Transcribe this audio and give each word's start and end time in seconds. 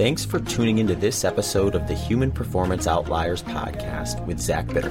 Thanks 0.00 0.24
for 0.24 0.40
tuning 0.40 0.78
into 0.78 0.94
this 0.94 1.24
episode 1.26 1.74
of 1.74 1.86
the 1.86 1.94
Human 1.94 2.32
Performance 2.32 2.86
Outliers 2.86 3.42
podcast 3.42 4.24
with 4.24 4.40
Zach 4.40 4.66
Bitter. 4.68 4.90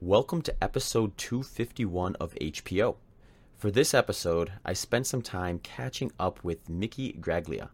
Welcome 0.00 0.40
to 0.42 0.54
episode 0.62 1.18
251 1.18 2.14
of 2.20 2.32
HPO. 2.34 2.94
For 3.56 3.72
this 3.72 3.92
episode, 3.92 4.52
I 4.64 4.74
spent 4.74 5.08
some 5.08 5.20
time 5.20 5.58
catching 5.58 6.12
up 6.20 6.44
with 6.44 6.68
Mickey 6.68 7.12
Graglia. 7.14 7.70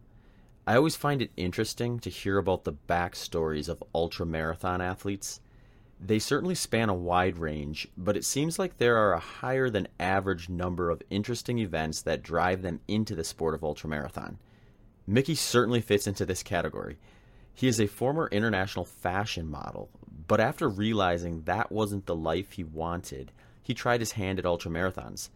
I 0.65 0.75
always 0.75 0.95
find 0.95 1.21
it 1.21 1.29
interesting 1.37 1.99
to 1.99 2.09
hear 2.09 2.39
about 2.39 2.63
the 2.63 2.73
backstories 2.73 3.69
of 3.69 3.83
ultra 3.93 4.25
marathon 4.25 4.81
athletes. 4.81 5.41
They 6.01 6.17
certainly 6.17 6.55
span 6.55 6.89
a 6.89 6.95
wide 6.95 7.37
range, 7.37 7.87
but 7.95 8.17
it 8.17 8.25
seems 8.25 8.57
like 8.57 8.79
there 8.79 8.97
are 8.97 9.13
a 9.13 9.19
higher 9.19 9.69
than 9.69 9.89
average 9.99 10.49
number 10.49 10.89
of 10.89 11.03
interesting 11.11 11.59
events 11.59 12.01
that 12.01 12.23
drive 12.23 12.63
them 12.63 12.79
into 12.87 13.13
the 13.13 13.23
sport 13.23 13.53
of 13.53 13.61
ultramarathon. 13.61 14.37
Mickey 15.09 15.35
certainly 15.35 15.79
fits 15.79 16.05
into 16.05 16.25
this 16.25 16.43
category. 16.43 16.97
He 17.53 17.69
is 17.69 17.79
a 17.79 17.87
former 17.87 18.27
international 18.27 18.83
fashion 18.83 19.49
model, 19.49 19.89
but 20.27 20.41
after 20.41 20.67
realizing 20.67 21.43
that 21.43 21.71
wasn't 21.71 22.05
the 22.05 22.15
life 22.15 22.51
he 22.51 22.65
wanted, 22.65 23.31
he 23.63 23.73
tried 23.73 24.01
his 24.01 24.11
hand 24.11 24.37
at 24.37 24.43
ultramarathons. 24.45 25.29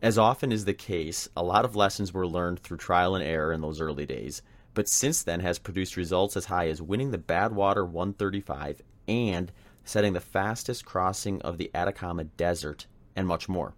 As 0.00 0.16
often 0.16 0.52
is 0.52 0.64
the 0.64 0.72
case, 0.72 1.28
a 1.36 1.42
lot 1.42 1.64
of 1.64 1.74
lessons 1.74 2.14
were 2.14 2.26
learned 2.26 2.60
through 2.60 2.76
trial 2.76 3.16
and 3.16 3.24
error 3.24 3.52
in 3.52 3.60
those 3.60 3.80
early 3.80 4.06
days, 4.06 4.42
but 4.74 4.88
since 4.88 5.24
then 5.24 5.40
has 5.40 5.58
produced 5.58 5.96
results 5.96 6.36
as 6.36 6.44
high 6.44 6.68
as 6.68 6.80
winning 6.80 7.10
the 7.10 7.18
Badwater 7.18 7.84
135 7.84 8.80
and 9.08 9.50
setting 9.84 10.12
the 10.12 10.20
fastest 10.20 10.84
crossing 10.84 11.42
of 11.42 11.58
the 11.58 11.70
Atacama 11.74 12.24
Desert, 12.24 12.86
and 13.16 13.26
much 13.26 13.48
more. 13.48 13.74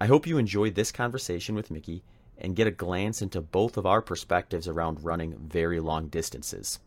I 0.00 0.06
hope 0.06 0.26
you 0.26 0.36
enjoyed 0.36 0.74
this 0.74 0.92
conversation 0.92 1.54
with 1.54 1.70
Mickey 1.70 2.04
and 2.38 2.56
get 2.56 2.66
a 2.66 2.72
glance 2.72 3.22
into 3.22 3.40
both 3.40 3.76
of 3.76 3.86
our 3.86 4.02
perspectives 4.02 4.68
around 4.68 5.04
running 5.04 5.36
very 5.38 5.80
long 5.80 6.08
distances. 6.08 6.80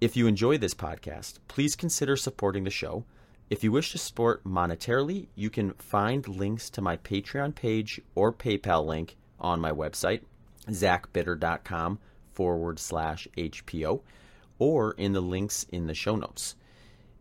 If 0.00 0.16
you 0.16 0.26
enjoy 0.26 0.58
this 0.58 0.74
podcast, 0.74 1.38
please 1.48 1.74
consider 1.74 2.16
supporting 2.16 2.64
the 2.64 2.70
show. 2.70 3.04
If 3.48 3.64
you 3.64 3.72
wish 3.72 3.92
to 3.92 3.98
support 3.98 4.44
monetarily, 4.44 5.28
you 5.34 5.48
can 5.48 5.72
find 5.74 6.26
links 6.28 6.68
to 6.70 6.82
my 6.82 6.96
Patreon 6.98 7.54
page 7.54 8.00
or 8.14 8.32
PayPal 8.32 8.84
link 8.84 9.16
on 9.40 9.60
my 9.60 9.72
website, 9.72 10.20
zachbitter.com 10.68 11.98
forward 12.32 12.78
slash 12.78 13.26
HPO, 13.38 14.02
or 14.58 14.92
in 14.92 15.12
the 15.12 15.22
links 15.22 15.64
in 15.70 15.86
the 15.86 15.94
show 15.94 16.16
notes. 16.16 16.56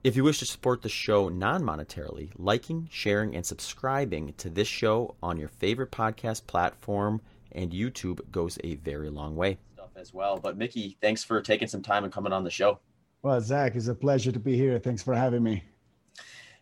If 0.05 0.15
you 0.15 0.23
wish 0.23 0.37
to 0.37 0.45
support 0.45 0.83
the 0.83 0.87
show 0.87 1.29
non 1.29 1.63
monetarily, 1.63 2.29
liking, 2.37 2.87
sharing, 2.91 3.35
and 3.35 3.43
subscribing 3.43 4.35
to 4.37 4.51
this 4.51 4.67
show 4.67 5.15
on 5.23 5.35
your 5.35 5.47
favorite 5.47 5.89
podcast 5.89 6.45
platform 6.45 7.21
and 7.53 7.71
YouTube 7.71 8.19
goes 8.31 8.59
a 8.63 8.75
very 8.75 9.09
long 9.09 9.35
way. 9.35 9.57
Stuff 9.73 9.89
as 9.95 10.13
well. 10.13 10.37
But 10.37 10.59
Mickey, 10.59 10.95
thanks 11.01 11.23
for 11.23 11.41
taking 11.41 11.67
some 11.67 11.81
time 11.81 12.03
and 12.03 12.13
coming 12.13 12.33
on 12.33 12.43
the 12.43 12.51
show. 12.51 12.77
Well, 13.23 13.41
Zach, 13.41 13.73
it's 13.73 13.87
a 13.87 13.95
pleasure 13.95 14.31
to 14.31 14.37
be 14.37 14.55
here. 14.55 14.77
Thanks 14.77 15.01
for 15.01 15.15
having 15.15 15.41
me. 15.41 15.63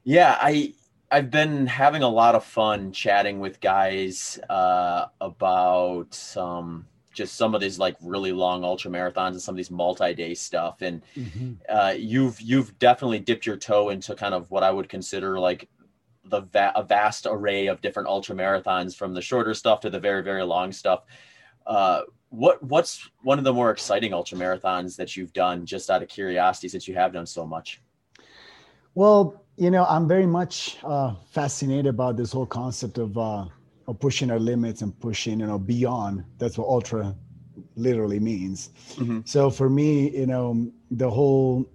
Yeah, 0.05 0.37
I 0.39 0.73
I've 1.11 1.29
been 1.29 1.67
having 1.67 2.01
a 2.01 2.07
lot 2.07 2.35
of 2.35 2.45
fun 2.45 2.93
chatting 2.93 3.41
with 3.41 3.59
guys 3.59 4.39
uh, 4.49 5.07
about 5.19 6.17
um, 6.37 6.87
just 7.13 7.35
some 7.35 7.55
of 7.55 7.61
these 7.61 7.79
like 7.79 7.95
really 8.01 8.31
long 8.31 8.63
ultra 8.63 8.91
marathons 8.91 9.31
and 9.31 9.41
some 9.41 9.53
of 9.53 9.57
these 9.57 9.71
multi-day 9.71 10.33
stuff. 10.33 10.81
And 10.81 11.01
mm-hmm. 11.15 11.53
uh, 11.69 11.93
you've 11.97 12.39
you've 12.41 12.77
definitely 12.79 13.19
dipped 13.19 13.45
your 13.45 13.57
toe 13.57 13.89
into 13.89 14.15
kind 14.15 14.33
of 14.33 14.49
what 14.51 14.63
i 14.63 14.71
would 14.71 14.89
consider 14.89 15.39
like 15.39 15.69
the 16.25 16.41
va- 16.41 16.73
a 16.75 16.83
vast 16.83 17.27
array 17.29 17.67
of 17.67 17.81
different 17.81 18.07
ultra 18.07 18.35
marathons 18.35 18.95
from 18.95 19.13
the 19.13 19.21
shorter 19.21 19.53
stuff 19.53 19.79
to 19.81 19.89
the 19.89 19.99
very 19.99 20.23
very 20.23 20.43
long 20.43 20.71
stuff. 20.71 21.03
Uh, 21.65 22.01
what 22.29 22.61
what's 22.63 23.09
one 23.21 23.37
of 23.37 23.43
the 23.43 23.53
more 23.53 23.71
exciting 23.71 24.13
ultra 24.13 24.37
marathons 24.37 24.95
that 24.95 25.15
you've 25.15 25.33
done 25.33 25.65
just 25.65 25.89
out 25.89 26.01
of 26.01 26.09
curiosity 26.09 26.67
since 26.67 26.87
you 26.87 26.95
have 26.95 27.13
done 27.13 27.25
so 27.25 27.45
much? 27.45 27.81
Well 28.95 29.43
you 29.57 29.69
know 29.69 29.85
i'm 29.85 30.07
very 30.07 30.25
much 30.25 30.77
uh, 30.83 31.13
fascinated 31.31 31.87
about 31.87 32.17
this 32.17 32.31
whole 32.31 32.45
concept 32.45 32.97
of 32.97 33.17
of 33.87 33.99
pushing 33.99 34.31
our 34.31 34.39
limits 34.39 34.81
and 34.81 34.97
pushing 34.99 35.39
you 35.39 35.47
know 35.47 35.59
beyond. 35.59 36.23
That's 36.37 36.57
what 36.57 36.67
ultra 36.67 37.15
literally 37.75 38.19
means. 38.19 38.69
Mm-hmm. 38.95 39.21
so 39.25 39.49
for 39.49 39.69
me 39.69 40.09
you 40.17 40.27
know 40.27 40.71
the 40.91 41.09
whole 41.09 41.69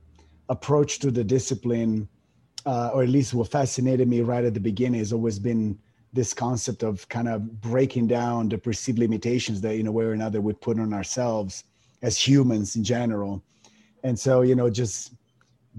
approach 0.49 0.99
to 1.01 1.11
the 1.11 1.25
discipline 1.25 2.09
uh, 2.67 2.91
or 2.93 3.03
at 3.03 3.09
least 3.09 3.35
what 3.35 3.51
fascinated 3.51 4.09
me 4.09 4.21
right 4.21 4.45
at 4.45 4.55
the 4.55 4.61
beginning 4.61 4.99
has 4.99 5.13
always 5.13 5.39
been 5.39 5.79
this 6.13 6.33
concept 6.33 6.83
of 6.83 7.09
kind 7.09 7.29
of 7.29 7.61
breaking 7.61 8.07
down 8.07 8.49
the 8.49 8.59
perceived 8.59 8.99
limitations 8.99 9.61
that 9.61 9.75
in 9.75 9.87
a 9.87 9.93
way 9.93 10.05
or 10.05 10.13
another 10.13 10.41
we 10.41 10.53
put 10.53 10.79
on 10.79 10.93
ourselves 10.93 11.65
as 12.03 12.17
humans 12.17 12.77
in 12.77 12.85
general. 12.85 13.43
And 14.03 14.19
so 14.19 14.43
you 14.43 14.55
know 14.55 14.71
just 14.71 15.13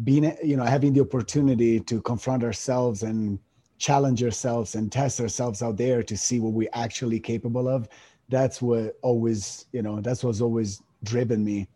being 0.04 0.36
you 0.44 0.56
know 0.56 0.64
having 0.64 0.94
the 0.94 1.02
opportunity 1.02 1.80
to 1.80 2.02
confront 2.02 2.44
ourselves 2.44 3.04
and 3.04 3.40
challenge 3.80 4.24
ourselves 4.24 4.76
and 4.76 4.92
test 4.92 5.20
ourselves 5.20 5.64
out 5.64 5.78
there 5.78 6.04
to 6.04 6.16
see 6.16 6.40
what 6.40 6.54
we're 6.54 6.70
actually 6.74 7.20
capable 7.20 7.68
of 7.68 7.90
that's 8.30 8.62
what 8.62 8.98
always 9.02 9.66
you 9.72 9.82
know 9.82 10.00
that's 10.00 10.24
what's 10.24 10.42
always 10.42 10.82
driven 11.04 11.44
me 11.44 11.68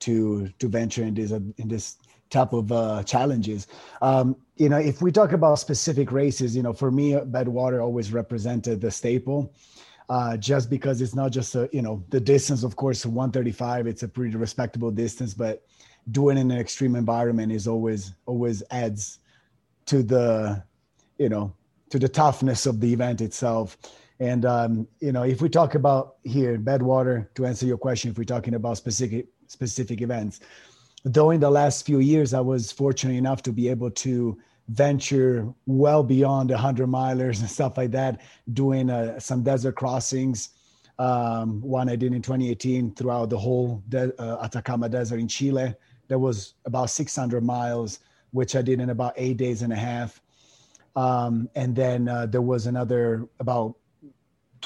to 0.00 0.48
to 0.58 0.68
venture 0.68 1.04
in 1.04 1.14
this 1.14 1.30
in 1.30 1.68
this 1.68 1.96
type 2.30 2.52
of 2.52 2.70
uh, 2.70 3.02
challenges. 3.02 3.66
Um, 4.02 4.36
you 4.56 4.68
know 4.68 4.78
if 4.78 5.00
we 5.00 5.10
talk 5.10 5.32
about 5.32 5.58
specific 5.58 6.12
races 6.12 6.54
you 6.54 6.62
know 6.62 6.72
for 6.72 6.90
me 6.90 7.12
badwater 7.12 7.82
always 7.82 8.12
represented 8.12 8.80
the 8.80 8.90
staple 8.90 9.54
uh, 10.08 10.36
just 10.36 10.68
because 10.68 11.00
it's 11.00 11.14
not 11.14 11.30
just 11.32 11.54
a 11.54 11.68
you 11.72 11.82
know 11.82 12.04
the 12.10 12.20
distance 12.20 12.62
of 12.62 12.76
course 12.76 13.06
135 13.06 13.86
it's 13.86 14.02
a 14.02 14.08
pretty 14.08 14.36
respectable 14.36 14.90
distance 14.90 15.32
but 15.32 15.62
doing 16.10 16.36
in 16.36 16.50
an 16.50 16.58
extreme 16.58 16.94
environment 16.94 17.50
is 17.50 17.66
always 17.66 18.12
always 18.26 18.62
adds 18.70 19.20
to 19.86 20.02
the 20.02 20.62
you 21.20 21.28
know 21.28 21.54
to 21.90 21.98
the 21.98 22.08
toughness 22.08 22.66
of 22.66 22.80
the 22.80 22.92
event 22.92 23.20
itself. 23.20 23.76
And 24.18 24.44
um, 24.44 24.88
you 25.00 25.12
know 25.12 25.22
if 25.22 25.40
we 25.40 25.48
talk 25.48 25.76
about 25.76 26.16
here 26.24 26.58
badwater 26.58 27.32
to 27.34 27.46
answer 27.46 27.66
your 27.66 27.78
question 27.78 28.10
if 28.10 28.18
we're 28.18 28.24
talking 28.24 28.54
about 28.54 28.76
specific 28.78 29.26
specific 29.46 30.00
events 30.00 30.40
though 31.04 31.30
in 31.30 31.40
the 31.40 31.50
last 31.50 31.86
few 31.86 31.98
years 31.98 32.34
i 32.34 32.40
was 32.40 32.70
fortunate 32.70 33.14
enough 33.14 33.42
to 33.42 33.52
be 33.52 33.68
able 33.68 33.90
to 33.90 34.38
venture 34.68 35.52
well 35.66 36.04
beyond 36.04 36.50
the 36.50 36.54
100 36.54 36.86
milers 36.86 37.40
and 37.40 37.50
stuff 37.50 37.76
like 37.76 37.90
that 37.90 38.20
doing 38.52 38.90
uh, 38.90 39.18
some 39.18 39.42
desert 39.42 39.74
crossings 39.74 40.50
um, 40.98 41.60
one 41.62 41.88
i 41.88 41.96
did 41.96 42.12
in 42.12 42.22
2018 42.22 42.94
throughout 42.94 43.30
the 43.30 43.38
whole 43.38 43.82
de- 43.88 44.14
uh, 44.22 44.44
atacama 44.44 44.88
desert 44.88 45.18
in 45.18 45.26
chile. 45.26 45.74
That 46.08 46.18
was 46.18 46.54
about 46.64 46.90
600 46.90 47.42
miles 47.42 48.00
which 48.30 48.54
i 48.54 48.62
did 48.62 48.80
in 48.80 48.90
about 48.90 49.14
eight 49.16 49.38
days 49.38 49.62
and 49.62 49.72
a 49.72 49.76
half 49.76 50.20
um, 50.96 51.48
and 51.54 51.74
then 51.74 52.08
uh, 52.08 52.26
there 52.26 52.42
was 52.42 52.66
another 52.66 53.26
about 53.38 53.76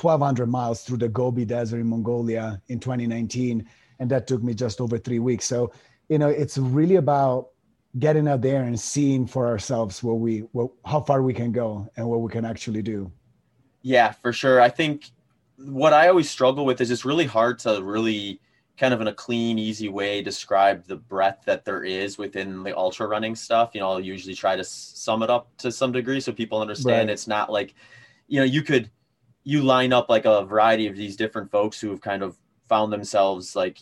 1,200 0.00 0.46
miles 0.46 0.82
through 0.82 0.98
the 0.98 1.08
Gobi 1.08 1.44
Desert 1.44 1.80
in 1.80 1.88
Mongolia 1.88 2.60
in 2.68 2.80
2019. 2.80 3.68
And 4.00 4.10
that 4.10 4.26
took 4.26 4.42
me 4.42 4.54
just 4.54 4.80
over 4.80 4.98
three 4.98 5.18
weeks. 5.18 5.44
So, 5.44 5.72
you 6.08 6.18
know, 6.18 6.28
it's 6.28 6.58
really 6.58 6.96
about 6.96 7.50
getting 7.98 8.26
out 8.26 8.42
there 8.42 8.62
and 8.62 8.78
seeing 8.78 9.26
for 9.26 9.46
ourselves 9.46 10.02
what 10.02 10.14
we, 10.14 10.40
what, 10.52 10.70
how 10.84 11.00
far 11.00 11.22
we 11.22 11.32
can 11.32 11.52
go 11.52 11.88
and 11.96 12.08
what 12.08 12.20
we 12.20 12.30
can 12.30 12.44
actually 12.44 12.82
do. 12.82 13.10
Yeah, 13.82 14.12
for 14.12 14.32
sure. 14.32 14.60
I 14.60 14.68
think 14.68 15.10
what 15.56 15.92
I 15.92 16.08
always 16.08 16.28
struggle 16.28 16.64
with 16.64 16.80
is 16.80 16.90
it's 16.90 17.04
really 17.04 17.26
hard 17.26 17.60
to 17.60 17.82
really 17.82 18.40
kind 18.76 18.92
of 18.92 19.00
in 19.00 19.06
a 19.06 19.12
clean, 19.12 19.58
easy 19.58 19.88
way 19.88 20.20
describe 20.20 20.84
the 20.86 20.96
breadth 20.96 21.44
that 21.44 21.64
there 21.64 21.84
is 21.84 22.18
within 22.18 22.62
the 22.62 22.76
ultra 22.76 23.06
running 23.06 23.36
stuff. 23.36 23.70
You 23.72 23.80
know, 23.80 23.90
I'll 23.90 24.00
usually 24.00 24.34
try 24.34 24.56
to 24.56 24.64
sum 24.64 25.22
it 25.22 25.30
up 25.30 25.48
to 25.58 25.70
some 25.70 25.92
degree 25.92 26.20
so 26.20 26.32
people 26.32 26.60
understand 26.60 27.08
right. 27.08 27.12
it's 27.12 27.28
not 27.28 27.52
like, 27.52 27.74
you 28.26 28.40
know, 28.40 28.44
you 28.44 28.62
could 28.62 28.90
you 29.44 29.62
line 29.62 29.92
up 29.92 30.08
like 30.08 30.24
a 30.24 30.44
variety 30.44 30.86
of 30.86 30.96
these 30.96 31.16
different 31.16 31.50
folks 31.50 31.80
who 31.80 31.90
have 31.90 32.00
kind 32.00 32.22
of 32.22 32.36
found 32.68 32.92
themselves 32.92 33.54
like 33.54 33.78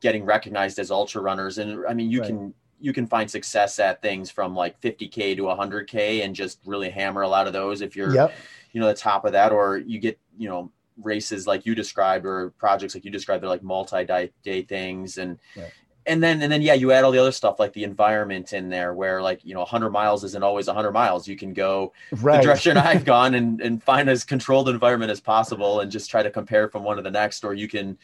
getting 0.00 0.24
recognized 0.24 0.78
as 0.78 0.90
ultra 0.90 1.22
runners 1.22 1.58
and 1.58 1.84
I 1.88 1.94
mean 1.94 2.10
you 2.10 2.20
right. 2.20 2.28
can 2.28 2.54
you 2.80 2.92
can 2.92 3.06
find 3.06 3.30
success 3.30 3.78
at 3.78 4.02
things 4.02 4.30
from 4.30 4.54
like 4.54 4.80
50k 4.80 5.36
to 5.36 5.42
100k 5.42 6.24
and 6.24 6.34
just 6.34 6.60
really 6.64 6.90
hammer 6.90 7.22
a 7.22 7.28
lot 7.28 7.46
of 7.46 7.52
those 7.52 7.80
if 7.80 7.96
you're 7.96 8.14
yep. 8.14 8.34
you 8.72 8.80
know 8.80 8.88
the 8.88 8.94
top 8.94 9.24
of 9.24 9.32
that 9.32 9.52
or 9.52 9.78
you 9.78 9.98
get 9.98 10.18
you 10.36 10.48
know 10.48 10.70
races 11.02 11.46
like 11.46 11.66
you 11.66 11.74
described 11.74 12.26
or 12.26 12.50
projects 12.58 12.94
like 12.94 13.04
you 13.04 13.10
described 13.10 13.42
they're 13.42 13.50
like 13.50 13.62
multi-day 13.62 14.62
things 14.62 15.18
and 15.18 15.38
right. 15.56 15.72
and 16.06 16.22
then 16.22 16.42
and 16.42 16.50
then 16.50 16.62
yeah 16.62 16.74
you 16.74 16.92
add 16.92 17.04
all 17.04 17.10
the 17.10 17.18
other 17.18 17.32
stuff 17.32 17.58
like 17.58 17.72
the 17.72 17.84
environment 17.84 18.52
in 18.52 18.68
there 18.68 18.94
where 18.94 19.22
like 19.22 19.44
you 19.44 19.54
know 19.54 19.60
100 19.60 19.90
miles 19.90 20.24
isn't 20.24 20.42
always 20.42 20.66
100 20.66 20.92
miles 20.92 21.28
you 21.28 21.36
can 21.36 21.52
go 21.52 21.92
right. 22.20 22.38
the 22.38 22.42
direction 22.42 22.76
i've 22.76 23.04
gone 23.04 23.34
and 23.34 23.60
and 23.60 23.82
find 23.82 24.08
as 24.08 24.24
controlled 24.24 24.68
environment 24.68 25.10
as 25.10 25.20
possible 25.20 25.80
and 25.80 25.90
just 25.90 26.10
try 26.10 26.22
to 26.22 26.30
compare 26.30 26.68
from 26.68 26.82
one 26.82 26.96
to 26.96 27.02
the 27.02 27.10
next 27.10 27.44
or 27.44 27.54
you 27.54 27.68
can 27.68 27.96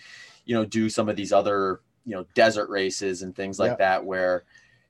you 0.44 0.55
know 0.55 0.64
do 0.64 0.88
some 0.88 1.08
of 1.08 1.17
these 1.17 1.32
other 1.32 1.81
you 2.05 2.14
know 2.14 2.25
desert 2.35 2.69
races 2.69 3.23
and 3.23 3.35
things 3.35 3.58
like 3.58 3.79
that 3.79 4.05
where 4.05 4.44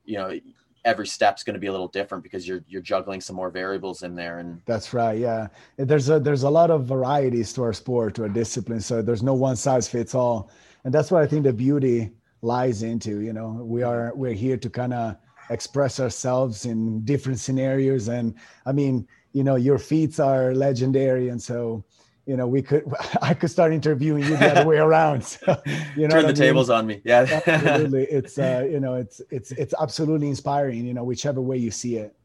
you 0.05 0.17
know 0.17 0.37
every 0.85 1.07
step's 1.07 1.43
going 1.43 1.55
to 1.55 1.59
be 1.59 1.67
a 1.67 1.71
little 1.71 1.87
different 1.87 2.23
because 2.23 2.47
you're 2.47 2.63
you're 2.67 2.81
juggling 2.81 3.19
some 3.19 3.35
more 3.35 3.49
variables 3.49 4.03
in 4.03 4.15
there 4.15 4.39
and 4.39 4.61
that's 4.65 4.93
right 4.93 5.19
yeah. 5.19 5.47
There's 5.77 6.09
a 6.09 6.19
there's 6.19 6.43
a 6.43 6.49
lot 6.49 6.69
of 6.69 6.85
varieties 6.85 7.51
to 7.53 7.63
our 7.63 7.73
sport 7.73 8.13
to 8.15 8.23
our 8.23 8.29
discipline 8.29 8.79
so 8.79 9.01
there's 9.01 9.23
no 9.23 9.33
one 9.33 9.55
size 9.55 9.89
fits 9.89 10.15
all. 10.15 10.51
And 10.83 10.93
that's 10.93 11.11
what 11.11 11.23
i 11.23 11.27
think 11.27 11.43
the 11.43 11.53
beauty 11.53 12.11
lies 12.41 12.83
into 12.83 13.21
you 13.21 13.33
know? 13.33 13.49
We 13.63 13.81
are 13.83 14.13
we're 14.15 14.33
here 14.33 14.57
to 14.57 14.69
kind 14.69 14.93
of 14.93 15.17
express 15.49 15.99
ourselves 15.99 16.65
in 16.65 17.03
different 17.03 17.39
scenarios 17.39 18.07
and 18.07 18.35
i 18.65 18.71
mean 18.71 19.07
you 19.33 19.43
know 19.43 19.55
your 19.55 19.77
feats 19.77 20.19
are 20.19 20.53
legendary 20.53 21.29
and 21.29 21.41
so 21.41 21.83
you 22.25 22.35
know 22.35 22.47
we 22.47 22.61
could 22.61 22.83
i 23.21 23.33
could 23.33 23.49
start 23.49 23.71
interviewing 23.71 24.23
you 24.23 24.37
the 24.37 24.51
other 24.51 24.67
way 24.67 24.77
around. 24.77 25.23
So, 25.45 25.61
you 25.95 26.07
know 26.07 26.15
turn 26.15 26.21
the 26.23 26.27
mean? 26.27 26.35
tables 26.35 26.69
on 26.69 26.87
me. 26.87 27.01
Yeah. 27.03 27.41
Absolutely. 27.47 28.03
It's 28.03 28.37
uh 28.37 28.67
you 28.69 28.79
know 28.79 28.95
it's 28.95 29.21
it's 29.29 29.51
it's 29.51 29.73
absolutely 29.79 30.27
inspiring 30.27 30.85
you 30.85 30.93
know 30.93 31.03
whichever 31.03 31.41
way 31.41 31.57
you 31.57 31.71
see 31.71 31.97
it. 31.97 32.15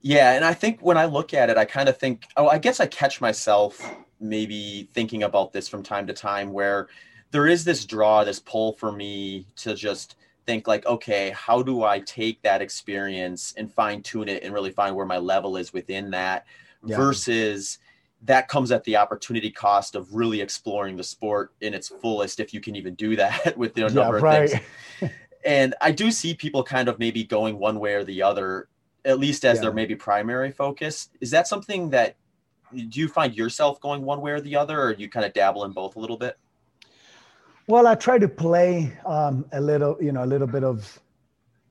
Yeah 0.00 0.32
and 0.32 0.44
i 0.44 0.52
think 0.52 0.80
when 0.80 0.98
i 0.98 1.06
look 1.06 1.32
at 1.32 1.48
it 1.48 1.56
i 1.56 1.64
kind 1.64 1.88
of 1.88 1.96
think 1.96 2.26
oh 2.36 2.48
i 2.48 2.58
guess 2.58 2.80
i 2.80 2.86
catch 2.86 3.20
myself 3.20 3.96
maybe 4.20 4.88
thinking 4.92 5.22
about 5.22 5.52
this 5.52 5.68
from 5.68 5.82
time 5.82 6.06
to 6.06 6.12
time 6.12 6.52
where 6.52 6.88
there 7.30 7.46
is 7.46 7.64
this 7.64 7.84
draw 7.84 8.22
this 8.22 8.38
pull 8.38 8.74
for 8.74 8.92
me 8.92 9.46
to 9.56 9.74
just 9.74 10.16
think 10.46 10.68
like 10.68 10.84
okay 10.86 11.30
how 11.30 11.62
do 11.62 11.84
i 11.84 11.98
take 12.00 12.40
that 12.42 12.60
experience 12.60 13.54
and 13.56 13.72
fine 13.72 14.02
tune 14.02 14.28
it 14.28 14.42
and 14.42 14.52
really 14.52 14.70
find 14.70 14.94
where 14.94 15.06
my 15.06 15.18
level 15.18 15.56
is 15.56 15.72
within 15.72 16.10
that 16.10 16.46
yeah. 16.84 16.96
versus 16.96 17.78
that 18.24 18.48
comes 18.48 18.72
at 18.72 18.82
the 18.84 18.96
opportunity 18.96 19.50
cost 19.50 19.94
of 19.94 20.12
really 20.14 20.40
exploring 20.40 20.96
the 20.96 21.04
sport 21.04 21.52
in 21.60 21.74
its 21.74 21.88
fullest 21.88 22.40
if 22.40 22.54
you 22.54 22.60
can 22.60 22.74
even 22.74 22.94
do 22.94 23.16
that 23.16 23.56
with 23.58 23.76
a 23.76 23.88
number 23.90 24.18
yeah, 24.18 24.32
of 24.32 24.50
things. 24.50 24.62
And 25.46 25.74
i 25.82 25.92
do 25.92 26.10
see 26.10 26.32
people 26.32 26.64
kind 26.64 26.88
of 26.88 26.98
maybe 26.98 27.22
going 27.22 27.58
one 27.58 27.78
way 27.78 27.92
or 27.92 28.02
the 28.02 28.22
other 28.22 28.68
at 29.04 29.18
least 29.18 29.44
as 29.44 29.58
yeah. 29.58 29.62
their 29.62 29.72
maybe 29.72 29.94
primary 29.94 30.50
focus. 30.50 31.10
Is 31.20 31.30
that 31.32 31.46
something 31.46 31.90
that 31.90 32.16
do 32.74 32.98
you 32.98 33.08
find 33.08 33.34
yourself 33.34 33.78
going 33.80 34.02
one 34.02 34.22
way 34.22 34.32
or 34.32 34.40
the 34.40 34.56
other 34.56 34.80
or 34.80 34.94
you 34.94 35.10
kind 35.10 35.26
of 35.26 35.34
dabble 35.34 35.64
in 35.64 35.72
both 35.72 35.96
a 35.96 36.00
little 36.00 36.16
bit? 36.16 36.38
Well 37.66 37.86
i 37.86 37.94
try 37.94 38.18
to 38.18 38.28
play 38.28 38.96
um, 39.06 39.44
a 39.52 39.60
little 39.60 39.96
you 40.00 40.12
know 40.12 40.24
a 40.24 40.30
little 40.34 40.46
bit 40.46 40.64
of 40.64 40.98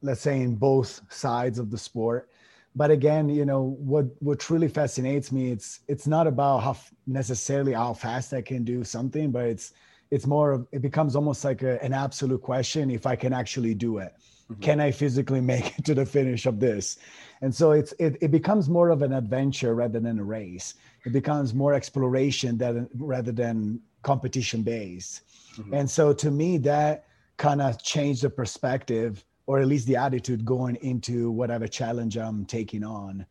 let's 0.02 0.22
say 0.22 0.42
in 0.42 0.56
both 0.56 1.02
sides 1.10 1.58
of 1.58 1.72
the 1.72 1.78
sport 1.78 2.30
but 2.76 2.92
again 2.92 3.30
you 3.30 3.46
know 3.46 3.76
what 3.80 4.06
what 4.20 4.40
truly 4.40 4.68
fascinates 4.68 5.32
me 5.32 5.52
it's 5.52 5.82
it's 5.88 6.08
not 6.08 6.28
about 6.28 6.60
how 6.60 6.76
necessarily 7.08 7.74
how 7.74 7.94
fast 7.94 8.34
i 8.34 8.42
can 8.42 8.64
do 8.64 8.84
something 8.84 9.32
but 9.32 9.46
it's 9.46 9.74
it's 10.12 10.28
more 10.28 10.52
of 10.52 10.68
it 10.72 10.82
becomes 10.82 11.16
almost 11.16 11.44
like 11.44 11.64
a, 11.64 11.82
an 11.84 11.94
absolute 11.94 12.42
question 12.42 12.90
if 12.90 13.06
i 13.06 13.16
can 13.16 13.34
actually 13.34 13.74
do 13.74 13.98
it 13.98 14.14
mm-hmm. 14.52 14.62
can 14.62 14.80
i 14.80 14.92
physically 14.92 15.42
make 15.54 15.78
it 15.78 15.86
to 15.86 15.94
the 15.94 16.06
finish 16.06 16.46
of 16.46 16.60
this 16.60 16.98
and 17.42 17.54
so 17.54 17.72
it's 17.72 17.94
it, 18.00 18.18
it 18.22 18.32
becomes 18.32 18.70
more 18.70 18.90
of 18.90 19.02
an 19.02 19.14
adventure 19.14 19.76
rather 19.76 20.00
than 20.00 20.20
a 20.20 20.24
race 20.24 20.76
it 21.06 21.12
becomes 21.12 21.54
more 21.54 21.74
exploration 21.74 22.58
than 22.58 22.90
rather 22.96 23.32
than 23.32 23.80
competition 24.02 24.62
based 24.62 25.22
mm-hmm. 25.58 25.74
and 25.74 25.90
so 25.90 26.14
to 26.14 26.32
me 26.32 26.58
that 26.58 27.06
kind 27.38 27.62
of 27.62 27.82
changed 27.82 28.22
the 28.22 28.30
perspective 28.30 29.26
or 29.46 29.60
at 29.60 29.68
least 29.68 29.88
the 29.88 29.96
attitude 29.96 30.46
going 30.46 30.76
into 30.78 31.32
whatever 31.32 31.68
challenge 31.68 32.18
I'm 32.18 32.46
taking 32.46 32.84
on. 32.84 33.26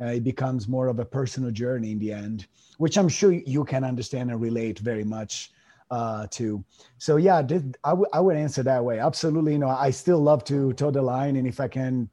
Uh, 0.00 0.06
it 0.06 0.24
becomes 0.24 0.68
more 0.68 0.88
of 0.88 0.98
a 0.98 1.04
personal 1.04 1.50
journey 1.50 1.92
in 1.92 1.98
the 1.98 2.12
end, 2.12 2.46
which 2.78 2.98
I'm 2.98 3.08
sure 3.08 3.32
you 3.32 3.64
can 3.64 3.84
understand 3.84 4.30
and 4.30 4.40
relate 4.40 4.78
very 4.80 5.04
much 5.04 5.52
uh, 5.90 6.26
to. 6.32 6.64
So 6.98 7.16
yeah, 7.16 7.40
did, 7.42 7.76
I, 7.84 7.90
w- 7.90 8.08
I 8.12 8.20
would 8.20 8.36
answer 8.36 8.62
that 8.64 8.84
way. 8.84 8.98
Absolutely. 8.98 9.52
You 9.52 9.58
know, 9.58 9.68
I 9.68 9.90
still 9.90 10.20
love 10.20 10.44
to 10.44 10.72
toe 10.72 10.90
the 10.90 11.02
line 11.02 11.36
and 11.36 11.46
if 11.46 11.60
I 11.60 11.68
can, 11.68 12.08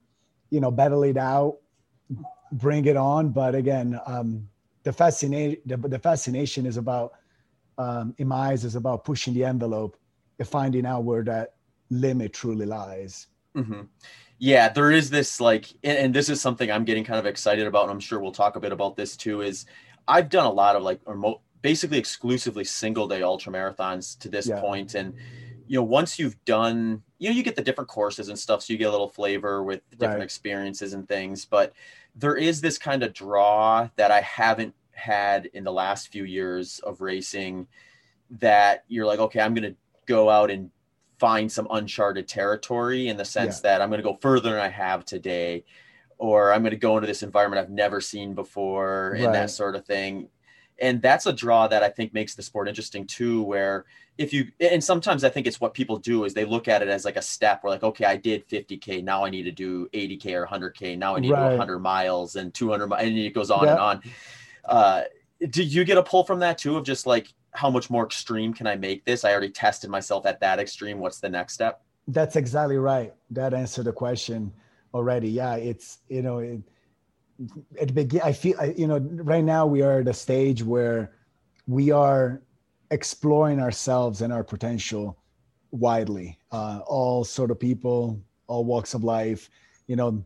you 0.49 0.59
know, 0.59 0.69
battle 0.69 1.03
it 1.03 1.17
out, 1.17 1.57
bring 2.51 2.85
it 2.85 2.97
on. 2.97 3.29
But 3.29 3.55
again, 3.55 3.99
um, 4.05 4.47
the 4.83 4.93
fascination, 4.93 5.61
the, 5.65 5.77
the 5.77 5.99
fascination 5.99 6.65
is 6.65 6.77
about, 6.77 7.13
um, 7.77 8.13
in 8.17 8.27
my 8.27 8.51
eyes, 8.51 8.63
is 8.63 8.75
about 8.75 9.03
pushing 9.03 9.33
the 9.33 9.43
envelope 9.43 9.97
and 10.37 10.47
finding 10.47 10.85
out 10.85 11.03
where 11.03 11.23
that 11.23 11.55
limit 11.89 12.33
truly 12.33 12.65
lies. 12.65 13.27
Mm-hmm. 13.55 13.81
Yeah, 14.39 14.69
there 14.69 14.91
is 14.91 15.09
this 15.09 15.39
like, 15.39 15.67
and, 15.83 15.97
and, 15.97 16.13
this 16.13 16.29
is 16.29 16.41
something 16.41 16.71
I'm 16.71 16.85
getting 16.85 17.03
kind 17.03 17.19
of 17.19 17.25
excited 17.25 17.67
about, 17.67 17.83
and 17.83 17.91
I'm 17.91 17.99
sure 17.99 18.19
we'll 18.19 18.31
talk 18.31 18.55
a 18.55 18.59
bit 18.59 18.71
about 18.71 18.95
this 18.95 19.15
too. 19.15 19.41
Is 19.41 19.65
I've 20.07 20.29
done 20.29 20.45
a 20.45 20.51
lot 20.51 20.75
of 20.75 20.83
like, 20.83 20.99
remote, 21.05 21.41
basically 21.61 21.99
exclusively 21.99 22.63
single 22.63 23.07
day 23.07 23.21
ultra 23.21 23.53
marathons 23.53 24.17
to 24.19 24.29
this 24.29 24.47
yeah. 24.47 24.59
point, 24.59 24.95
and 24.95 25.13
you 25.67 25.77
know, 25.77 25.83
once 25.83 26.17
you've 26.17 26.43
done, 26.43 27.01
you 27.19 27.29
know, 27.29 27.35
you 27.35 27.43
get 27.43 27.55
the 27.55 27.61
different 27.61 27.87
courses 27.89 28.29
and 28.29 28.39
stuff, 28.39 28.63
so 28.63 28.73
you 28.73 28.79
get 28.79 28.89
a 28.89 28.91
little 28.91 29.07
flavor 29.07 29.63
with 29.63 29.87
different 29.91 30.15
right. 30.15 30.23
experiences 30.23 30.93
and 30.93 31.07
things. 31.07 31.45
But 31.45 31.73
there 32.15 32.35
is 32.35 32.61
this 32.61 32.77
kind 32.77 33.03
of 33.03 33.13
draw 33.13 33.89
that 33.95 34.11
I 34.11 34.21
haven't 34.21 34.73
had 34.91 35.45
in 35.53 35.63
the 35.63 35.71
last 35.71 36.07
few 36.11 36.23
years 36.23 36.79
of 36.79 36.99
racing. 36.99 37.67
That 38.31 38.85
you're 38.87 39.05
like, 39.05 39.19
okay, 39.19 39.41
I'm 39.41 39.53
going 39.53 39.71
to 39.71 39.77
go 40.07 40.29
out 40.29 40.49
and 40.49 40.71
find 41.21 41.51
some 41.51 41.67
uncharted 41.69 42.27
territory 42.27 43.07
in 43.07 43.15
the 43.15 43.23
sense 43.23 43.57
yeah. 43.57 43.69
that 43.69 43.81
I'm 43.81 43.89
going 43.89 44.01
to 44.01 44.03
go 44.03 44.17
further 44.19 44.49
than 44.49 44.59
I 44.59 44.69
have 44.69 45.05
today, 45.05 45.63
or 46.17 46.51
I'm 46.51 46.63
going 46.63 46.71
to 46.71 46.77
go 46.77 46.97
into 46.97 47.05
this 47.05 47.21
environment 47.21 47.61
I've 47.61 47.69
never 47.69 48.01
seen 48.01 48.33
before, 48.33 49.11
and 49.11 49.33
that 49.35 49.51
sort 49.51 49.75
of 49.75 49.85
thing. 49.85 50.29
And 50.79 50.99
that's 50.99 51.27
a 51.27 51.31
draw 51.31 51.67
that 51.67 51.83
I 51.83 51.89
think 51.89 52.11
makes 52.11 52.33
the 52.33 52.41
sport 52.41 52.67
interesting 52.67 53.05
too. 53.05 53.43
Where 53.43 53.85
if 54.17 54.33
you, 54.33 54.47
and 54.59 54.83
sometimes 54.83 55.23
I 55.23 55.29
think 55.29 55.45
it's 55.45 55.61
what 55.61 55.75
people 55.75 55.97
do 55.97 56.23
is 56.23 56.33
they 56.33 56.43
look 56.43 56.67
at 56.67 56.81
it 56.81 56.87
as 56.87 57.05
like 57.05 57.17
a 57.17 57.21
step. 57.21 57.63
Where 57.63 57.71
like, 57.71 57.83
okay, 57.83 58.05
I 58.05 58.17
did 58.17 58.49
50k, 58.49 59.03
now 59.03 59.23
I 59.23 59.29
need 59.29 59.43
to 59.43 59.51
do 59.51 59.87
80k 59.93 60.25
or 60.33 60.47
100k. 60.47 60.97
Now 60.97 61.15
I 61.15 61.19
need 61.19 61.29
right. 61.29 61.43
to 61.43 61.49
do 61.51 61.57
100 61.59 61.79
miles 61.79 62.35
and 62.35 62.51
200, 62.51 62.87
miles, 62.87 63.03
and 63.03 63.15
it 63.15 63.35
goes 63.35 63.51
on 63.51 63.65
yeah. 63.65 63.71
and 63.73 63.79
on. 63.79 64.01
Uh, 64.65 65.01
do 65.51 65.61
you 65.61 65.83
get 65.83 65.99
a 65.99 66.03
pull 66.03 66.23
from 66.23 66.39
that 66.39 66.57
too? 66.57 66.77
Of 66.77 66.83
just 66.83 67.05
like, 67.05 67.31
how 67.53 67.69
much 67.69 67.89
more 67.89 68.05
extreme 68.05 68.53
can 68.53 68.67
I 68.67 68.75
make 68.75 69.05
this? 69.05 69.25
I 69.25 69.31
already 69.31 69.49
tested 69.49 69.89
myself 69.89 70.25
at 70.25 70.39
that 70.39 70.59
extreme. 70.59 70.99
What's 70.99 71.19
the 71.19 71.29
next 71.29 71.53
step? 71.53 71.83
That's 72.07 72.35
exactly 72.35 72.77
right. 72.77 73.13
That 73.29 73.53
answered 73.53 73.85
the 73.85 73.93
question 73.93 74.53
already. 74.93 75.29
Yeah, 75.29 75.55
it's 75.55 75.99
you 76.09 76.21
know, 76.21 76.39
it, 76.39 76.61
it 77.79 77.93
begin. 77.93 78.21
I 78.23 78.33
feel 78.33 78.57
you 78.75 78.87
know, 78.87 78.97
right 78.97 79.43
now 79.43 79.65
we 79.65 79.81
are 79.81 79.99
at 79.99 80.07
a 80.07 80.13
stage 80.13 80.63
where 80.63 81.13
we 81.67 81.91
are 81.91 82.41
exploring 82.89 83.59
ourselves 83.59 84.21
and 84.21 84.33
our 84.33 84.43
potential 84.43 85.17
widely. 85.71 86.37
Uh, 86.51 86.79
all 86.85 87.23
sort 87.23 87.51
of 87.51 87.59
people, 87.59 88.19
all 88.47 88.65
walks 88.65 88.93
of 88.93 89.03
life. 89.03 89.49
You 89.87 89.95
know, 89.95 90.25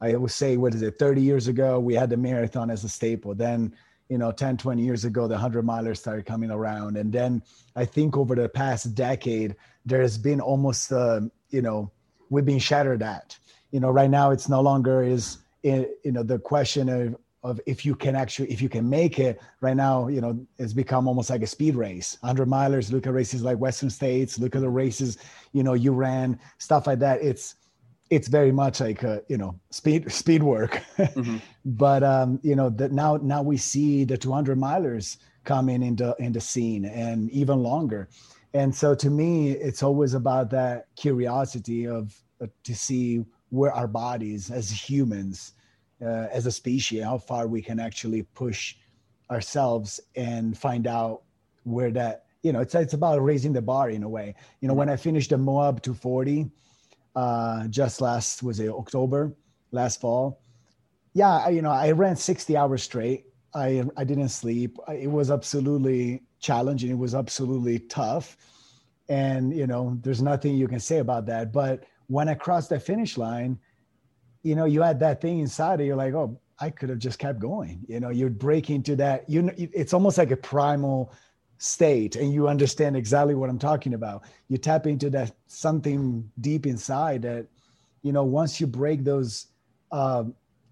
I 0.00 0.14
always 0.14 0.34
say, 0.34 0.56
what 0.56 0.74
is 0.74 0.82
it? 0.82 0.98
Thirty 0.98 1.22
years 1.22 1.48
ago, 1.48 1.80
we 1.80 1.94
had 1.94 2.10
the 2.10 2.16
marathon 2.16 2.70
as 2.70 2.84
a 2.84 2.88
staple. 2.88 3.34
Then 3.34 3.74
you 4.08 4.18
know 4.18 4.30
10 4.30 4.56
20 4.56 4.82
years 4.82 5.04
ago 5.04 5.26
the 5.26 5.34
100 5.34 5.64
milers 5.64 5.98
started 5.98 6.26
coming 6.26 6.50
around. 6.50 6.96
And 6.96 7.12
then 7.12 7.42
i 7.76 7.84
think 7.84 8.16
over 8.16 8.34
the 8.34 8.48
past 8.48 8.94
decade 8.94 9.56
there 9.86 10.00
has 10.00 10.18
been 10.18 10.40
almost 10.40 10.92
uh, 10.92 11.20
you 11.50 11.62
know 11.62 11.90
we've 12.30 12.44
been 12.44 12.58
shattered 12.58 13.02
at. 13.02 13.36
You 13.70 13.80
know 13.80 13.90
right 13.90 14.10
now 14.10 14.30
it's 14.30 14.48
no 14.48 14.60
longer 14.60 15.02
is 15.02 15.38
you 15.62 15.88
know 16.04 16.22
the 16.22 16.38
question 16.38 16.88
of 16.88 17.16
of 17.42 17.60
if 17.66 17.84
you 17.84 17.94
can 17.94 18.16
actually 18.16 18.50
if 18.50 18.62
you 18.62 18.68
can 18.68 18.88
make 18.88 19.18
it. 19.18 19.40
Right 19.60 19.76
now 19.76 20.08
you 20.08 20.20
know 20.20 20.46
it's 20.58 20.72
become 20.72 21.08
almost 21.08 21.30
like 21.30 21.42
a 21.42 21.46
speed 21.46 21.74
race. 21.74 22.16
100 22.20 22.48
milers 22.48 22.92
look 22.92 23.06
at 23.06 23.12
races 23.12 23.42
like 23.42 23.58
western 23.58 23.90
states 23.90 24.38
look 24.38 24.54
at 24.54 24.62
the 24.62 24.68
races 24.68 25.18
you 25.52 25.62
know 25.62 25.74
you 25.74 25.92
ran 25.92 26.38
stuff 26.58 26.86
like 26.86 26.98
that. 27.00 27.22
It's 27.22 27.56
it's 28.10 28.28
very 28.28 28.52
much 28.52 28.80
like 28.80 29.02
a, 29.02 29.22
you 29.28 29.36
know 29.36 29.58
speed 29.70 30.10
speed 30.22 30.42
work 30.42 30.82
mm-hmm. 30.96 31.38
but 31.64 32.02
um 32.02 32.38
you 32.42 32.56
know 32.56 32.70
that 32.70 32.92
now 32.92 33.16
now 33.16 33.42
we 33.42 33.56
see 33.56 34.04
the 34.04 34.16
200 34.16 34.58
milers 34.58 35.18
coming 35.44 35.82
into 35.82 36.14
in 36.18 36.32
the 36.32 36.40
scene 36.40 36.84
and 36.84 37.30
even 37.30 37.62
longer 37.62 38.08
and 38.52 38.74
so 38.74 38.94
to 38.94 39.10
me 39.10 39.50
it's 39.50 39.82
always 39.82 40.14
about 40.14 40.50
that 40.50 40.86
curiosity 40.96 41.86
of 41.86 42.14
uh, 42.40 42.46
to 42.62 42.74
see 42.74 43.24
where 43.50 43.72
our 43.72 43.88
bodies 43.88 44.50
as 44.50 44.70
humans 44.70 45.52
uh, 46.02 46.26
as 46.32 46.46
a 46.46 46.52
species 46.52 47.02
how 47.02 47.18
far 47.18 47.46
we 47.46 47.62
can 47.62 47.78
actually 47.78 48.22
push 48.34 48.76
ourselves 49.30 50.00
and 50.16 50.56
find 50.56 50.86
out 50.86 51.22
where 51.64 51.90
that 51.90 52.24
you 52.42 52.52
know 52.52 52.60
it's 52.60 52.74
it's 52.74 52.94
about 52.94 53.22
raising 53.22 53.52
the 53.52 53.62
bar 53.62 53.90
in 53.90 54.02
a 54.02 54.08
way 54.08 54.34
you 54.60 54.68
know 54.68 54.72
mm-hmm. 54.72 54.80
when 54.80 54.88
i 54.90 54.96
finished 54.96 55.30
the 55.30 55.38
moab 55.38 55.82
240 55.82 56.50
uh, 57.14 57.66
just 57.68 58.00
last 58.00 58.42
was 58.42 58.60
it 58.60 58.68
October, 58.68 59.34
last 59.70 60.00
fall. 60.00 60.40
Yeah, 61.12 61.38
I, 61.38 61.50
you 61.50 61.62
know, 61.62 61.70
I 61.70 61.92
ran 61.92 62.16
60 62.16 62.56
hours 62.56 62.82
straight. 62.82 63.26
I 63.54 63.84
I 63.96 64.02
didn't 64.02 64.30
sleep. 64.30 64.78
It 64.88 65.10
was 65.10 65.30
absolutely 65.30 66.22
challenging. 66.40 66.90
It 66.90 66.98
was 66.98 67.14
absolutely 67.14 67.78
tough, 67.78 68.36
and 69.08 69.56
you 69.56 69.66
know, 69.68 69.96
there's 70.02 70.20
nothing 70.22 70.56
you 70.56 70.66
can 70.66 70.80
say 70.80 70.98
about 70.98 71.26
that. 71.26 71.52
But 71.52 71.84
when 72.08 72.28
I 72.28 72.34
crossed 72.34 72.70
that 72.70 72.82
finish 72.82 73.16
line, 73.16 73.58
you 74.42 74.56
know, 74.56 74.64
you 74.64 74.82
had 74.82 74.98
that 75.00 75.20
thing 75.20 75.38
inside 75.38 75.80
of 75.80 75.86
you, 75.86 75.94
like, 75.94 76.14
oh, 76.14 76.40
I 76.58 76.70
could 76.70 76.88
have 76.88 76.98
just 76.98 77.18
kept 77.18 77.38
going. 77.38 77.84
You 77.88 78.00
know, 78.00 78.10
you're 78.10 78.30
breaking 78.30 78.76
into 78.76 78.96
that. 78.96 79.28
You 79.28 79.42
know, 79.42 79.52
it's 79.56 79.94
almost 79.94 80.18
like 80.18 80.32
a 80.32 80.36
primal 80.36 81.12
state 81.58 82.16
and 82.16 82.32
you 82.32 82.48
understand 82.48 82.96
exactly 82.96 83.34
what 83.34 83.48
I'm 83.48 83.58
talking 83.58 83.94
about. 83.94 84.24
You 84.48 84.58
tap 84.58 84.86
into 84.86 85.10
that 85.10 85.32
something 85.46 86.30
deep 86.40 86.66
inside 86.66 87.22
that 87.22 87.46
you 88.04 88.12
know, 88.12 88.22
once 88.22 88.60
you 88.60 88.68
break 88.68 89.02
those 89.02 89.46
uh, 89.90 90.24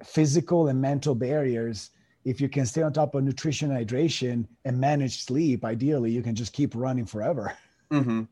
physical 0.05 0.69
and 0.69 0.81
mental 0.81 1.15
barriers, 1.15 1.91
if 2.25 2.41
you 2.41 2.49
can 2.49 2.67
stay 2.67 2.83
on 2.83 2.93
top 2.93 3.15
of 3.17 3.25
nutrition 3.25 3.71
hydration 3.71 4.47
and 4.65 4.79
manage 4.79 5.25
sleep, 5.25 5.65
ideally, 5.65 6.13
you 6.13 6.23
can 6.23 6.37
just 6.37 6.53
keep 6.53 6.77
running 6.77 7.07
forever. 7.07 7.57
Mm-hmm. 7.91 8.23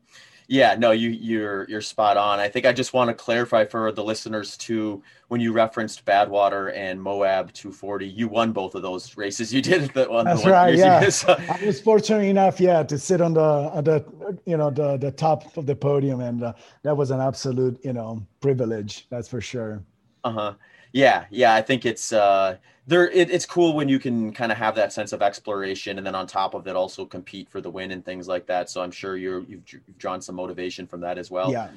Yeah, 0.51 0.75
no, 0.77 0.91
you 0.91 1.11
you're 1.11 1.65
you're 1.69 1.79
spot 1.79 2.17
on. 2.17 2.41
I 2.41 2.49
think 2.49 2.65
I 2.65 2.73
just 2.73 2.91
want 2.91 3.07
to 3.07 3.13
clarify 3.13 3.63
for 3.63 3.89
the 3.93 4.03
listeners 4.03 4.57
too. 4.57 5.01
When 5.29 5.39
you 5.39 5.53
referenced 5.53 6.03
Badwater 6.03 6.75
and 6.75 7.01
Moab 7.01 7.53
240, 7.53 8.05
you 8.05 8.27
won 8.27 8.51
both 8.51 8.75
of 8.75 8.81
those 8.81 9.15
races. 9.15 9.53
You 9.53 9.61
did 9.61 9.93
the 9.93 10.11
one. 10.11 10.25
That's 10.25 10.43
the 10.43 10.51
right. 10.51 10.75
Yeah, 10.75 11.09
I 11.49 11.65
was 11.65 11.79
fortunate 11.79 12.25
enough, 12.25 12.59
yeah, 12.59 12.83
to 12.83 12.99
sit 12.99 13.21
on 13.21 13.33
the 13.33 13.69
the 13.81 14.37
you 14.45 14.57
know 14.57 14.69
the 14.69 14.97
the 14.97 15.11
top 15.13 15.55
of 15.55 15.67
the 15.67 15.75
podium, 15.75 16.19
and 16.19 16.43
uh, 16.43 16.53
that 16.83 16.97
was 16.97 17.11
an 17.11 17.21
absolute 17.21 17.79
you 17.85 17.93
know 17.93 18.21
privilege. 18.41 19.07
That's 19.09 19.29
for 19.29 19.39
sure. 19.39 19.81
Uh 20.25 20.31
huh. 20.33 20.53
Yeah, 20.91 21.25
yeah. 21.29 21.53
I 21.53 21.61
think 21.61 21.85
it's 21.85 22.11
uh 22.11 22.57
there 22.87 23.09
it, 23.09 23.29
it's 23.29 23.45
cool 23.45 23.73
when 23.73 23.87
you 23.87 23.99
can 23.99 24.33
kind 24.33 24.51
of 24.51 24.57
have 24.57 24.75
that 24.75 24.91
sense 24.91 25.13
of 25.13 25.21
exploration 25.21 25.97
and 25.97 26.05
then 26.05 26.15
on 26.15 26.25
top 26.25 26.53
of 26.53 26.67
it 26.67 26.75
also 26.75 27.05
compete 27.05 27.49
for 27.49 27.61
the 27.61 27.69
win 27.69 27.91
and 27.91 28.03
things 28.03 28.27
like 28.27 28.45
that 28.47 28.69
so 28.69 28.81
i'm 28.81 28.91
sure 28.91 29.17
you're 29.17 29.41
you've, 29.43 29.63
you've 29.71 29.97
drawn 29.97 30.21
some 30.21 30.35
motivation 30.35 30.87
from 30.87 30.99
that 31.01 31.17
as 31.17 31.29
well 31.29 31.51
yeah 31.51 31.69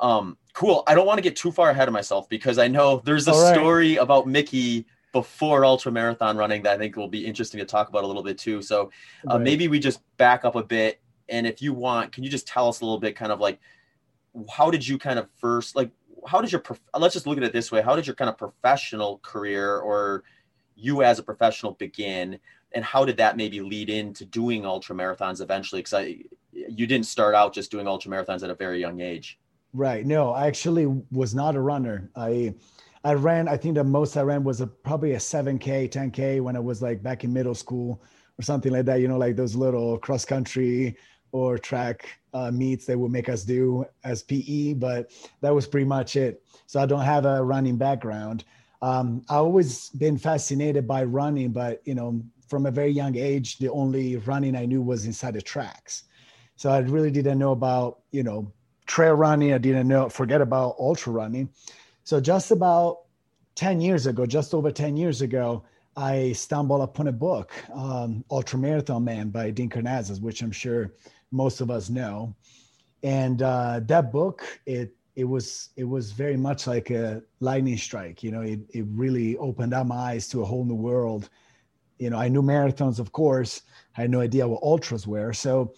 um 0.00 0.36
cool 0.52 0.82
i 0.86 0.94
don't 0.94 1.06
want 1.06 1.18
to 1.18 1.22
get 1.22 1.36
too 1.36 1.52
far 1.52 1.70
ahead 1.70 1.88
of 1.88 1.94
myself 1.94 2.28
because 2.28 2.58
i 2.58 2.66
know 2.66 3.00
there's 3.04 3.28
a 3.28 3.32
right. 3.32 3.54
story 3.54 3.96
about 3.96 4.26
mickey 4.26 4.84
before 5.12 5.64
ultra 5.64 5.92
marathon 5.92 6.36
running 6.36 6.62
that 6.62 6.74
i 6.74 6.78
think 6.78 6.96
will 6.96 7.08
be 7.08 7.24
interesting 7.24 7.58
to 7.58 7.64
talk 7.64 7.88
about 7.88 8.02
a 8.02 8.06
little 8.06 8.22
bit 8.22 8.36
too 8.36 8.60
so 8.60 8.90
uh, 9.30 9.34
right. 9.34 9.42
maybe 9.42 9.68
we 9.68 9.78
just 9.78 10.00
back 10.16 10.44
up 10.44 10.56
a 10.56 10.62
bit 10.62 11.00
and 11.28 11.46
if 11.46 11.62
you 11.62 11.72
want 11.72 12.10
can 12.10 12.24
you 12.24 12.30
just 12.30 12.46
tell 12.46 12.68
us 12.68 12.80
a 12.80 12.84
little 12.84 12.98
bit 12.98 13.14
kind 13.14 13.30
of 13.30 13.38
like 13.38 13.60
how 14.50 14.68
did 14.70 14.86
you 14.86 14.98
kind 14.98 15.18
of 15.18 15.28
first 15.40 15.76
like 15.76 15.90
how 16.26 16.40
does 16.40 16.52
your 16.52 16.62
let's 16.98 17.14
just 17.14 17.26
look 17.26 17.38
at 17.38 17.44
it 17.44 17.52
this 17.52 17.70
way. 17.70 17.82
How 17.82 17.96
did 17.96 18.06
your 18.06 18.16
kind 18.16 18.28
of 18.28 18.38
professional 18.38 19.18
career 19.18 19.78
or 19.78 20.24
you 20.74 21.02
as 21.02 21.18
a 21.18 21.22
professional 21.22 21.72
begin? 21.72 22.38
And 22.72 22.84
how 22.84 23.04
did 23.04 23.16
that 23.18 23.36
maybe 23.36 23.60
lead 23.60 23.90
into 23.90 24.24
doing 24.24 24.66
ultra 24.66 24.96
marathons 24.96 25.40
eventually 25.40 25.82
because 25.82 26.06
you 26.52 26.86
didn't 26.86 27.06
start 27.06 27.34
out 27.34 27.52
just 27.52 27.70
doing 27.70 27.86
ultra 27.86 28.10
marathons 28.10 28.42
at 28.42 28.50
a 28.50 28.54
very 28.54 28.80
young 28.80 29.00
age. 29.00 29.38
Right. 29.72 30.06
No 30.06 30.30
i 30.30 30.46
actually 30.46 30.86
was 31.10 31.34
not 31.34 31.56
a 31.56 31.60
runner. 31.60 32.10
I 32.16 32.54
i 33.04 33.12
ran 33.12 33.48
i 33.48 33.56
think 33.56 33.74
the 33.74 33.84
most 33.84 34.16
i 34.16 34.22
ran 34.22 34.42
was 34.44 34.60
a, 34.60 34.66
probably 34.66 35.12
a 35.12 35.18
7k 35.18 35.90
10k 35.90 36.40
when 36.40 36.56
i 36.56 36.58
was 36.58 36.80
like 36.80 37.02
back 37.02 37.22
in 37.22 37.32
middle 37.32 37.54
school 37.54 38.02
or 38.38 38.42
something 38.42 38.72
like 38.72 38.86
that 38.86 39.00
you 39.00 39.08
know 39.08 39.18
like 39.18 39.36
those 39.36 39.54
little 39.54 39.98
cross 39.98 40.24
country 40.24 40.96
or 41.34 41.58
track 41.58 42.20
uh, 42.32 42.48
meets 42.52 42.86
they 42.86 42.94
would 42.94 43.10
make 43.10 43.28
us 43.28 43.42
do 43.42 43.84
as 44.04 44.22
PE, 44.22 44.74
but 44.74 45.10
that 45.40 45.52
was 45.52 45.66
pretty 45.66 45.84
much 45.84 46.14
it. 46.14 46.40
So 46.66 46.80
I 46.80 46.86
don't 46.86 47.00
have 47.00 47.26
a 47.26 47.42
running 47.42 47.76
background. 47.76 48.44
Um, 48.80 49.20
I 49.28 49.34
always 49.34 49.90
been 49.90 50.16
fascinated 50.16 50.86
by 50.86 51.02
running, 51.02 51.50
but 51.50 51.82
you 51.86 51.96
know, 51.96 52.22
from 52.46 52.66
a 52.66 52.70
very 52.70 52.92
young 52.92 53.16
age, 53.16 53.58
the 53.58 53.68
only 53.70 54.14
running 54.18 54.54
I 54.54 54.64
knew 54.64 54.80
was 54.80 55.06
inside 55.06 55.34
the 55.34 55.42
tracks. 55.42 56.04
So 56.54 56.70
I 56.70 56.78
really 56.78 57.10
didn't 57.10 57.40
know 57.40 57.50
about 57.50 58.02
you 58.12 58.22
know 58.22 58.52
trail 58.86 59.14
running. 59.14 59.52
I 59.52 59.58
didn't 59.58 59.88
know 59.88 60.08
forget 60.08 60.40
about 60.40 60.76
ultra 60.78 61.12
running. 61.12 61.48
So 62.04 62.20
just 62.20 62.52
about 62.52 63.06
ten 63.56 63.80
years 63.80 64.06
ago, 64.06 64.24
just 64.24 64.54
over 64.54 64.70
ten 64.70 64.96
years 64.96 65.20
ago, 65.20 65.64
I 65.96 66.30
stumbled 66.32 66.82
upon 66.82 67.08
a 67.08 67.12
book, 67.12 67.52
um, 67.72 68.24
Ultra 68.30 68.60
Marathon 68.60 69.02
Man 69.02 69.30
by 69.30 69.50
Dean 69.50 69.68
Karnazes, 69.68 70.20
which 70.20 70.42
I'm 70.42 70.52
sure 70.52 70.92
most 71.34 71.60
of 71.60 71.70
us 71.70 71.90
know. 71.90 72.34
And 73.02 73.42
uh, 73.42 73.80
that 73.86 74.12
book, 74.12 74.42
it 74.66 74.94
it 75.16 75.24
was 75.24 75.70
it 75.76 75.84
was 75.84 76.12
very 76.12 76.36
much 76.36 76.66
like 76.66 76.90
a 76.90 77.22
lightning 77.40 77.76
strike. 77.76 78.22
You 78.22 78.30
know, 78.32 78.40
it 78.42 78.60
it 78.70 78.86
really 78.88 79.36
opened 79.38 79.74
up 79.74 79.86
my 79.86 79.96
eyes 79.96 80.28
to 80.28 80.42
a 80.42 80.44
whole 80.44 80.64
new 80.64 80.74
world. 80.74 81.28
You 81.98 82.10
know, 82.10 82.18
I 82.18 82.28
knew 82.28 82.42
marathons, 82.42 82.98
of 82.98 83.12
course. 83.12 83.62
I 83.96 84.02
had 84.02 84.10
no 84.10 84.20
idea 84.20 84.48
what 84.48 84.62
ultras 84.62 85.06
were. 85.06 85.32
So 85.32 85.74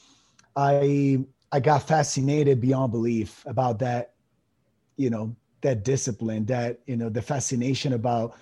I 0.54 1.24
I 1.52 1.60
got 1.60 1.86
fascinated 1.88 2.60
beyond 2.60 2.92
belief 2.92 3.44
about 3.46 3.78
that, 3.80 4.14
you 4.96 5.10
know, 5.10 5.34
that 5.62 5.84
discipline, 5.84 6.46
that, 6.46 6.80
you 6.86 6.96
know, 6.96 7.08
the 7.08 7.22
fascination 7.22 7.92
about 7.92 8.34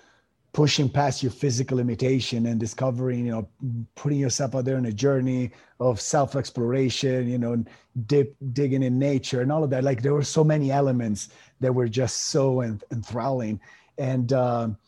pushing 0.55 0.89
past 0.89 1.21
your 1.23 1.33
physical 1.33 1.77
limitation 1.77 2.47
and 2.47 2.59
discovering 2.61 3.27
you 3.27 3.33
know 3.33 3.49
putting 3.97 4.19
yourself 4.19 4.55
out 4.55 4.65
there 4.65 4.77
on 4.77 4.87
a 4.87 4.93
journey 4.93 5.51
of 5.81 6.01
self 6.01 6.37
exploration 6.37 7.29
you 7.29 7.37
know 7.37 7.63
dip, 8.07 8.35
digging 8.53 8.83
in 8.83 8.99
nature 8.99 9.43
and 9.43 9.53
all 9.53 9.65
of 9.65 9.71
that. 9.71 9.85
Like 9.85 10.01
there 10.01 10.15
were 10.15 10.25
so 10.25 10.45
many 10.45 10.71
elements 10.71 11.29
that 11.61 11.75
were 11.75 11.89
just 11.89 12.29
so 12.29 12.63
enthralling. 12.63 13.61
And 13.99 14.33
um, 14.33 14.79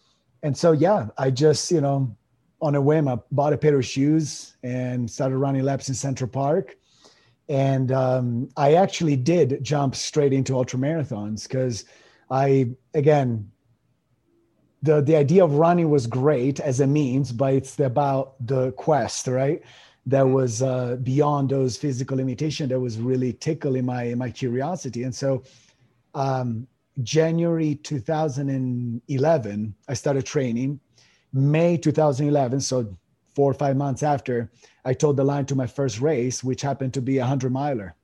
and 0.43 0.57
so 0.57 0.73
yeah 0.73 1.09
i 1.19 1.31
just 1.31 1.71
you 1.71 1.81
know 1.81 2.17
on 2.63 2.75
a 2.75 2.81
whim 2.81 3.09
i 3.09 3.19
bought 3.33 3.53
a 3.53 3.59
pair 3.59 3.77
of 3.79 3.85
shoes 3.85 4.57
and 4.63 5.11
started 5.11 5.37
running 5.37 5.63
laps 5.63 5.89
in 5.89 5.95
central 5.95 6.31
park. 6.31 6.77
And 7.49 7.91
um, 7.93 8.49
i 8.57 8.75
actually 8.75 9.17
did 9.17 9.63
jump 9.63 9.97
straight 9.97 10.33
into 10.33 10.57
ultra 10.57 10.79
marathons 10.79 11.49
because 11.49 11.85
i 12.31 12.71
again 12.95 13.51
the 14.83 15.01
the 15.01 15.17
idea 15.17 15.45
of 15.45 15.55
running 15.55 15.91
was 15.91 16.07
great 16.07 16.61
as 16.61 16.81
a 16.81 16.87
means, 16.87 17.33
but 17.33 17.55
it's 17.55 17.79
about 17.81 18.35
the 18.47 18.73
quest, 18.73 19.27
right? 19.27 19.63
That 20.07 20.25
mm-hmm. 20.25 20.35
was 20.35 20.63
uh, 20.63 20.97
beyond 21.03 21.51
those 21.51 21.77
physical 21.77 22.17
limitations. 22.17 22.71
That 22.71 22.81
was 22.81 22.99
really 22.99 23.33
tickling 23.33 23.87
my 23.87 24.15
my 24.15 24.31
curiosity, 24.31 25.03
and 25.03 25.15
so 25.15 25.43
um, 26.15 26.67
January 27.03 27.75
2011, 27.77 29.75
I 29.89 29.95
started 29.95 30.25
training. 30.25 30.81
May 31.33 31.77
2011, 31.77 32.61
so 32.61 32.97
four 33.35 33.51
or 33.51 33.55
five 33.55 33.77
months 33.77 34.03
after, 34.03 34.51
I 34.87 34.95
told 34.95 35.19
the 35.19 35.25
line 35.25 35.45
to 35.47 35.55
my 35.55 35.67
first 35.67 36.01
race, 36.01 36.43
which 36.43 36.63
happened 36.63 36.95
to 36.95 37.03
be 37.03 37.19
a 37.19 37.27
hundred 37.27 37.53
miler. 37.53 37.95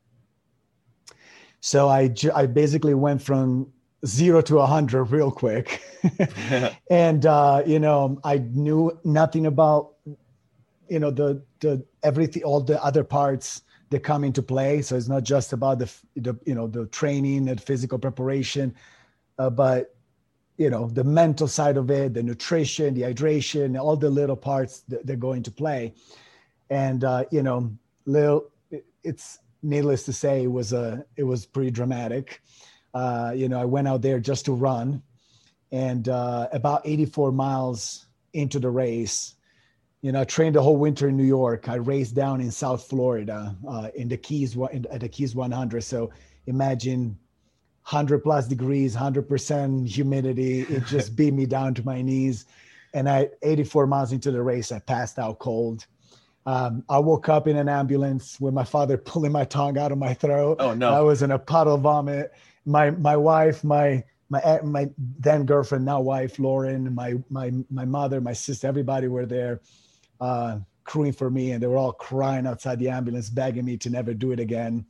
So 1.61 1.89
I 1.89 2.13
I 2.35 2.47
basically 2.47 2.95
went 2.95 3.23
from 3.23 3.73
zero 4.07 4.41
to 4.43 4.59
a 4.59 4.67
hundred 4.67 5.05
real 5.05 5.31
quick. 5.31 5.83
and 6.91 7.27
uh, 7.27 7.63
you 7.67 7.79
know, 7.79 8.21
I 8.25 8.39
knew 8.39 8.99
nothing 9.05 9.47
about 9.47 9.95
you 10.89 10.99
know 10.99 11.11
the 11.11 11.43
the 11.61 11.85
everything, 12.03 12.43
all 12.43 12.61
the 12.61 12.83
other 12.83 13.05
parts 13.05 13.63
that 13.91 14.01
come 14.01 14.25
into 14.25 14.43
play. 14.43 14.83
So 14.83 14.97
it's 14.97 15.09
not 15.09 15.23
just 15.23 15.53
about 15.53 15.79
the 15.79 15.93
the 16.17 16.35
you 16.45 16.55
know 16.55 16.67
the 16.67 16.87
training 16.87 17.49
and 17.49 17.61
physical 17.61 17.99
preparation, 17.99 18.75
uh, 19.39 19.51
but 19.51 19.95
you 20.59 20.71
know 20.71 20.89
the 20.89 21.05
mental 21.05 21.49
side 21.49 21.77
of 21.77 21.91
it, 21.91 22.15
the 22.15 22.23
nutrition, 22.23 22.95
the 22.95 23.03
hydration, 23.03 23.81
all 23.81 23.97
the 23.97 24.11
little 24.11 24.37
parts 24.37 24.81
that, 24.89 25.07
that 25.07 25.21
go 25.21 25.33
into 25.33 25.51
play. 25.51 25.95
And 26.71 27.05
uh, 27.05 27.25
you 27.31 27.43
know, 27.43 27.71
little 28.07 28.51
it's 29.05 29.39
needless 29.63 30.05
to 30.05 30.13
say, 30.13 30.45
it 30.45 30.53
was 30.53 30.73
a 30.73 31.05
it 31.17 31.25
was 31.25 31.47
pretty 31.47 31.71
dramatic 31.71 32.43
uh, 32.95 33.33
you 33.35 33.49
know, 33.49 33.61
I 33.61 33.65
went 33.65 33.89
out 33.89 34.03
there 34.03 34.21
just 34.21 34.45
to 34.47 34.53
run, 34.53 35.03
and 35.71 36.09
uh, 36.09 36.49
about 36.53 36.83
84 36.85 37.33
miles 37.33 38.07
into 38.33 38.59
the 38.59 38.71
race, 38.71 39.35
you 40.03 40.11
know, 40.11 40.21
I 40.21 40.25
trained 40.25 40.57
the 40.57 40.63
whole 40.63 40.77
winter 40.77 41.09
in 41.09 41.17
New 41.17 41.25
York. 41.25 41.69
I 41.69 41.77
raced 41.77 42.15
down 42.15 42.41
in 42.41 42.51
South 42.51 42.85
Florida 42.85 43.57
uh, 43.67 43.89
in 43.95 44.09
the 44.09 44.17
Keys 44.17 44.57
in, 44.73 44.85
at 44.91 45.01
the 45.01 45.09
Keys 45.09 45.35
100. 45.35 45.83
So 45.83 46.11
imagine 46.47 47.17
100 47.89 48.19
plus 48.19 48.49
degrees, 48.49 48.97
100% 48.97 49.89
humidity. 49.89 50.63
It 50.63 50.85
just 50.87 51.15
beat 51.15 51.33
me 51.33 51.47
down 51.47 51.75
to 51.75 51.85
my 51.85 52.03
knees. 52.03 52.47
And 52.95 53.09
I 53.09 53.31
84 53.43 53.87
miles 53.87 54.13
into 54.13 54.33
the 54.33 54.43
race, 54.43 54.73
I 54.73 54.81
passed 54.81 55.19
out 55.19 55.39
cold. 55.39 55.87
Um, 56.45 56.85
I 56.89 56.99
woke 56.99 57.29
up 57.29 57.47
in 57.47 57.57
an 57.57 57.69
ambulance 57.69 58.41
with 58.41 58.53
my 58.53 58.65
father 58.65 58.99
pulling 58.99 59.33
my 59.33 59.45
tongue 59.45 59.79
out 59.79 59.93
of 59.93 59.99
my 59.99 60.15
throat. 60.15 60.57
Oh 60.59 60.75
no! 60.75 60.93
I 60.93 61.01
was 61.01 61.23
in 61.23 61.31
a 61.31 61.39
puddle 61.39 61.79
vomit 61.79 62.33
my 62.65 62.91
my 62.91 63.17
wife, 63.17 63.65
my 63.65 64.05
my 64.31 64.61
my 64.63 64.91
then 65.19 65.45
girlfriend, 65.45 65.85
now 65.85 66.01
wife, 66.01 66.39
Lauren, 66.39 66.95
my 66.95 67.15
my 67.29 67.53
my 67.71 67.85
mother, 67.85 68.21
my 68.21 68.33
sister, 68.33 68.67
everybody 68.67 69.09
were 69.09 69.27
there, 69.27 69.61
uh, 70.21 70.59
crewing 70.85 71.13
for 71.13 71.31
me, 71.31 71.53
and 71.53 71.63
they 71.63 71.67
were 71.67 71.77
all 71.77 71.93
crying 71.93 72.47
outside 72.47 72.79
the 72.79 72.89
ambulance, 72.89 73.29
begging 73.29 73.65
me 73.65 73.77
to 73.79 73.91
never 73.91 74.15
do 74.15 74.33
it 74.33 74.41
again. 74.41 74.87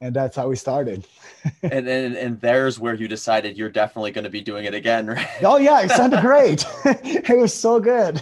And 0.00 0.14
that's 0.14 0.36
how 0.36 0.48
we 0.48 0.54
started. 0.54 1.04
and, 1.62 1.88
and 1.88 2.16
and 2.16 2.40
there's 2.40 2.78
where 2.78 2.94
you 2.94 3.08
decided 3.08 3.58
you're 3.58 3.68
definitely 3.68 4.12
going 4.12 4.24
to 4.24 4.30
be 4.30 4.40
doing 4.40 4.64
it 4.64 4.74
again, 4.74 5.06
right? 5.08 5.28
Oh 5.42 5.56
yeah, 5.56 5.82
it 5.82 5.90
sounded 5.90 6.20
great. 6.20 6.64
it 6.84 7.36
was 7.36 7.52
so 7.52 7.80
good. 7.80 8.16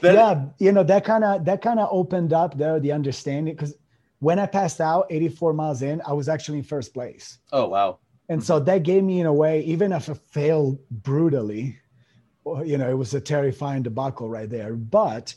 That, 0.00 0.14
yeah, 0.14 0.44
you 0.58 0.72
know 0.72 0.82
that 0.82 1.04
kind 1.04 1.22
of 1.22 1.44
that 1.44 1.62
kind 1.62 1.78
of 1.78 1.88
opened 1.92 2.32
up 2.32 2.58
the 2.58 2.80
the 2.80 2.90
understanding 2.92 3.54
because 3.54 3.74
when 4.20 4.38
I 4.38 4.46
passed 4.46 4.80
out 4.80 5.06
84 5.10 5.52
miles 5.52 5.82
in, 5.82 6.00
I 6.06 6.12
was 6.12 6.28
actually 6.28 6.58
in 6.58 6.64
first 6.64 6.94
place. 6.94 7.38
Oh, 7.52 7.68
wow. 7.68 7.98
And 8.28 8.42
so 8.42 8.60
that 8.60 8.84
gave 8.84 9.02
me, 9.02 9.20
in 9.20 9.26
a 9.26 9.32
way, 9.32 9.62
even 9.62 9.92
if 9.92 10.08
I 10.08 10.14
failed 10.14 10.78
brutally, 10.90 11.76
you 12.64 12.78
know, 12.78 12.88
it 12.88 12.96
was 12.96 13.12
a 13.12 13.20
terrifying 13.20 13.82
debacle 13.82 14.28
right 14.28 14.48
there. 14.48 14.74
But 14.74 15.34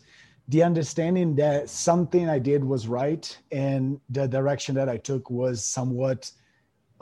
the 0.47 0.63
understanding 0.63 1.35
that 1.35 1.69
something 1.69 2.29
I 2.29 2.37
did 2.37 2.63
was 2.63 2.87
right 2.87 3.35
and 3.51 3.99
the 4.09 4.27
direction 4.27 4.75
that 4.75 4.89
I 4.89 4.97
took 4.97 5.29
was 5.29 5.65
somewhat 5.65 6.31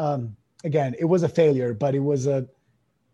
um, 0.01 0.35
again, 0.63 0.95
it 0.99 1.05
was 1.05 1.23
a 1.23 1.29
failure, 1.29 1.73
but 1.73 1.95
it 1.95 1.99
was 1.99 2.27
a 2.27 2.47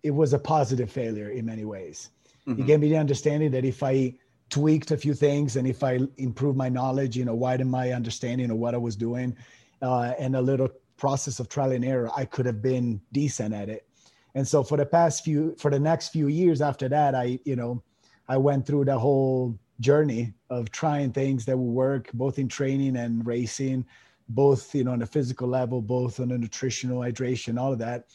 it 0.04 0.12
was 0.12 0.34
a 0.34 0.40
positive 0.40 0.92
failure 0.92 1.30
in 1.30 1.46
many 1.46 1.66
ways. 1.66 2.12
Mm-hmm. 2.48 2.62
It 2.62 2.68
gave 2.68 2.80
me 2.80 2.90
the 2.90 2.98
understanding 2.98 3.52
that 3.52 3.66
if 3.66 3.84
I 3.84 4.14
tweaked 4.50 4.92
a 4.92 4.98
few 4.98 5.14
things 5.14 5.56
and 5.56 5.68
if 5.68 5.84
I 5.84 6.00
improved 6.18 6.58
my 6.58 6.70
knowledge, 6.70 7.18
you 7.18 7.26
know, 7.26 7.36
widened 7.36 7.72
my 7.72 7.92
understanding 7.92 8.50
of 8.52 8.58
what 8.58 8.74
I 8.74 8.78
was 8.78 8.96
doing, 8.96 9.36
uh, 9.82 10.14
and 10.18 10.36
a 10.36 10.42
little 10.42 10.70
process 10.98 11.40
of 11.40 11.50
trial 11.50 11.72
and 11.72 11.86
error, 11.86 12.10
I 12.16 12.26
could 12.26 12.46
have 12.46 12.62
been 12.62 13.02
decent 13.12 13.54
at 13.54 13.70
it. 13.70 13.88
And 14.36 14.48
so 14.48 14.64
for 14.64 14.78
the 14.78 14.86
past 14.86 15.24
few, 15.24 15.56
for 15.58 15.72
the 15.72 15.80
next 15.80 16.10
few 16.10 16.28
years 16.28 16.62
after 16.62 16.88
that, 16.90 17.16
I, 17.16 17.40
you 17.46 17.56
know, 17.56 17.84
I 18.28 18.38
went 18.38 18.66
through 18.66 18.86
the 18.86 18.98
whole 18.98 19.58
journey 19.80 20.34
of 20.50 20.72
trying 20.72 21.12
things 21.12 21.46
that 21.46 21.58
would 21.58 21.72
work 21.72 22.12
both 22.14 22.40
in 22.40 22.48
training 22.48 22.98
and 22.98 23.26
racing, 23.26 23.86
both, 24.30 24.74
you 24.74 24.84
know, 24.84 24.92
on 24.92 25.00
the 25.00 25.06
physical 25.06 25.48
level, 25.48 25.82
both 25.82 26.20
on 26.20 26.30
the 26.30 26.38
nutritional 26.38 27.00
hydration, 27.00 27.60
all 27.60 27.74
of 27.74 27.80
that. 27.80 28.08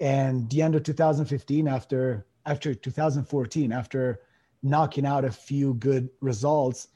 And 0.00 0.48
the 0.50 0.62
end 0.62 0.74
of 0.74 0.84
2015, 0.84 1.68
after 1.68 2.26
after 2.46 2.74
2014, 2.74 3.72
after 3.72 4.20
knocking 4.62 5.06
out 5.06 5.24
a 5.24 5.30
few 5.30 5.74
good 5.74 6.08
results, 6.20 6.88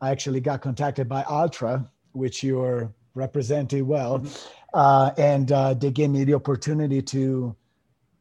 I 0.00 0.10
actually 0.10 0.40
got 0.40 0.62
contacted 0.62 1.08
by 1.08 1.22
Altra, 1.24 1.90
which 2.12 2.42
you're 2.42 2.92
representing 3.14 3.86
well, 3.86 4.20
mm-hmm. 4.20 4.28
uh, 4.74 5.10
and 5.18 5.52
uh, 5.52 5.74
they 5.74 5.90
gave 5.90 6.10
me 6.10 6.24
the 6.24 6.34
opportunity 6.34 7.02
to 7.02 7.54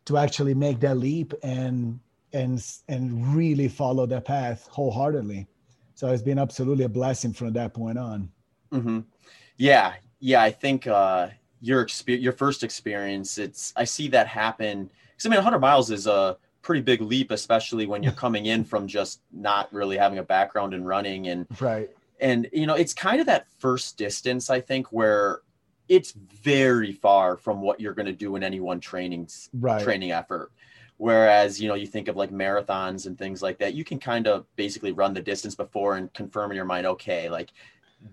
to 0.05 0.17
actually 0.17 0.53
make 0.55 0.79
that 0.79 0.97
leap 0.97 1.33
and 1.43 1.99
and 2.33 2.65
and 2.87 3.35
really 3.35 3.67
follow 3.67 4.05
that 4.05 4.25
path 4.25 4.67
wholeheartedly. 4.71 5.47
So 5.95 6.11
it's 6.11 6.23
been 6.23 6.39
absolutely 6.39 6.85
a 6.85 6.89
blessing 6.89 7.33
from 7.33 7.53
that 7.53 7.73
point 7.73 7.97
on. 7.97 8.31
Mm-hmm. 8.71 8.99
Yeah, 9.57 9.93
yeah. 10.19 10.41
I 10.41 10.51
think 10.51 10.87
uh, 10.87 11.29
your 11.61 11.81
experience, 11.81 12.23
your 12.23 12.33
first 12.33 12.63
experience, 12.63 13.37
it's 13.37 13.73
I 13.75 13.83
see 13.83 14.07
that 14.09 14.27
happen 14.27 14.89
because 15.11 15.25
I 15.25 15.29
mean, 15.29 15.37
100 15.37 15.59
miles 15.59 15.91
is 15.91 16.07
a 16.07 16.37
pretty 16.69 16.81
big 16.81 17.01
leap, 17.01 17.31
especially 17.31 17.87
when 17.87 18.03
you're 18.03 18.11
coming 18.11 18.45
in 18.45 18.63
from 18.63 18.85
just 18.85 19.21
not 19.31 19.73
really 19.73 19.97
having 19.97 20.19
a 20.19 20.23
background 20.23 20.71
in 20.75 20.83
running 20.83 21.27
and 21.27 21.47
right. 21.59 21.89
And 22.21 22.47
you 22.53 22.67
know, 22.67 22.75
it's 22.75 22.93
kind 22.93 23.19
of 23.19 23.25
that 23.25 23.47
first 23.57 23.97
distance 23.97 24.51
I 24.51 24.61
think 24.61 24.91
where 24.91 25.41
it's 25.87 26.11
very 26.11 26.91
far 26.91 27.37
from 27.37 27.59
what 27.63 27.79
you're 27.79 27.95
going 27.95 28.05
to 28.05 28.13
do 28.13 28.35
in 28.35 28.43
any 28.43 28.59
one 28.59 28.79
training 28.79 29.29
right. 29.51 29.83
training 29.83 30.11
effort. 30.11 30.51
Whereas, 30.97 31.59
you 31.59 31.67
know, 31.67 31.73
you 31.73 31.87
think 31.87 32.07
of 32.07 32.15
like 32.15 32.29
marathons 32.29 33.07
and 33.07 33.17
things 33.17 33.41
like 33.41 33.57
that, 33.57 33.73
you 33.73 33.83
can 33.83 33.97
kind 33.97 34.27
of 34.27 34.45
basically 34.55 34.91
run 34.91 35.15
the 35.15 35.21
distance 35.21 35.55
before 35.55 35.97
and 35.97 36.13
confirm 36.13 36.51
in 36.51 36.55
your 36.55 36.65
mind, 36.65 36.85
okay, 36.85 37.29
like 37.29 37.51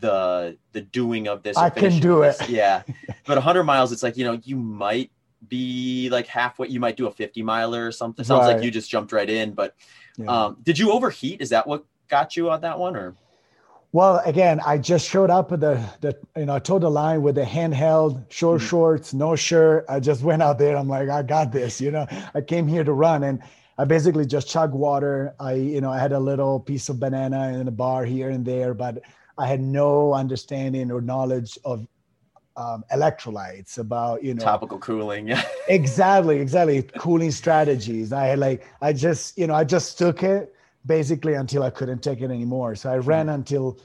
the 0.00 0.56
the 0.72 0.80
doing 0.80 1.28
of 1.28 1.42
this. 1.42 1.58
I 1.58 1.68
can 1.68 2.00
do 2.00 2.22
this. 2.22 2.40
it. 2.40 2.48
Yeah. 2.48 2.84
But 3.26 3.36
100 3.36 3.64
miles, 3.64 3.92
it's 3.92 4.02
like, 4.02 4.16
you 4.16 4.24
know, 4.24 4.40
you 4.44 4.56
might 4.56 5.10
be 5.48 6.08
like 6.10 6.26
halfway, 6.26 6.68
you 6.68 6.80
might 6.80 6.96
do 6.96 7.06
a 7.06 7.10
50 7.10 7.42
miler 7.42 7.86
or 7.86 7.92
something. 7.92 8.24
Sounds 8.24 8.46
right. 8.46 8.54
like 8.54 8.64
you 8.64 8.70
just 8.70 8.90
jumped 8.90 9.12
right 9.12 9.28
in. 9.28 9.52
But 9.52 9.74
yeah. 10.16 10.26
um, 10.26 10.58
did 10.62 10.78
you 10.78 10.92
overheat? 10.92 11.40
Is 11.40 11.50
that 11.50 11.66
what 11.66 11.84
got 12.08 12.36
you 12.36 12.50
on 12.50 12.60
that 12.62 12.78
one 12.78 12.96
or? 12.96 13.14
Well, 13.92 14.20
again, 14.26 14.60
I 14.66 14.78
just 14.78 15.08
showed 15.08 15.30
up 15.30 15.52
at 15.52 15.60
the, 15.60 15.82
the 16.00 16.18
you 16.36 16.46
know, 16.46 16.54
I 16.54 16.58
told 16.58 16.82
the 16.82 16.90
line 16.90 17.22
with 17.22 17.36
the 17.36 17.44
handheld, 17.44 18.30
short 18.30 18.60
mm-hmm. 18.60 18.68
shorts, 18.68 19.14
no 19.14 19.36
shirt. 19.36 19.86
I 19.88 20.00
just 20.00 20.22
went 20.22 20.42
out 20.42 20.58
there. 20.58 20.76
I'm 20.76 20.88
like, 20.88 21.08
I 21.08 21.22
got 21.22 21.52
this, 21.52 21.80
you 21.80 21.90
know, 21.90 22.06
I 22.34 22.40
came 22.40 22.66
here 22.66 22.84
to 22.84 22.92
run 22.92 23.22
and 23.22 23.42
I 23.78 23.84
basically 23.84 24.26
just 24.26 24.48
chug 24.48 24.72
water. 24.72 25.34
I, 25.38 25.54
you 25.54 25.80
know, 25.80 25.90
I 25.90 25.98
had 25.98 26.12
a 26.12 26.20
little 26.20 26.60
piece 26.60 26.88
of 26.88 26.98
banana 26.98 27.58
in 27.58 27.68
a 27.68 27.70
bar 27.70 28.04
here 28.04 28.30
and 28.30 28.44
there, 28.44 28.74
but 28.74 29.02
I 29.38 29.46
had 29.46 29.60
no 29.60 30.14
understanding 30.14 30.90
or 30.90 31.00
knowledge 31.00 31.58
of 31.64 31.86
um, 32.56 32.84
electrolytes 32.92 33.78
about, 33.78 34.22
you 34.24 34.34
know, 34.34 34.42
topical 34.42 34.78
cooling. 34.78 35.28
Yeah, 35.28 35.42
exactly. 35.68 36.40
Exactly. 36.40 36.82
cooling 36.82 37.30
strategies. 37.30 38.12
I 38.12 38.26
had 38.26 38.38
like, 38.38 38.66
I 38.80 38.92
just, 38.92 39.36
you 39.38 39.46
know, 39.46 39.54
I 39.54 39.64
just 39.64 39.98
took 39.98 40.22
it 40.22 40.54
basically 40.86 41.34
until 41.34 41.62
I 41.62 41.70
couldn't 41.70 42.02
take 42.02 42.20
it 42.20 42.30
anymore. 42.30 42.74
So 42.76 42.90
I 42.90 42.98
ran 42.98 43.28
until 43.28 43.78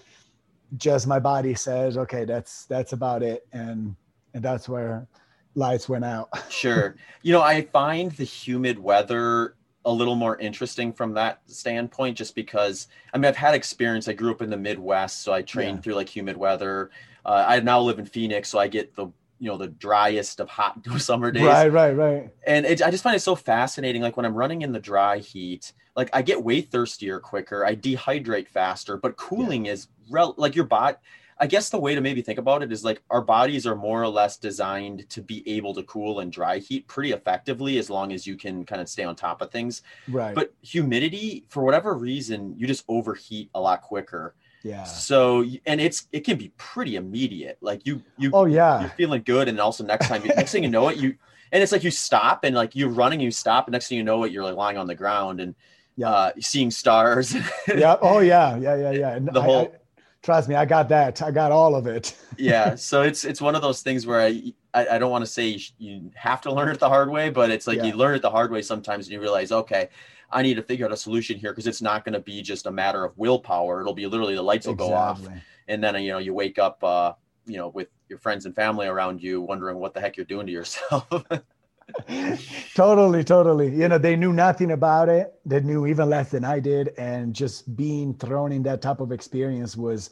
just 0.78 1.08
my 1.08 1.20
body 1.20 1.54
says, 1.56 1.98
okay, 1.98 2.26
that's 2.26 2.66
that's 2.66 2.94
about 2.94 3.24
it, 3.24 3.48
and 3.52 3.96
and 4.34 4.44
that's 4.44 4.70
where 4.70 5.08
lights 5.56 5.90
went 5.90 6.06
out. 6.06 6.30
sure, 6.50 6.96
you 7.24 7.34
know, 7.34 7.42
I 7.42 7.64
find 7.64 8.12
the 8.12 8.24
humid 8.24 8.80
weather 8.80 9.56
a 9.84 9.92
little 9.92 10.16
more 10.16 10.38
interesting 10.38 10.94
from 10.94 11.14
that 11.16 11.42
standpoint, 11.48 12.18
just 12.18 12.36
because 12.36 12.88
I 13.14 13.18
mean 13.18 13.26
I've 13.26 13.36
had 13.36 13.56
experience. 13.56 14.08
I 14.08 14.14
grew 14.14 14.32
up 14.32 14.42
in 14.42 14.50
the 14.50 14.58
Midwest, 14.58 15.22
so 15.22 15.34
I 15.34 15.42
trained 15.42 15.78
yeah. 15.78 15.82
through 15.82 15.96
like 15.96 16.10
humid 16.10 16.38
weather. 16.38 16.92
Uh, 17.26 17.46
I 17.48 17.60
now 17.60 17.80
live 17.82 18.00
in 18.00 18.06
Phoenix, 18.06 18.50
so 18.50 18.60
I 18.60 18.68
get 18.68 18.96
the 18.96 19.08
you 19.40 19.48
know 19.48 19.58
the 19.58 19.68
driest 19.68 20.40
of 20.40 20.50
hot 20.50 20.80
summer 20.98 21.32
days. 21.32 21.44
Right, 21.44 21.72
right, 21.72 21.92
right. 21.92 22.30
And 22.46 22.66
it, 22.66 22.82
I 22.82 22.92
just 22.92 23.04
find 23.04 23.16
it 23.16 23.22
so 23.22 23.36
fascinating. 23.36 24.02
Like 24.02 24.18
when 24.18 24.26
I'm 24.26 24.36
running 24.36 24.62
in 24.62 24.72
the 24.72 24.80
dry 24.80 25.18
heat, 25.18 25.74
like 25.96 26.10
I 26.14 26.22
get 26.22 26.44
way 26.44 26.62
thirstier 26.62 27.20
quicker. 27.20 27.66
I 27.66 27.76
dehydrate 27.76 28.48
faster. 28.48 28.98
But 28.98 29.18
cooling 29.18 29.66
yeah. 29.66 29.74
is 29.74 29.88
rel- 30.10 30.36
like 30.38 30.56
your 30.56 30.66
body. 30.66 30.98
I 31.40 31.48
guess 31.48 31.72
the 31.72 31.80
way 31.80 31.96
to 31.96 32.02
maybe 32.02 32.22
think 32.22 32.38
about 32.38 32.62
it 32.62 32.72
is 32.72 32.84
like 32.84 33.02
our 33.10 33.22
bodies 33.22 33.66
are 33.66 33.76
more 33.76 34.04
or 34.04 34.08
less 34.08 34.38
designed 34.38 35.10
to 35.10 35.24
be 35.24 35.44
able 35.50 35.74
to 35.74 35.82
cool 35.84 36.20
and 36.20 36.32
dry 36.32 36.60
heat 36.60 36.88
pretty 36.88 37.14
effectively 37.14 37.80
as 37.80 37.90
long 37.90 38.12
as 38.12 38.28
you 38.28 38.36
can 38.36 38.64
kind 38.64 38.80
of 38.80 38.88
stay 38.88 39.04
on 39.04 39.16
top 39.16 39.42
of 39.42 39.50
things. 39.50 39.82
Right. 40.08 40.36
But 40.36 40.54
humidity, 40.62 41.46
for 41.50 41.64
whatever 41.64 41.96
reason, 41.96 42.54
you 42.60 42.68
just 42.68 42.86
overheat 42.88 43.50
a 43.56 43.60
lot 43.60 43.82
quicker. 43.82 44.36
Yeah. 44.64 44.84
So 44.84 45.46
and 45.66 45.82
it's 45.82 46.08
it 46.12 46.22
can 46.22 46.38
be 46.38 46.52
pretty 46.58 46.96
immediate. 46.96 47.58
Like 47.62 47.86
you 47.86 48.02
you 48.18 48.32
oh 48.34 48.46
yeah 48.46 48.82
you're 48.82 48.90
feeling 48.92 49.24
good, 49.24 49.48
and 49.48 49.60
also 49.60 49.84
next 49.84 50.08
time 50.08 50.24
you, 50.24 50.30
next 50.36 50.52
thing 50.52 50.64
you 50.64 50.70
know 50.70 50.88
it 50.90 50.98
you 50.98 51.16
and 51.52 51.62
it's 51.62 51.72
like 51.72 51.84
you 51.84 51.92
stop 51.92 52.44
and 52.44 52.56
like 52.56 52.76
you're 52.76 52.90
running, 52.90 53.20
you 53.20 53.32
stop, 53.32 53.68
and 53.68 53.74
next 53.74 53.88
thing 53.88 53.98
you 53.98 54.04
know 54.04 54.24
it 54.24 54.32
you're 54.32 54.44
like 54.44 54.56
lying 54.56 54.78
on 54.78 54.88
the 54.88 54.96
ground 54.96 55.40
and 55.40 55.56
yeah 55.96 56.10
uh, 56.10 56.32
seeing 56.40 56.72
stars. 56.72 57.36
yeah. 57.68 57.98
Oh 58.02 58.20
yeah. 58.20 58.58
Yeah. 58.58 58.76
Yeah. 58.76 58.92
Yeah. 59.02 59.16
And 59.16 59.28
the 59.28 59.42
whole. 59.42 59.60
I, 59.60 59.62
I, 59.64 59.81
trust 60.22 60.50
me, 60.50 60.56
I 60.56 60.66
got 60.66 60.90
that. 60.90 61.22
I 61.22 61.32
got 61.32 61.52
all 61.52 61.76
of 61.76 61.88
it. 61.88 62.18
yeah. 62.38 62.76
So 62.76 63.02
it's 63.02 63.26
it's 63.26 63.42
one 63.42 63.56
of 63.56 63.62
those 63.62 63.82
things 63.82 64.06
where 64.06 64.22
I 64.22 64.54
I, 64.74 64.88
I 64.88 64.98
don't 64.98 65.12
want 65.12 65.24
to 65.26 65.32
say 65.32 65.60
you 65.78 66.12
have 66.16 66.42
to 66.42 66.52
learn 66.52 66.70
it 66.70 66.80
the 66.80 66.90
hard 66.90 67.10
way, 67.10 67.30
but 67.30 67.52
it's 67.52 67.68
like 67.68 67.78
yeah. 67.78 67.86
you 67.86 67.94
learn 67.94 68.16
it 68.16 68.22
the 68.22 68.30
hard 68.30 68.52
way 68.52 68.62
sometimes, 68.62 69.08
and 69.08 69.14
you 69.14 69.22
realize 69.22 69.52
okay 69.52 69.90
I 70.32 70.42
need 70.42 70.56
to 70.56 70.64
figure 70.64 70.86
out 70.86 70.92
a 70.92 70.98
solution 70.98 71.38
here 71.38 71.52
because 71.52 71.68
it's 71.68 71.82
not 71.82 72.06
going 72.06 72.14
to 72.14 72.20
be 72.20 72.42
just 72.42 72.66
a 72.66 72.72
matter 72.72 73.04
of 73.04 73.18
willpower. 73.18 73.82
It'll 73.82 73.94
be 73.94 74.08
literally 74.08 74.36
the 74.36 74.42
lights 74.42 74.66
will 74.66 74.74
exactly. 74.74 74.94
go 74.94 74.98
off, 74.98 75.42
and 75.68 75.84
then 75.84 76.02
you 76.02 76.12
know 76.12 76.20
you 76.20 76.34
wake 76.34 76.58
up, 76.58 76.84
uh, 76.84 77.14
you 77.46 77.58
know, 77.58 77.70
with 77.70 77.90
your 78.08 78.20
friends 78.20 78.46
and 78.46 78.56
family 78.56 78.88
around 78.88 79.22
you, 79.22 79.42
wondering 79.42 79.78
what 79.78 79.94
the 79.94 80.02
heck 80.02 80.18
you're 80.18 80.26
doing 80.26 80.46
to 80.48 80.52
yourself. 80.52 81.08
totally, 82.76 83.24
totally. 83.24 83.70
You 83.76 83.88
know, 83.88 83.98
they 83.98 84.16
knew 84.16 84.34
nothing 84.34 84.72
about 84.72 85.10
it. 85.10 85.34
They 85.46 85.60
knew 85.62 85.86
even 85.88 86.10
less 86.10 86.32
than 86.32 86.44
I 86.44 86.60
did, 86.60 86.90
and 86.98 87.34
just 87.34 87.76
being 87.76 88.14
thrown 88.14 88.52
in 88.52 88.64
that 88.64 88.82
type 88.82 89.00
of 89.00 89.12
experience 89.12 89.76
was 89.76 90.12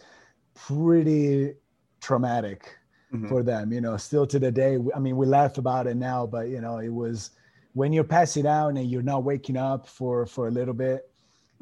pretty 0.56 1.54
traumatic 2.02 2.76
mm-hmm. 3.14 3.28
for 3.28 3.44
them. 3.44 3.72
You 3.72 3.82
know, 3.82 3.98
still 3.98 4.28
to 4.28 4.40
the 4.40 4.52
day. 4.52 4.78
I 4.96 5.00
mean, 5.00 5.18
we 5.18 5.26
laugh 5.26 5.58
about 5.58 5.88
it 5.88 5.98
now, 5.98 6.26
but 6.26 6.50
you 6.50 6.62
know, 6.62 6.80
it 6.80 6.90
was 6.90 7.32
when 7.74 7.94
you're 7.94 8.04
passing 8.04 8.48
out 8.48 8.70
and 8.70 8.90
you're 8.90 9.02
not 9.02 9.24
waking 9.24 9.58
up 9.58 9.88
for 9.88 10.26
for 10.26 10.48
a 10.48 10.52
little 10.52 10.74
bit 10.74 11.12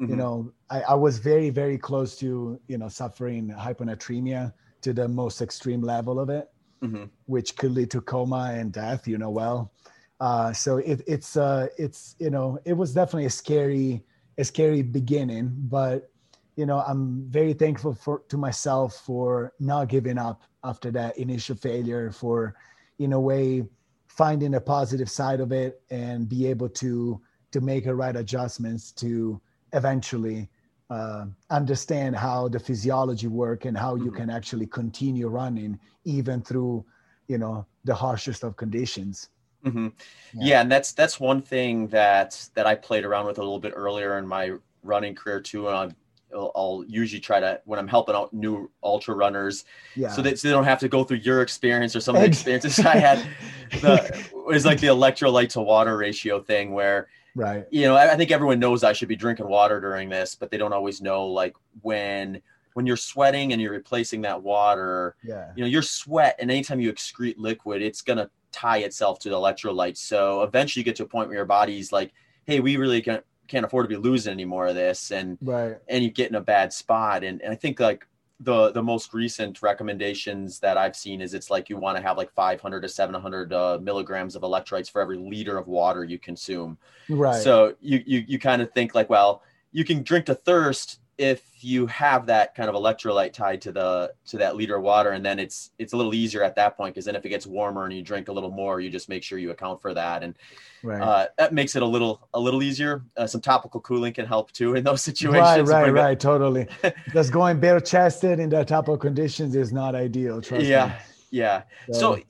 mm-hmm. 0.00 0.10
you 0.10 0.16
know 0.16 0.52
I, 0.70 0.80
I 0.82 0.94
was 0.94 1.18
very 1.18 1.50
very 1.50 1.78
close 1.78 2.16
to 2.18 2.60
you 2.66 2.78
know 2.78 2.88
suffering 2.88 3.48
hyponatremia 3.48 4.52
to 4.82 4.92
the 4.92 5.08
most 5.08 5.42
extreme 5.42 5.82
level 5.82 6.18
of 6.18 6.30
it 6.30 6.50
mm-hmm. 6.82 7.04
which 7.26 7.56
could 7.56 7.72
lead 7.72 7.90
to 7.92 8.00
coma 8.00 8.52
and 8.54 8.72
death 8.72 9.06
you 9.06 9.18
know 9.18 9.30
well 9.30 9.72
uh, 10.20 10.52
so 10.52 10.78
it, 10.78 11.02
it's 11.06 11.36
uh 11.36 11.68
it's 11.76 12.16
you 12.18 12.30
know 12.30 12.58
it 12.64 12.72
was 12.72 12.92
definitely 12.92 13.26
a 13.26 13.30
scary 13.30 14.02
a 14.38 14.44
scary 14.44 14.82
beginning 14.82 15.52
but 15.68 16.10
you 16.56 16.66
know 16.66 16.78
i'm 16.86 17.24
very 17.28 17.52
thankful 17.52 17.94
for 17.94 18.22
to 18.28 18.36
myself 18.36 18.96
for 18.96 19.52
not 19.60 19.88
giving 19.88 20.18
up 20.18 20.42
after 20.64 20.90
that 20.90 21.16
initial 21.18 21.54
failure 21.54 22.10
for 22.10 22.56
in 22.98 23.12
a 23.12 23.20
way 23.20 23.64
finding 24.08 24.54
a 24.54 24.60
positive 24.60 25.08
side 25.08 25.40
of 25.40 25.52
it 25.52 25.82
and 25.90 26.28
be 26.28 26.46
able 26.46 26.68
to 26.68 27.20
to 27.52 27.60
make 27.60 27.84
the 27.84 27.94
right 27.94 28.16
adjustments 28.16 28.90
to 28.90 29.40
eventually 29.72 30.48
uh, 30.90 31.26
understand 31.50 32.16
how 32.16 32.48
the 32.48 32.58
physiology 32.58 33.28
work 33.28 33.66
and 33.66 33.76
how 33.76 33.94
you 33.94 34.06
mm-hmm. 34.06 34.16
can 34.16 34.30
actually 34.30 34.66
continue 34.66 35.28
running 35.28 35.78
even 36.04 36.42
through 36.42 36.84
you 37.28 37.38
know 37.38 37.64
the 37.84 37.94
harshest 37.94 38.42
of 38.42 38.56
conditions 38.56 39.28
mm-hmm. 39.64 39.88
yeah. 40.34 40.48
yeah. 40.48 40.60
and 40.60 40.70
that's 40.70 40.92
that's 40.92 41.18
one 41.18 41.42
thing 41.42 41.88
that 41.88 42.48
that 42.54 42.66
i 42.66 42.74
played 42.74 43.04
around 43.04 43.26
with 43.26 43.38
a 43.38 43.42
little 43.42 43.60
bit 43.60 43.72
earlier 43.74 44.18
in 44.18 44.26
my 44.26 44.52
running 44.82 45.14
career 45.14 45.40
too 45.40 45.68
and 45.68 45.94
I'll, 46.34 46.52
I'll, 46.54 46.84
usually 46.86 47.20
try 47.20 47.40
to 47.40 47.60
when 47.64 47.78
I'm 47.78 47.88
helping 47.88 48.14
out 48.14 48.32
new 48.32 48.70
ultra 48.82 49.14
runners, 49.14 49.64
yeah. 49.94 50.10
so 50.10 50.22
that 50.22 50.38
so 50.38 50.48
they 50.48 50.52
don't 50.52 50.64
have 50.64 50.80
to 50.80 50.88
go 50.88 51.04
through 51.04 51.18
your 51.18 51.42
experience 51.42 51.96
or 51.96 52.00
some 52.00 52.16
of 52.16 52.22
the 52.22 52.28
experiences 52.28 52.78
I 52.80 52.96
had. 52.96 53.26
The, 53.82 54.28
it's 54.48 54.64
like 54.64 54.80
the 54.80 54.86
electrolyte 54.86 55.50
to 55.50 55.60
water 55.60 55.98
ratio 55.98 56.40
thing 56.40 56.72
where, 56.72 57.08
right? 57.34 57.66
You 57.70 57.82
know, 57.82 57.96
I, 57.96 58.12
I 58.12 58.16
think 58.16 58.30
everyone 58.30 58.58
knows 58.58 58.82
I 58.82 58.94
should 58.94 59.08
be 59.08 59.14
drinking 59.14 59.46
water 59.46 59.78
during 59.78 60.08
this, 60.08 60.34
but 60.34 60.50
they 60.50 60.56
don't 60.56 60.72
always 60.72 61.02
know 61.02 61.26
like 61.26 61.54
when 61.82 62.40
when 62.72 62.86
you're 62.86 62.96
sweating 62.96 63.52
and 63.52 63.60
you're 63.60 63.72
replacing 63.72 64.22
that 64.22 64.42
water. 64.42 65.16
Yeah. 65.22 65.52
You 65.54 65.64
know, 65.64 65.68
your 65.68 65.82
sweat 65.82 66.36
and 66.38 66.50
anytime 66.50 66.80
you 66.80 66.90
excrete 66.90 67.34
liquid, 67.36 67.82
it's 67.82 68.00
gonna 68.00 68.30
tie 68.52 68.78
itself 68.78 69.18
to 69.20 69.28
the 69.28 69.36
electrolytes. 69.36 69.98
So 69.98 70.42
eventually 70.42 70.80
you 70.80 70.84
get 70.84 70.96
to 70.96 71.04
a 71.04 71.08
point 71.08 71.28
where 71.28 71.36
your 71.36 71.44
body's 71.44 71.92
like, 71.92 72.12
hey, 72.44 72.60
we 72.60 72.76
really 72.76 73.02
can't 73.02 73.24
can't 73.46 73.64
afford 73.64 73.84
to 73.84 73.88
be 73.88 73.96
losing 73.96 74.32
any 74.32 74.44
more 74.44 74.66
of 74.66 74.74
this 74.74 75.10
and 75.10 75.38
right 75.40 75.78
and 75.88 76.04
you 76.04 76.10
get 76.10 76.28
in 76.28 76.34
a 76.34 76.40
bad 76.40 76.70
spot. 76.70 77.24
And, 77.24 77.40
and 77.40 77.50
I 77.50 77.56
think 77.56 77.80
like 77.80 78.06
the 78.40 78.70
the 78.70 78.82
most 78.82 79.12
recent 79.14 79.62
recommendations 79.62 80.60
that 80.60 80.76
I've 80.76 80.94
seen 80.94 81.20
is 81.20 81.34
it's 81.34 81.50
like 81.50 81.68
you 81.68 81.76
want 81.76 81.96
to 81.96 82.02
have 82.02 82.16
like 82.16 82.32
500 82.34 82.80
to 82.82 82.88
700 82.88 83.52
uh, 83.52 83.78
milligrams 83.82 84.36
of 84.36 84.42
electrolytes 84.42 84.90
for 84.90 85.00
every 85.00 85.16
liter 85.16 85.56
of 85.56 85.66
water 85.66 86.04
you 86.04 86.18
consume. 86.18 86.78
right 87.08 87.42
So 87.42 87.74
you 87.80 88.02
you 88.06 88.24
you 88.28 88.38
kind 88.38 88.62
of 88.62 88.70
think 88.72 88.94
like, 88.94 89.10
well, 89.10 89.42
you 89.72 89.84
can 89.84 90.02
drink 90.02 90.26
to 90.26 90.34
thirst 90.34 91.00
if 91.18 91.42
you 91.60 91.86
have 91.88 92.26
that 92.26 92.54
kind 92.54 92.68
of 92.68 92.76
electrolyte 92.76 93.32
tied 93.32 93.60
to 93.62 93.72
the 93.72 94.12
to 94.26 94.38
that 94.38 94.54
liter 94.56 94.76
of 94.76 94.82
water, 94.82 95.10
and 95.10 95.24
then 95.26 95.38
it's 95.40 95.70
it's 95.78 95.92
a 95.92 95.96
little 95.96 96.14
easier 96.14 96.42
at 96.44 96.54
that 96.54 96.76
point 96.76 96.94
because 96.94 97.04
then 97.04 97.16
if 97.16 97.26
it 97.26 97.28
gets 97.28 97.46
warmer 97.46 97.84
and 97.84 97.92
you 97.92 98.02
drink 98.02 98.28
a 98.28 98.32
little 98.32 98.50
more, 98.50 98.80
you 98.80 98.88
just 98.88 99.08
make 99.08 99.22
sure 99.24 99.38
you 99.38 99.50
account 99.50 99.82
for 99.82 99.92
that, 99.92 100.22
and 100.22 100.34
right 100.82 101.02
uh, 101.02 101.26
that 101.36 101.52
makes 101.52 101.74
it 101.74 101.82
a 101.82 101.86
little 101.86 102.28
a 102.32 102.38
little 102.40 102.62
easier. 102.62 103.02
Uh, 103.16 103.26
some 103.26 103.40
topical 103.40 103.80
cooling 103.80 104.12
can 104.12 104.26
help 104.26 104.52
too 104.52 104.76
in 104.76 104.84
those 104.84 105.02
situations. 105.10 105.68
right 105.68 105.82
Bring 105.82 105.96
it- 105.96 106.00
right 106.00 106.20
totally 106.20 106.66
just 107.12 107.32
going 107.32 107.58
bare 107.58 107.80
chested 107.80 108.38
in 108.38 108.48
that 108.50 108.68
type 108.68 108.86
of 108.88 109.00
conditions 109.00 109.56
is 109.56 109.72
not 109.72 109.94
ideal 109.96 110.40
trust 110.40 110.62
me. 110.62 110.68
Yeah, 110.70 110.92
yeah. 111.32 111.62
So, 111.92 112.14
eh, 112.14 112.22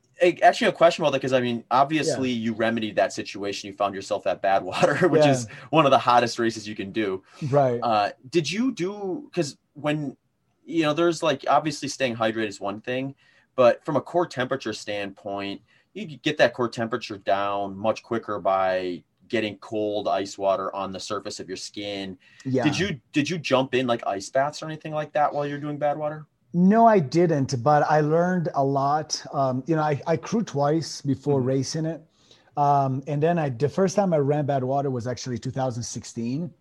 actually, 0.43 0.69
a 0.69 0.73
question 0.73 1.03
about 1.03 1.11
that 1.13 1.19
because 1.19 1.33
I 1.33 1.41
mean, 1.41 1.65
obviously, 1.71 2.31
you 2.31 2.53
remedied 2.55 2.97
that 2.97 3.13
situation. 3.13 3.69
You 3.69 3.77
found 3.77 3.95
yourself 3.95 4.27
at 4.27 4.43
Badwater, 4.43 5.09
which 5.11 5.25
Yeah. 5.25 5.33
is 5.33 5.47
one 5.71 5.85
of 5.85 5.91
the 5.91 5.99
hottest 5.99 6.39
races 6.39 6.69
you 6.69 6.75
can 6.75 6.93
do. 6.93 7.23
right 7.51 7.81
Uh, 7.83 8.11
did 8.31 8.51
you 8.51 8.73
do 8.73 9.29
because 9.31 9.57
when 9.75 10.17
you 10.65 10.83
know 10.83 10.93
there's 10.93 11.23
like 11.23 11.45
obviously 11.49 11.89
staying 11.89 12.17
hydrated 12.17 12.49
is 12.49 12.61
one 12.61 12.81
thing, 12.81 13.15
but 13.57 13.85
from 13.85 13.97
a 13.97 14.01
core 14.01 14.27
temperature 14.27 14.73
standpoint, 14.73 15.63
you 15.95 16.07
could 16.09 16.23
get 16.23 16.39
that 16.39 16.55
core 16.55 16.69
temperature 16.69 17.19
down 17.19 17.77
much 17.77 18.03
quicker 18.03 18.39
by 18.41 19.03
getting 19.29 19.57
cold 19.59 20.09
ice 20.09 20.39
water 20.39 20.75
on 20.75 20.91
the 20.91 21.01
surface 21.01 21.39
of 21.39 21.49
your 21.49 21.57
skin. 21.57 22.17
yeah 22.45 22.65
Did 22.65 22.79
you 22.79 23.01
did 23.13 23.29
you 23.31 23.39
jump 23.39 23.75
in 23.75 23.87
like 23.87 24.07
ice 24.07 24.31
baths 24.31 24.63
or 24.63 24.67
anything 24.67 24.93
like 24.93 25.13
that 25.13 25.33
while 25.33 25.47
you're 25.47 25.59
doing 25.61 25.79
Badwater? 25.79 26.25
No, 26.55 26.87
I 26.87 26.99
didn't, 26.99 27.63
but 27.63 27.83
I 27.91 28.01
learned 28.01 28.49
a 28.55 28.65
lot. 28.65 29.23
Um, 29.33 29.63
you 29.67 29.77
know, 29.77 29.83
I, 29.83 30.01
I 30.07 30.17
crewed 30.17 30.47
twice 30.47 31.03
before 31.03 31.41
Mhm. 31.41 31.47
racing 31.47 31.87
it. 31.87 32.03
Um, 32.57 33.03
and 33.07 33.23
then 33.23 33.39
I, 33.39 33.51
the 33.51 33.69
first 33.69 33.95
time 33.95 34.13
I 34.13 34.19
ran 34.19 34.47
Badwater 34.47 34.91
was 34.91 35.07
actually 35.07 35.39
2016. 35.39 36.53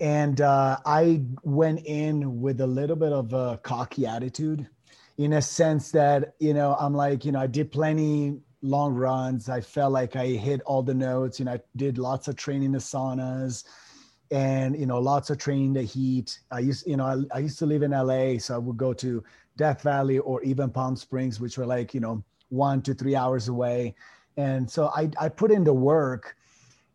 And 0.00 0.40
uh, 0.40 0.78
I 0.84 1.22
went 1.42 1.80
in 1.86 2.40
with 2.42 2.60
a 2.60 2.66
little 2.66 2.96
bit 2.96 3.12
of 3.12 3.32
a 3.32 3.58
cocky 3.62 4.06
attitude 4.06 4.68
in 5.16 5.34
a 5.34 5.42
sense 5.42 5.90
that, 5.92 6.34
you 6.38 6.52
know, 6.52 6.76
I'm 6.78 6.94
like, 6.94 7.24
you 7.24 7.32
know, 7.32 7.40
I 7.40 7.46
did 7.46 7.72
plenty 7.72 8.38
long 8.60 8.92
runs. 8.92 9.48
I 9.48 9.60
felt 9.62 9.92
like 9.92 10.16
I 10.16 10.26
hit 10.26 10.60
all 10.62 10.82
the 10.82 10.94
notes. 10.94 11.38
You 11.38 11.46
know, 11.46 11.52
I 11.54 11.60
did 11.76 11.96
lots 11.96 12.28
of 12.28 12.36
training 12.36 12.64
in 12.64 12.72
the 12.72 12.78
saunas 12.78 13.64
and, 14.30 14.78
you 14.78 14.86
know, 14.86 14.98
lots 14.98 15.30
of 15.30 15.38
training 15.38 15.72
the 15.72 15.82
heat. 15.82 16.40
I 16.50 16.60
used, 16.60 16.86
you 16.86 16.96
know, 16.96 17.04
I, 17.04 17.36
I 17.36 17.40
used 17.40 17.58
to 17.60 17.66
live 17.66 17.82
in 17.82 17.92
LA, 17.92 18.38
so 18.38 18.54
I 18.54 18.58
would 18.58 18.76
go 18.76 18.92
to 18.94 19.22
Death 19.56 19.82
Valley 19.82 20.18
or 20.18 20.42
even 20.42 20.70
Palm 20.70 20.96
Springs, 20.96 21.40
which 21.40 21.58
were 21.58 21.66
like, 21.66 21.94
you 21.94 22.00
know, 22.00 22.24
one 22.48 22.82
to 22.82 22.94
three 22.94 23.16
hours 23.16 23.48
away. 23.48 23.94
And 24.36 24.70
so 24.70 24.90
I, 24.94 25.10
I 25.20 25.28
put 25.28 25.50
in 25.50 25.64
the 25.64 25.72
work, 25.72 26.36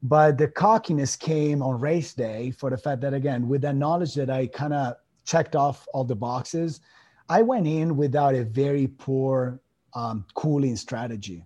but 0.03 0.37
the 0.37 0.47
cockiness 0.47 1.15
came 1.15 1.61
on 1.61 1.79
race 1.79 2.13
day 2.13 2.51
for 2.51 2.69
the 2.69 2.77
fact 2.77 3.01
that, 3.01 3.13
again, 3.13 3.47
with 3.47 3.61
that 3.61 3.75
knowledge 3.75 4.13
that 4.15 4.29
I 4.29 4.47
kind 4.47 4.73
of 4.73 4.95
checked 5.25 5.55
off 5.55 5.87
all 5.93 6.03
the 6.03 6.15
boxes, 6.15 6.81
I 7.29 7.41
went 7.41 7.67
in 7.67 7.95
without 7.97 8.35
a 8.35 8.43
very 8.43 8.87
poor 8.87 9.61
um, 9.93 10.25
cooling 10.33 10.75
strategy. 10.75 11.45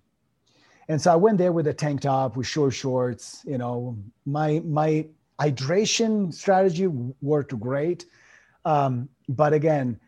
And 0.88 1.00
so 1.00 1.12
I 1.12 1.16
went 1.16 1.38
there 1.38 1.52
with 1.52 1.66
a 1.66 1.74
tank 1.74 2.02
top 2.02 2.36
with 2.36 2.46
short 2.46 2.74
shorts. 2.74 3.42
You 3.46 3.58
know, 3.58 3.98
my 4.24 4.60
my 4.64 5.06
hydration 5.40 6.32
strategy 6.32 6.86
worked 6.86 7.58
great, 7.58 8.06
um, 8.64 9.08
but 9.28 9.52
again, 9.52 10.00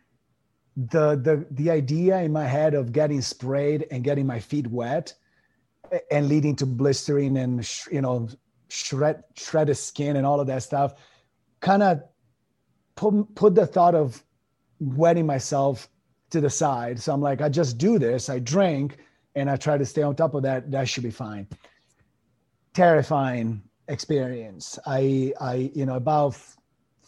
the 0.77 1.17
the 1.17 1.45
the 1.51 1.71
idea 1.71 2.21
in 2.21 2.33
my 2.33 2.45
head 2.45 2.75
of 2.75 2.93
getting 2.93 3.21
sprayed 3.21 3.87
and 3.91 4.05
getting 4.05 4.27
my 4.27 4.39
feet 4.39 4.67
wet 4.69 5.13
and 6.11 6.29
leading 6.29 6.55
to 6.55 6.67
blistering 6.67 7.37
and 7.37 7.67
sh- 7.67 7.89
you 7.91 8.01
know 8.01 8.29
shred 8.69 9.25
shredded 9.35 9.77
skin 9.77 10.17
and 10.17 10.25
all 10.25 10.39
of 10.39 10.47
that 10.47 10.63
stuff 10.63 10.95
kind 11.61 11.83
of 11.83 12.03
put 12.95 13.35
put 13.35 13.55
the 13.57 13.67
thought 13.67 13.97
of 13.97 14.23
wetting 14.79 15.27
myself 15.27 15.89
to 16.31 16.41
the 16.41 16.51
side. 16.51 17.01
So 17.01 17.13
i'm 17.13 17.21
like 17.21 17.41
i 17.41 17.49
just 17.49 17.79
do 17.79 17.99
this 17.99 18.29
i 18.29 18.39
drink 18.39 18.99
and 19.35 19.51
i 19.51 19.57
try 19.57 19.79
to 19.79 19.85
stay 19.85 20.03
on 20.03 20.15
top 20.15 20.35
of 20.35 20.43
that 20.45 20.71
that 20.71 20.89
should 20.89 21.03
be 21.03 21.11
fine. 21.11 21.49
Terrifying 22.73 23.63
experience. 23.89 24.79
I 24.87 25.33
i 25.41 25.71
you 25.75 25.87
know 25.87 25.97
about 25.97 26.37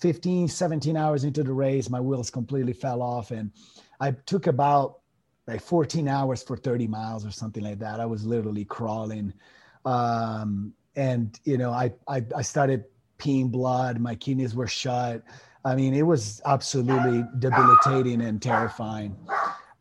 15 0.00 0.48
17 0.48 0.96
hours 0.96 1.24
into 1.24 1.42
the 1.42 1.52
race 1.52 1.90
my 1.90 2.00
wheels 2.00 2.30
completely 2.30 2.72
fell 2.72 3.02
off 3.02 3.32
and 3.32 3.50
i 4.00 4.10
took 4.10 4.46
about 4.46 5.00
like 5.46 5.60
14 5.60 6.08
hours 6.08 6.42
for 6.42 6.56
30 6.56 6.86
miles 6.86 7.26
or 7.26 7.30
something 7.30 7.62
like 7.62 7.78
that. 7.80 8.00
I 8.00 8.06
was 8.06 8.24
literally 8.24 8.64
crawling. 8.64 9.32
Um 9.84 10.72
and 10.96 11.38
you 11.44 11.58
know 11.58 11.70
i 11.70 11.92
i, 12.08 12.24
I 12.34 12.42
started 12.42 12.84
peeing 13.18 13.50
blood. 13.50 14.00
My 14.00 14.14
kidneys 14.14 14.54
were 14.54 14.66
shut. 14.66 15.22
I 15.64 15.74
mean 15.74 15.92
it 15.94 16.06
was 16.06 16.40
absolutely 16.46 17.24
debilitating 17.38 18.22
and 18.22 18.40
terrifying. 18.40 19.16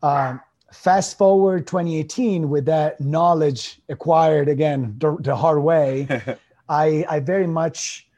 Um 0.02 0.40
fast 0.72 1.18
forward 1.18 1.66
2018 1.66 2.48
with 2.48 2.64
that 2.66 3.00
knowledge 3.00 3.80
acquired 3.88 4.48
again 4.48 4.94
the, 4.98 5.16
the 5.20 5.34
hard 5.34 5.62
way 5.62 6.06
I, 6.70 7.04
I 7.08 7.18
very 7.18 7.48
much 7.48 8.08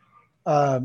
uh, 0.45 0.81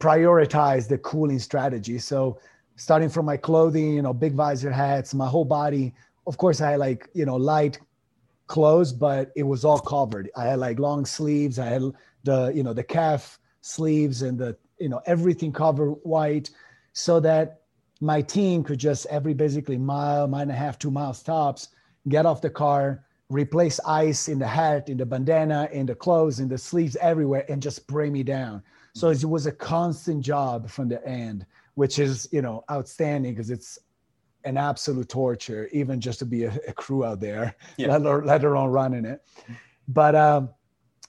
prioritize 0.00 0.88
the 0.88 0.98
cooling 0.98 1.38
strategy. 1.38 1.98
So 1.98 2.40
starting 2.76 3.10
from 3.10 3.26
my 3.26 3.36
clothing, 3.36 3.92
you 3.94 4.02
know, 4.02 4.14
big 4.14 4.32
visor 4.32 4.72
hats, 4.72 5.14
my 5.14 5.28
whole 5.28 5.44
body. 5.44 5.94
Of 6.26 6.38
course, 6.38 6.60
I 6.60 6.72
had 6.72 6.80
like 6.80 7.08
you 7.14 7.26
know 7.26 7.36
light 7.36 7.78
clothes, 8.48 8.92
but 8.92 9.30
it 9.36 9.42
was 9.42 9.64
all 9.64 9.78
covered. 9.78 10.30
I 10.36 10.44
had 10.46 10.58
like 10.58 10.78
long 10.78 11.04
sleeves. 11.04 11.58
I 11.58 11.66
had 11.66 11.82
the 12.24 12.50
you 12.54 12.62
know 12.62 12.72
the 12.72 12.82
calf 12.82 13.38
sleeves 13.60 14.22
and 14.22 14.38
the 14.38 14.56
you 14.80 14.88
know 14.88 15.00
everything 15.06 15.52
covered 15.52 15.92
white, 16.02 16.50
so 16.94 17.20
that 17.20 17.60
my 18.00 18.20
team 18.22 18.64
could 18.64 18.78
just 18.78 19.06
every 19.06 19.34
basically 19.34 19.78
mile, 19.78 20.26
mile 20.26 20.42
and 20.42 20.50
a 20.50 20.54
half, 20.54 20.78
two 20.78 20.90
miles 20.90 21.22
tops, 21.22 21.68
get 22.08 22.26
off 22.26 22.40
the 22.40 22.50
car, 22.50 23.05
replace 23.28 23.80
ice 23.86 24.28
in 24.28 24.38
the 24.38 24.46
hat, 24.46 24.88
in 24.88 24.96
the 24.96 25.06
bandana, 25.06 25.68
in 25.72 25.86
the 25.86 25.94
clothes, 25.94 26.40
in 26.40 26.48
the 26.48 26.58
sleeves, 26.58 26.96
everywhere, 26.96 27.44
and 27.48 27.60
just 27.62 27.76
spray 27.76 28.10
me 28.10 28.22
down. 28.22 28.62
So 28.94 29.10
it 29.10 29.24
was 29.24 29.46
a 29.46 29.52
constant 29.52 30.22
job 30.24 30.70
from 30.70 30.88
the 30.88 31.06
end, 31.06 31.44
which 31.74 31.98
is 31.98 32.28
you 32.32 32.40
know 32.42 32.64
outstanding 32.70 33.32
because 33.34 33.50
it's 33.50 33.78
an 34.44 34.56
absolute 34.56 35.08
torture, 35.08 35.68
even 35.72 36.00
just 36.00 36.20
to 36.20 36.24
be 36.24 36.44
a, 36.44 36.54
a 36.68 36.72
crew 36.72 37.04
out 37.04 37.20
there, 37.20 37.54
Yeah. 37.76 37.88
let, 37.88 38.02
alone, 38.02 38.24
let 38.24 38.44
alone 38.44 38.70
running 38.70 39.04
it. 39.04 39.20
But 39.88 40.14
um, 40.14 40.50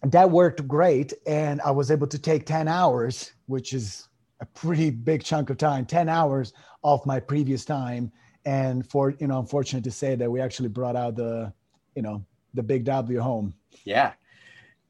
that 0.04 0.30
worked 0.30 0.68
great, 0.68 1.14
and 1.28 1.62
I 1.62 1.72
was 1.72 1.92
able 1.92 2.08
to 2.08 2.20
take 2.20 2.46
ten 2.46 2.68
hours, 2.68 3.32
which 3.46 3.74
is 3.74 4.08
a 4.42 4.46
pretty 4.46 4.90
big 4.90 5.24
chunk 5.24 5.50
of 5.50 5.58
time, 5.58 5.86
ten 5.86 6.10
hours 6.10 6.54
off 6.84 7.06
my 7.06 7.20
previous 7.20 7.64
time. 7.64 8.12
And 8.46 8.90
for 8.90 9.12
you 9.20 9.28
know, 9.28 9.38
I'm 9.40 9.46
fortunate 9.46 9.84
to 9.86 9.92
say 9.92 10.16
that 10.16 10.30
we 10.30 10.42
actually 10.42 10.70
brought 10.70 10.96
out 10.96 11.16
the 11.16 11.54
you 11.98 12.04
know 12.04 12.24
the 12.54 12.64
big 12.64 12.86
W 12.86 13.20
home. 13.20 13.56
Yeah. 13.84 14.14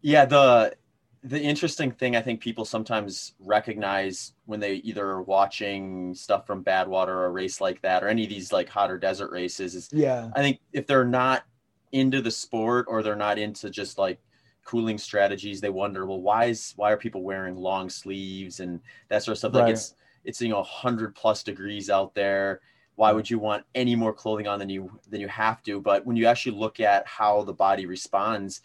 Yeah, 0.02 0.26
the 0.26 0.76
the 1.24 1.42
interesting 1.42 1.92
thing 1.92 2.16
I 2.16 2.22
think 2.22 2.42
people 2.42 2.66
sometimes 2.66 3.34
recognize 3.40 4.34
when 4.46 4.60
they 4.60 4.76
either 4.76 5.06
are 5.08 5.24
watching 5.24 6.14
stuff 6.14 6.46
from 6.46 6.64
Badwater 6.64 7.10
or 7.10 7.26
a 7.26 7.32
race 7.32 7.60
like 7.60 7.82
that 7.82 8.04
or 8.04 8.10
any 8.10 8.24
of 8.24 8.30
these 8.30 8.52
like 8.54 8.70
hotter 8.70 8.98
desert 8.98 9.32
races 9.32 9.76
is 9.76 9.90
Yeah, 9.92 10.30
I 10.36 10.42
think 10.42 10.60
if 10.74 10.86
they're 10.88 11.06
not 11.06 11.44
into 11.92 12.22
the 12.22 12.32
sport 12.32 12.86
or 12.90 13.02
they're 13.02 13.16
not 13.16 13.40
into 13.40 13.70
just 13.70 13.98
like 13.98 14.20
cooling 14.66 14.98
strategies, 14.98 15.62
they 15.62 15.70
wonder, 15.70 16.06
well, 16.06 16.22
why 16.22 16.46
is 16.46 16.74
why 16.76 16.92
are 16.92 16.98
people 16.98 17.24
wearing 17.24 17.56
long 17.56 17.90
sleeves 17.90 18.60
and 18.60 18.82
that 19.10 19.24
sort 19.24 19.34
of 19.34 19.40
stuff? 19.40 19.54
Like 19.54 19.64
Right. 19.64 19.74
it's 19.74 19.96
it's 20.26 20.42
you 20.42 20.50
know 20.50 20.64
hundred 20.64 21.16
plus 21.16 21.44
degrees 21.44 21.90
out 21.90 22.14
there. 22.14 22.62
Why 22.98 23.12
would 23.12 23.30
you 23.30 23.38
want 23.40 23.64
any 23.76 23.96
more 23.96 24.12
clothing 24.12 24.48
on 24.48 24.60
than 24.60 24.70
you 24.70 25.00
than 25.08 25.22
you 25.22 25.28
have 25.28 25.62
to? 25.64 25.80
But 25.80 26.06
when 26.06 26.18
you 26.18 26.26
actually 26.26 26.58
look 26.58 26.80
at 26.80 27.08
how 27.08 27.44
the 27.44 27.54
body 27.54 27.86
responds, 27.86 28.62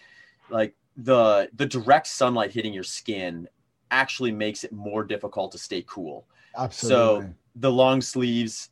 like 0.49 0.75
the 0.97 1.51
the 1.55 1.67
direct 1.67 2.07
sunlight 2.07 2.51
hitting 2.51 2.73
your 2.73 2.83
skin 2.83 3.47
actually 3.91 4.33
makes 4.33 4.65
it 4.65 4.73
more 4.73 5.05
difficult 5.05 5.53
to 5.53 5.59
stay 5.59 5.85
cool 5.87 6.27
absolutely. 6.57 7.27
So 7.27 7.35
the 7.57 7.71
long 7.71 8.01
sleeves 8.01 8.71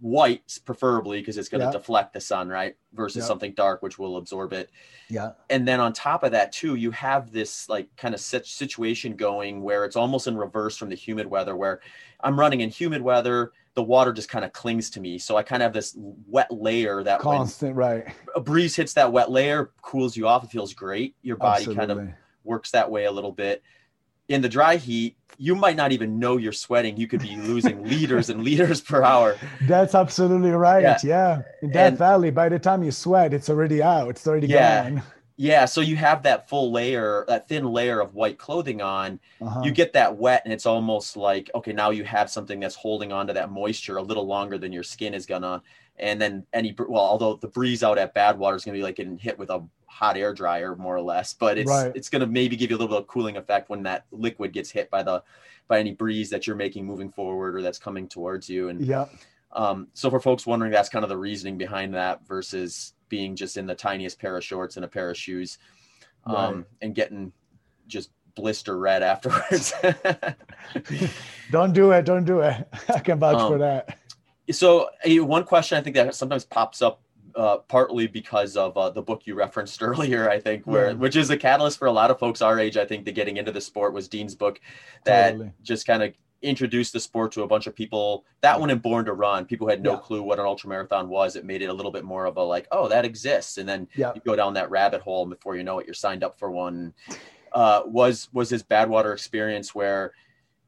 white 0.00 0.58
preferably 0.64 1.20
because 1.20 1.36
it's 1.36 1.50
going 1.50 1.60
to 1.60 1.66
Yeah. 1.66 1.72
deflect 1.72 2.14
the 2.14 2.20
sun 2.20 2.48
right 2.48 2.76
versus 2.94 3.22
Yeah. 3.22 3.26
something 3.26 3.52
dark 3.52 3.82
which 3.82 3.98
will 3.98 4.16
absorb 4.16 4.52
it 4.54 4.70
yeah, 5.08 5.32
and 5.50 5.68
then 5.68 5.78
on 5.80 5.92
top 5.92 6.24
of 6.24 6.32
that 6.32 6.50
too 6.50 6.74
you 6.74 6.90
have 6.90 7.30
this 7.30 7.68
like 7.68 7.94
kind 7.96 8.14
of 8.14 8.20
sit- 8.20 8.46
situation 8.46 9.14
going 9.14 9.62
where 9.62 9.84
it's 9.84 9.96
almost 9.96 10.26
in 10.26 10.36
reverse 10.36 10.76
from 10.76 10.88
the 10.88 10.96
humid 10.96 11.26
weather 11.26 11.54
where 11.54 11.80
i'm 12.22 12.40
running 12.40 12.60
in 12.62 12.70
humid 12.70 13.02
weather 13.02 13.52
the 13.74 13.82
water 13.82 14.12
just 14.12 14.28
kind 14.28 14.44
of 14.44 14.52
clings 14.52 14.90
to 14.90 15.00
me. 15.00 15.18
So 15.18 15.36
I 15.36 15.42
kind 15.42 15.62
of 15.62 15.66
have 15.66 15.72
this 15.72 15.96
wet 15.96 16.50
layer 16.50 17.02
that 17.02 17.20
constant, 17.20 17.74
right? 17.74 18.06
A 18.34 18.40
breeze 18.40 18.76
hits 18.76 18.92
that 18.94 19.12
wet 19.12 19.30
layer, 19.30 19.72
cools 19.82 20.16
you 20.16 20.28
off. 20.28 20.44
It 20.44 20.50
feels 20.50 20.74
great. 20.74 21.16
Your 21.22 21.36
body 21.36 21.64
Absolutely. 21.64 21.86
kind 21.86 21.90
of 21.90 22.08
works 22.44 22.70
that 22.70 22.90
way 22.90 23.04
a 23.04 23.12
little 23.12 23.32
bit. 23.32 23.62
In 24.28 24.40
the 24.40 24.48
dry 24.48 24.76
heat, 24.76 25.16
you 25.36 25.54
might 25.54 25.76
not 25.76 25.92
even 25.92 26.18
know 26.18 26.36
you're 26.36 26.52
sweating. 26.52 26.96
You 26.96 27.08
could 27.08 27.20
be 27.20 27.36
losing 27.36 27.84
liters 27.88 28.30
and 28.30 28.42
liters 28.42 28.80
per 28.80 29.02
hour. 29.02 29.36
That's 29.62 29.94
absolutely 29.94 30.52
right. 30.52 30.82
Yeah. 30.82 30.98
yeah. 31.02 31.42
In 31.62 31.70
Death 31.70 31.88
and, 31.88 31.98
Valley, 31.98 32.30
by 32.30 32.48
the 32.48 32.58
time 32.58 32.82
you 32.82 32.92
sweat, 32.92 33.34
it's 33.34 33.50
already 33.50 33.82
out. 33.82 34.08
It's 34.08 34.26
already 34.26 34.46
yeah. 34.46 34.90
gone. 34.90 35.02
Yeah, 35.36 35.64
so 35.64 35.80
you 35.80 35.96
have 35.96 36.22
that 36.22 36.48
full 36.48 36.70
layer, 36.70 37.24
that 37.26 37.48
thin 37.48 37.64
layer 37.64 38.00
of 38.00 38.14
white 38.14 38.38
clothing 38.38 38.80
on. 38.80 39.18
Uh-huh. 39.40 39.62
You 39.64 39.72
get 39.72 39.92
that 39.94 40.16
wet, 40.16 40.42
and 40.44 40.52
it's 40.52 40.66
almost 40.66 41.16
like 41.16 41.50
okay, 41.54 41.72
now 41.72 41.90
you 41.90 42.04
have 42.04 42.30
something 42.30 42.60
that's 42.60 42.76
holding 42.76 43.12
on 43.12 43.26
to 43.26 43.32
that 43.32 43.50
moisture 43.50 43.96
a 43.96 44.02
little 44.02 44.26
longer 44.26 44.58
than 44.58 44.72
your 44.72 44.84
skin 44.84 45.12
is 45.12 45.26
gonna. 45.26 45.60
And 45.96 46.20
then 46.20 46.46
any 46.52 46.74
well, 46.78 47.02
although 47.02 47.34
the 47.34 47.48
breeze 47.48 47.82
out 47.82 47.98
at 47.98 48.14
Badwater 48.14 48.54
is 48.54 48.64
gonna 48.64 48.76
be 48.76 48.82
like 48.82 48.96
getting 48.96 49.18
hit 49.18 49.36
with 49.36 49.50
a 49.50 49.64
hot 49.86 50.16
air 50.16 50.32
dryer 50.32 50.76
more 50.76 50.94
or 50.94 51.02
less, 51.02 51.32
but 51.32 51.58
it's 51.58 51.70
right. 51.70 51.92
it's 51.96 52.08
gonna 52.08 52.26
maybe 52.26 52.54
give 52.54 52.70
you 52.70 52.76
a 52.76 52.78
little 52.78 52.94
bit 52.96 53.02
of 53.02 53.08
cooling 53.08 53.36
effect 53.36 53.70
when 53.70 53.82
that 53.82 54.06
liquid 54.12 54.52
gets 54.52 54.70
hit 54.70 54.88
by 54.88 55.02
the 55.02 55.22
by 55.66 55.80
any 55.80 55.92
breeze 55.92 56.30
that 56.30 56.46
you're 56.46 56.56
making 56.56 56.84
moving 56.86 57.10
forward 57.10 57.56
or 57.56 57.62
that's 57.62 57.78
coming 57.78 58.08
towards 58.08 58.48
you. 58.48 58.68
And 58.68 58.84
yeah. 58.84 59.06
Um, 59.52 59.88
so 59.94 60.10
for 60.10 60.20
folks 60.20 60.46
wondering, 60.46 60.72
that's 60.72 60.88
kind 60.88 61.04
of 61.04 61.08
the 61.08 61.16
reasoning 61.16 61.56
behind 61.56 61.94
that 61.94 62.26
versus 62.26 62.93
being 63.08 63.36
just 63.36 63.56
in 63.56 63.66
the 63.66 63.74
tiniest 63.74 64.18
pair 64.18 64.36
of 64.36 64.44
shorts 64.44 64.76
and 64.76 64.84
a 64.84 64.88
pair 64.88 65.10
of 65.10 65.16
shoes 65.16 65.58
um, 66.26 66.34
right. 66.34 66.64
and 66.82 66.94
getting 66.94 67.32
just 67.86 68.10
blister 68.34 68.78
red 68.78 69.02
afterwards. 69.02 69.72
don't 71.50 71.72
do 71.72 71.92
it. 71.92 72.04
Don't 72.04 72.24
do 72.24 72.40
it. 72.40 72.68
I 72.88 72.98
can 73.00 73.18
vouch 73.18 73.40
um, 73.40 73.52
for 73.52 73.58
that. 73.58 73.98
So, 74.50 74.90
one 75.04 75.44
question 75.44 75.78
I 75.78 75.80
think 75.80 75.96
that 75.96 76.14
sometimes 76.14 76.44
pops 76.44 76.82
up 76.82 77.00
uh, 77.34 77.58
partly 77.58 78.06
because 78.06 78.56
of 78.56 78.76
uh, 78.76 78.90
the 78.90 79.02
book 79.02 79.22
you 79.24 79.34
referenced 79.34 79.82
earlier, 79.82 80.30
I 80.30 80.38
think, 80.38 80.66
where 80.66 80.94
which 80.94 81.16
is 81.16 81.30
a 81.30 81.36
catalyst 81.36 81.78
for 81.78 81.86
a 81.86 81.92
lot 81.92 82.10
of 82.10 82.18
folks 82.18 82.42
our 82.42 82.58
age, 82.58 82.76
I 82.76 82.84
think, 82.84 83.04
to 83.06 83.12
getting 83.12 83.36
into 83.36 83.52
the 83.52 83.60
sport 83.60 83.92
was 83.92 84.08
Dean's 84.08 84.34
book 84.34 84.60
that 85.04 85.32
totally. 85.32 85.52
just 85.62 85.86
kind 85.86 86.02
of 86.02 86.14
introduced 86.44 86.92
the 86.92 87.00
sport 87.00 87.32
to 87.32 87.42
a 87.42 87.46
bunch 87.46 87.66
of 87.66 87.74
people. 87.74 88.24
That 88.42 88.60
one 88.60 88.70
in 88.70 88.78
Born 88.78 89.04
to 89.06 89.12
Run, 89.12 89.44
people 89.44 89.68
had 89.68 89.82
no 89.82 89.92
yeah. 89.92 89.98
clue 89.98 90.22
what 90.22 90.38
an 90.38 90.44
ultra 90.44 90.68
marathon 90.68 91.08
was. 91.08 91.36
It 91.36 91.44
made 91.44 91.62
it 91.62 91.66
a 91.66 91.72
little 91.72 91.90
bit 91.90 92.04
more 92.04 92.26
of 92.26 92.36
a 92.36 92.42
like, 92.42 92.68
oh, 92.70 92.88
that 92.88 93.04
exists, 93.04 93.58
and 93.58 93.68
then 93.68 93.88
yeah. 93.96 94.12
you 94.14 94.20
go 94.24 94.36
down 94.36 94.54
that 94.54 94.70
rabbit 94.70 95.00
hole, 95.00 95.22
and 95.22 95.30
before 95.30 95.56
you 95.56 95.64
know 95.64 95.78
it, 95.78 95.86
you're 95.86 95.94
signed 95.94 96.22
up 96.22 96.38
for 96.38 96.50
one. 96.50 96.94
Uh, 97.52 97.82
was 97.86 98.28
was 98.32 98.50
his 98.50 98.62
Badwater 98.62 99.12
experience 99.12 99.74
where 99.74 100.12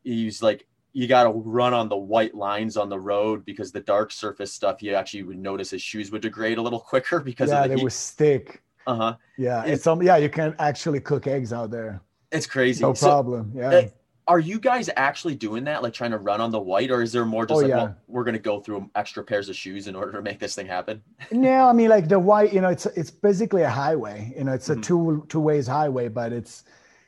he's 0.04 0.42
like, 0.42 0.66
you 0.92 1.06
got 1.06 1.24
to 1.24 1.30
run 1.30 1.74
on 1.74 1.88
the 1.90 1.96
white 1.96 2.34
lines 2.34 2.76
on 2.78 2.88
the 2.88 2.98
road 2.98 3.44
because 3.44 3.70
the 3.70 3.80
dark 3.80 4.10
surface 4.10 4.52
stuff, 4.52 4.82
you 4.82 4.94
actually 4.94 5.24
would 5.24 5.38
notice 5.38 5.70
his 5.70 5.82
shoes 5.82 6.10
would 6.10 6.22
degrade 6.22 6.56
a 6.56 6.62
little 6.62 6.80
quicker 6.92 7.20
because 7.20 7.50
yeah, 7.50 7.66
the 7.66 7.76
they 7.76 7.82
would 7.82 7.92
stick. 7.92 8.62
Uh 8.86 8.94
huh. 8.94 9.16
Yeah, 9.36 9.62
it's, 9.62 9.72
it's 9.72 9.86
um 9.86 10.02
yeah, 10.02 10.16
you 10.16 10.30
can 10.30 10.54
actually 10.58 11.00
cook 11.00 11.26
eggs 11.26 11.52
out 11.52 11.70
there. 11.70 12.00
It's 12.32 12.46
crazy. 12.46 12.82
No 12.82 12.94
so, 12.94 13.06
problem. 13.06 13.52
Yeah. 13.54 13.70
It, 13.70 13.96
are 14.28 14.40
you 14.40 14.58
guys 14.58 14.90
actually 14.96 15.34
doing 15.34 15.64
that 15.64 15.82
like 15.82 15.92
trying 15.92 16.10
to 16.10 16.18
run 16.18 16.40
on 16.40 16.50
the 16.50 16.58
white 16.58 16.90
or 16.90 17.02
is 17.02 17.12
there 17.12 17.24
more 17.24 17.46
just 17.46 17.58
oh, 17.58 17.62
like 17.62 17.68
yeah. 17.68 17.76
well, 17.76 17.96
we're 18.08 18.24
going 18.24 18.34
to 18.34 18.40
go 18.40 18.60
through 18.60 18.88
extra 18.94 19.22
pairs 19.22 19.48
of 19.48 19.56
shoes 19.56 19.86
in 19.86 19.94
order 19.94 20.12
to 20.12 20.22
make 20.22 20.38
this 20.38 20.54
thing 20.54 20.66
happen 20.66 21.02
no 21.30 21.66
i 21.66 21.72
mean 21.72 21.88
like 21.88 22.08
the 22.08 22.18
white 22.18 22.52
you 22.52 22.60
know 22.60 22.68
it's 22.68 22.86
it's 22.86 23.10
basically 23.10 23.62
a 23.62 23.70
highway 23.70 24.32
you 24.36 24.44
know 24.44 24.52
it's 24.52 24.68
mm-hmm. 24.68 24.80
a 24.80 24.82
two 24.82 25.24
two 25.28 25.40
ways 25.40 25.66
highway 25.66 26.08
but 26.08 26.32
it's 26.32 26.64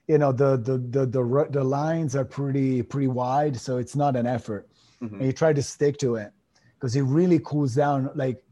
you 0.07 0.19
know 0.19 0.33
the 0.33 0.57
the 0.59 0.79
the 0.79 1.07
the, 1.07 1.47
the 1.51 1.65
lines 1.65 2.15
are 2.15 2.25
pretty 2.25 2.83
pretty 2.83 3.09
wide 3.09 3.57
so 3.57 3.79
it's 3.79 3.97
not 3.97 4.17
an 4.17 4.27
effort 4.27 4.69
mm-hmm. 5.03 5.17
and 5.17 5.27
you 5.27 5.33
try 5.33 5.53
to 5.53 5.63
stick 5.63 5.99
to 5.99 6.17
it 6.17 6.33
because 6.75 6.95
it 6.95 7.03
really 7.03 7.41
cools 7.41 7.75
down 7.75 8.11
like 8.15 8.43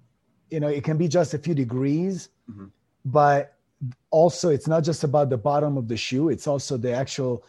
you 0.50 0.60
know 0.60 0.68
it 0.68 0.82
can 0.82 0.96
be 0.96 1.08
just 1.08 1.34
a 1.34 1.38
few 1.38 1.54
degrees 1.54 2.30
mm-hmm. 2.50 2.66
but 3.04 3.54
also 4.10 4.48
it's 4.50 4.66
not 4.66 4.82
just 4.82 5.04
about 5.04 5.30
the 5.30 5.36
bottom 5.36 5.76
of 5.76 5.86
the 5.86 5.96
shoe 5.96 6.30
it's 6.30 6.46
also 6.46 6.76
the 6.76 6.92
actual 6.92 7.44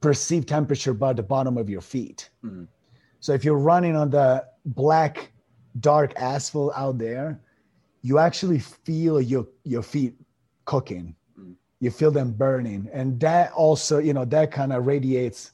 perceived 0.00 0.48
temperature 0.48 0.94
by 0.94 1.12
the 1.12 1.22
bottom 1.22 1.56
of 1.56 1.68
your 1.68 1.80
feet. 1.80 2.30
Mm-hmm. 2.44 2.64
So 3.20 3.32
if 3.32 3.44
you're 3.44 3.58
running 3.58 3.96
on 3.96 4.10
the 4.10 4.44
black, 4.66 5.32
dark 5.80 6.12
asphalt 6.16 6.72
out 6.76 6.98
there, 6.98 7.40
you 8.02 8.18
actually 8.18 8.58
feel 8.58 9.20
your 9.20 9.46
your 9.64 9.82
feet 9.82 10.14
cooking. 10.66 11.14
Mm-hmm. 11.38 11.52
You 11.80 11.90
feel 11.90 12.10
them 12.10 12.32
burning, 12.32 12.88
and 12.92 13.18
that 13.20 13.52
also, 13.52 13.98
you 13.98 14.12
know, 14.12 14.26
that 14.26 14.50
kind 14.50 14.72
of 14.72 14.86
radiates 14.86 15.52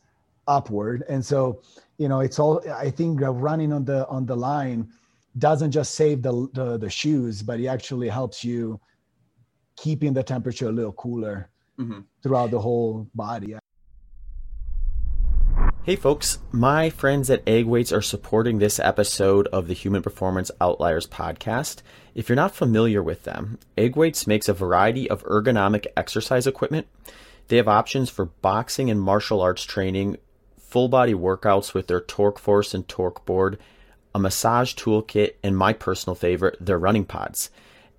upward. 0.48 1.04
And 1.08 1.24
so, 1.24 1.62
you 1.98 2.08
know, 2.08 2.20
it's 2.20 2.38
all. 2.40 2.60
I 2.72 2.90
think 2.90 3.20
running 3.22 3.72
on 3.72 3.84
the 3.84 4.06
on 4.08 4.26
the 4.26 4.36
line 4.36 4.88
doesn't 5.38 5.70
just 5.70 5.94
save 5.94 6.22
the 6.22 6.48
the, 6.54 6.76
the 6.76 6.90
shoes, 6.90 7.40
but 7.40 7.60
it 7.60 7.68
actually 7.68 8.08
helps 8.08 8.42
you 8.42 8.80
keeping 9.76 10.12
the 10.12 10.22
temperature 10.22 10.68
a 10.68 10.72
little 10.72 10.92
cooler 10.92 11.48
mm-hmm. 11.78 12.00
throughout 12.22 12.50
the 12.50 12.58
whole 12.58 13.08
body. 13.14 13.54
Hey 15.82 15.96
folks, 15.96 16.40
my 16.52 16.90
friends 16.90 17.30
at 17.30 17.42
Egg 17.48 17.64
Weights 17.64 17.90
are 17.90 18.02
supporting 18.02 18.58
this 18.58 18.78
episode 18.78 19.46
of 19.48 19.66
the 19.66 19.72
Human 19.72 20.02
Performance 20.02 20.50
Outliers 20.60 21.06
podcast. 21.06 21.80
If 22.14 22.28
you're 22.28 22.36
not 22.36 22.54
familiar 22.54 23.02
with 23.02 23.24
them, 23.24 23.58
Egg 23.78 23.96
Weights 23.96 24.26
makes 24.26 24.46
a 24.46 24.52
variety 24.52 25.08
of 25.08 25.24
ergonomic 25.24 25.86
exercise 25.96 26.46
equipment. 26.46 26.86
They 27.48 27.56
have 27.56 27.66
options 27.66 28.10
for 28.10 28.26
boxing 28.26 28.90
and 28.90 29.00
martial 29.00 29.40
arts 29.40 29.64
training, 29.64 30.18
full 30.58 30.88
body 30.88 31.14
workouts 31.14 31.72
with 31.72 31.86
their 31.86 32.02
Torque 32.02 32.38
Force 32.38 32.74
and 32.74 32.86
Torque 32.86 33.24
Board, 33.24 33.58
a 34.14 34.18
massage 34.18 34.74
toolkit, 34.74 35.36
and 35.42 35.56
my 35.56 35.72
personal 35.72 36.14
favorite, 36.14 36.58
their 36.60 36.78
running 36.78 37.06
pods. 37.06 37.48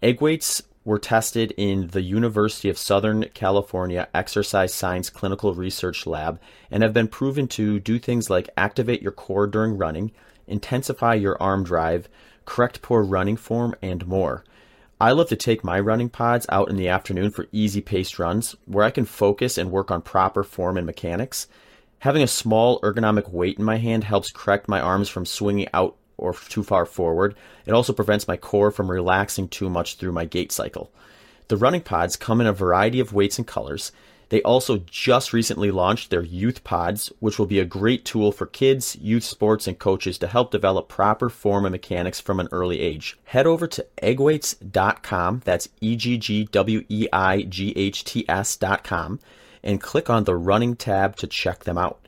Egg 0.04 0.22
Weights 0.22 0.62
were 0.84 1.00
tested 1.00 1.54
in 1.58 1.88
the 1.88 2.02
University 2.02 2.70
of 2.70 2.78
Southern 2.78 3.26
California 3.34 4.08
Exercise 4.14 4.74
Science 4.74 5.10
Clinical 5.10 5.54
Research 5.54 6.08
Lab 6.08 6.40
and 6.72 6.82
have 6.82 6.94
been 6.94 7.08
proven 7.08 7.48
to 7.50 7.80
do 7.80 8.00
things 8.00 8.30
like 8.30 8.50
activate 8.58 9.02
your 9.02 9.12
core 9.12 9.48
during 9.48 9.78
running, 9.78 10.12
intensify 10.48 11.14
your 11.14 11.42
arm 11.42 11.64
drive, 11.64 12.10
correct 12.46 12.82
poor 12.82 13.04
running 13.04 13.38
form, 13.38 13.76
and 13.82 14.08
more. 14.08 14.44
I 15.00 15.12
love 15.12 15.30
to 15.30 15.36
take 15.36 15.64
my 15.64 15.80
running 15.80 16.10
pods 16.10 16.46
out 16.50 16.70
in 16.70 16.76
the 16.76 16.90
afternoon 16.90 17.32
for 17.32 17.48
easy 17.52 17.82
paced 17.82 18.20
runs 18.20 18.56
where 18.66 18.86
I 18.86 18.92
can 18.92 19.06
focus 19.06 19.58
and 19.58 19.72
work 19.72 19.90
on 19.90 20.02
proper 20.02 20.44
form 20.44 20.78
and 20.78 20.86
mechanics. 20.86 21.48
Having 22.00 22.24
a 22.24 22.28
small 22.28 22.80
ergonomic 22.82 23.30
weight 23.30 23.60
in 23.60 23.64
my 23.64 23.78
hand 23.78 24.04
helps 24.04 24.32
correct 24.32 24.68
my 24.68 24.80
arms 24.80 25.10
from 25.10 25.26
swinging 25.26 25.68
out 25.74 25.96
or 26.22 26.34
too 26.34 26.64
far 26.64 26.86
forward. 26.86 27.36
It 27.66 27.74
also 27.74 27.92
prevents 27.92 28.28
my 28.28 28.38
core 28.38 28.72
from 28.72 28.90
relaxing 28.90 29.50
too 29.50 29.70
much 29.70 29.96
through 29.96 30.14
my 30.14 30.26
gait 30.26 30.52
cycle. 30.52 30.92
The 31.50 31.58
running 31.58 31.82
pods 31.82 32.16
come 32.16 32.40
in 32.40 32.48
a 32.48 32.54
variety 32.54 33.02
of 33.02 33.12
weights 33.12 33.38
and 33.38 33.46
colors. 33.46 33.92
They 34.30 34.42
also 34.44 34.78
just 34.86 35.34
recently 35.34 35.72
launched 35.72 36.10
their 36.10 36.24
youth 36.24 36.64
pods, 36.64 37.12
which 37.20 37.38
will 37.38 37.48
be 37.48 37.60
a 37.60 37.66
great 37.66 38.06
tool 38.06 38.32
for 38.32 38.46
kids, 38.46 38.96
youth 38.96 39.26
sports, 39.26 39.68
and 39.68 39.78
coaches 39.78 40.18
to 40.20 40.28
help 40.28 40.52
develop 40.52 40.88
proper 40.88 41.28
form 41.28 41.66
and 41.66 41.74
mechanics 41.74 42.22
from 42.22 42.40
an 42.40 42.48
early 42.54 42.80
age. 42.80 43.20
Head 43.26 43.46
over 43.46 43.68
to 43.68 43.86
eggweights.com, 44.02 45.42
that's 45.44 45.68
E 45.82 45.98
G 45.98 46.18
G 46.18 46.46
W 46.46 46.86
E 46.88 47.08
I 47.12 47.42
G 47.42 47.74
H 47.76 48.06
T 48.06 48.24
S.com, 48.30 49.20
and 49.62 49.82
click 49.82 50.10
on 50.10 50.24
the 50.24 50.38
running 50.38 50.78
tab 50.78 51.18
to 51.18 51.28
check 51.28 51.66
them 51.66 51.78
out. 51.78 52.08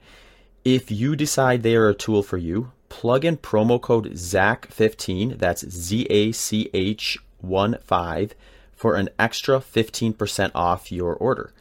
If 0.63 0.89
you 0.89 1.17
decide 1.17 1.61
they 1.61 1.75
are 1.75 1.89
a 1.89 1.93
tool 1.93 2.23
for 2.23 2.37
you, 2.37 2.71
plug 2.93 3.25
in 3.25 3.37
promo 3.37 3.81
code 3.81 4.11
ZACH15, 4.11 5.39
that's 5.39 5.67
Z 5.67 6.05
A 6.11 6.31
C 6.31 6.69
H 6.75 7.17
1 7.41 7.79
5, 7.83 8.35
for 8.75 8.95
an 8.95 9.09
extra 9.17 9.57
15% 9.57 10.51
off 10.53 10.91
your 10.91 11.15
order. 11.15 11.51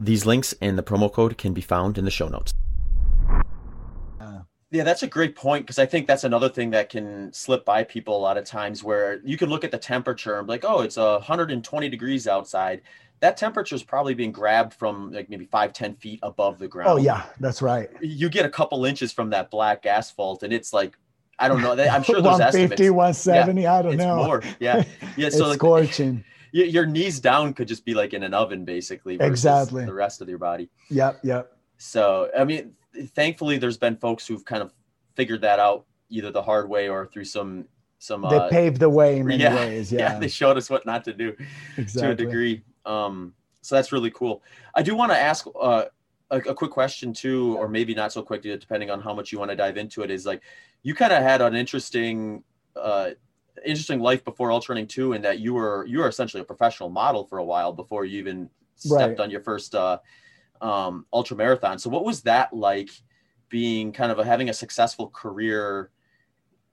These 0.00 0.24
links 0.24 0.54
and 0.62 0.78
the 0.78 0.82
promo 0.82 1.12
code 1.12 1.36
can 1.36 1.52
be 1.52 1.60
found 1.60 1.98
in 1.98 2.06
the 2.06 2.10
show 2.10 2.28
notes. 2.28 2.54
Uh, 4.18 4.40
yeah, 4.70 4.82
that's 4.82 5.02
a 5.02 5.06
great 5.06 5.36
point 5.36 5.66
because 5.66 5.78
I 5.78 5.84
think 5.84 6.06
that's 6.06 6.24
another 6.24 6.48
thing 6.48 6.70
that 6.70 6.88
can 6.88 7.34
slip 7.34 7.66
by 7.66 7.84
people 7.84 8.16
a 8.16 8.18
lot 8.18 8.38
of 8.38 8.46
times 8.46 8.82
where 8.82 9.20
you 9.24 9.36
can 9.36 9.50
look 9.50 9.62
at 9.62 9.70
the 9.70 9.78
temperature 9.78 10.38
and 10.38 10.46
be 10.46 10.54
like, 10.54 10.64
oh, 10.64 10.80
it's 10.80 10.96
uh, 10.96 11.18
120 11.18 11.90
degrees 11.90 12.26
outside 12.26 12.80
that 13.26 13.36
temperature 13.36 13.74
is 13.74 13.82
probably 13.82 14.14
being 14.14 14.30
grabbed 14.30 14.72
from 14.72 15.10
like 15.10 15.28
maybe 15.28 15.46
five, 15.46 15.72
10 15.72 15.96
feet 15.96 16.20
above 16.22 16.60
the 16.60 16.68
ground. 16.68 16.90
Oh, 16.90 16.96
yeah, 16.96 17.24
that's 17.40 17.60
right. 17.60 17.90
You 18.00 18.28
get 18.28 18.46
a 18.46 18.48
couple 18.48 18.84
inches 18.84 19.12
from 19.12 19.30
that 19.30 19.50
black 19.50 19.84
asphalt, 19.84 20.44
and 20.44 20.52
it's 20.52 20.72
like, 20.72 20.96
I 21.36 21.48
don't 21.48 21.60
know. 21.60 21.72
I'm 21.72 22.02
sure 22.04 22.22
there's 22.22 22.38
150, 22.38 22.74
estimates. 22.74 22.92
170, 22.92 23.62
yeah, 23.62 23.74
I 23.74 23.82
don't 23.82 23.96
know. 23.96 24.16
More. 24.16 24.42
Yeah. 24.60 24.84
Yeah. 25.16 25.30
So, 25.30 25.48
like, 25.48 25.56
scorching. 25.56 26.24
Your 26.52 26.86
knees 26.86 27.20
down 27.20 27.52
could 27.52 27.68
just 27.68 27.84
be 27.84 27.94
like 27.94 28.14
in 28.14 28.22
an 28.22 28.32
oven, 28.32 28.64
basically. 28.64 29.16
Exactly. 29.20 29.84
The 29.84 29.92
rest 29.92 30.22
of 30.22 30.28
your 30.28 30.38
body. 30.38 30.70
Yep. 30.90 31.20
Yep. 31.24 31.52
So, 31.78 32.30
I 32.38 32.44
mean, 32.44 32.74
thankfully, 33.14 33.58
there's 33.58 33.76
been 33.76 33.96
folks 33.96 34.26
who've 34.26 34.44
kind 34.44 34.62
of 34.62 34.72
figured 35.16 35.40
that 35.40 35.58
out 35.58 35.84
either 36.10 36.30
the 36.30 36.42
hard 36.42 36.68
way 36.68 36.88
or 36.88 37.06
through 37.06 37.24
some 37.24 37.66
some 37.98 38.22
they 38.22 38.36
uh, 38.36 38.48
paved 38.48 38.78
the 38.78 38.90
way 38.90 39.18
in 39.18 39.26
many 39.26 39.42
yeah, 39.42 39.54
ways 39.54 39.90
yeah. 39.92 40.12
yeah. 40.12 40.18
they 40.18 40.28
showed 40.28 40.56
us 40.56 40.68
what 40.68 40.84
not 40.84 41.02
to 41.04 41.14
do 41.14 41.34
exactly. 41.78 42.02
to 42.02 42.10
a 42.10 42.14
degree 42.14 42.62
um, 42.86 43.34
so 43.60 43.74
that's 43.74 43.92
really 43.92 44.10
cool. 44.10 44.42
I 44.74 44.82
do 44.82 44.94
want 44.94 45.10
to 45.12 45.18
ask 45.18 45.46
uh, 45.60 45.86
a, 46.30 46.36
a, 46.38 46.54
quick 46.54 46.70
question 46.70 47.12
too, 47.12 47.56
or 47.56 47.68
maybe 47.68 47.94
not 47.94 48.12
so 48.12 48.22
quick, 48.22 48.42
depending 48.42 48.90
on 48.90 49.00
how 49.00 49.12
much 49.12 49.32
you 49.32 49.38
want 49.38 49.50
to 49.50 49.56
dive 49.56 49.76
into 49.76 50.02
it, 50.02 50.10
is 50.10 50.24
like 50.24 50.42
you 50.82 50.94
kind 50.94 51.12
of 51.12 51.22
had 51.22 51.42
an 51.42 51.54
interesting, 51.56 52.44
uh, 52.76 53.10
interesting 53.64 54.00
life 54.00 54.24
before 54.24 54.52
ultra 54.52 54.74
running 54.74 54.86
too, 54.86 55.14
in 55.14 55.22
that 55.22 55.40
you 55.40 55.52
were 55.52 55.84
you 55.86 55.98
were 55.98 56.08
essentially 56.08 56.40
a 56.40 56.44
professional 56.44 56.88
model 56.88 57.24
for 57.24 57.38
a 57.38 57.44
while 57.44 57.72
before 57.72 58.04
you 58.04 58.18
even 58.18 58.48
stepped 58.76 59.18
right. 59.18 59.20
on 59.20 59.30
your 59.30 59.40
first 59.40 59.74
uh, 59.74 59.98
um, 60.60 61.04
ultra 61.12 61.36
marathon. 61.36 61.78
So 61.78 61.90
what 61.90 62.04
was 62.04 62.22
that 62.22 62.52
like, 62.52 62.90
being 63.48 63.92
kind 63.92 64.12
of 64.12 64.18
a, 64.18 64.24
having 64.24 64.48
a 64.48 64.54
successful 64.54 65.08
career 65.08 65.90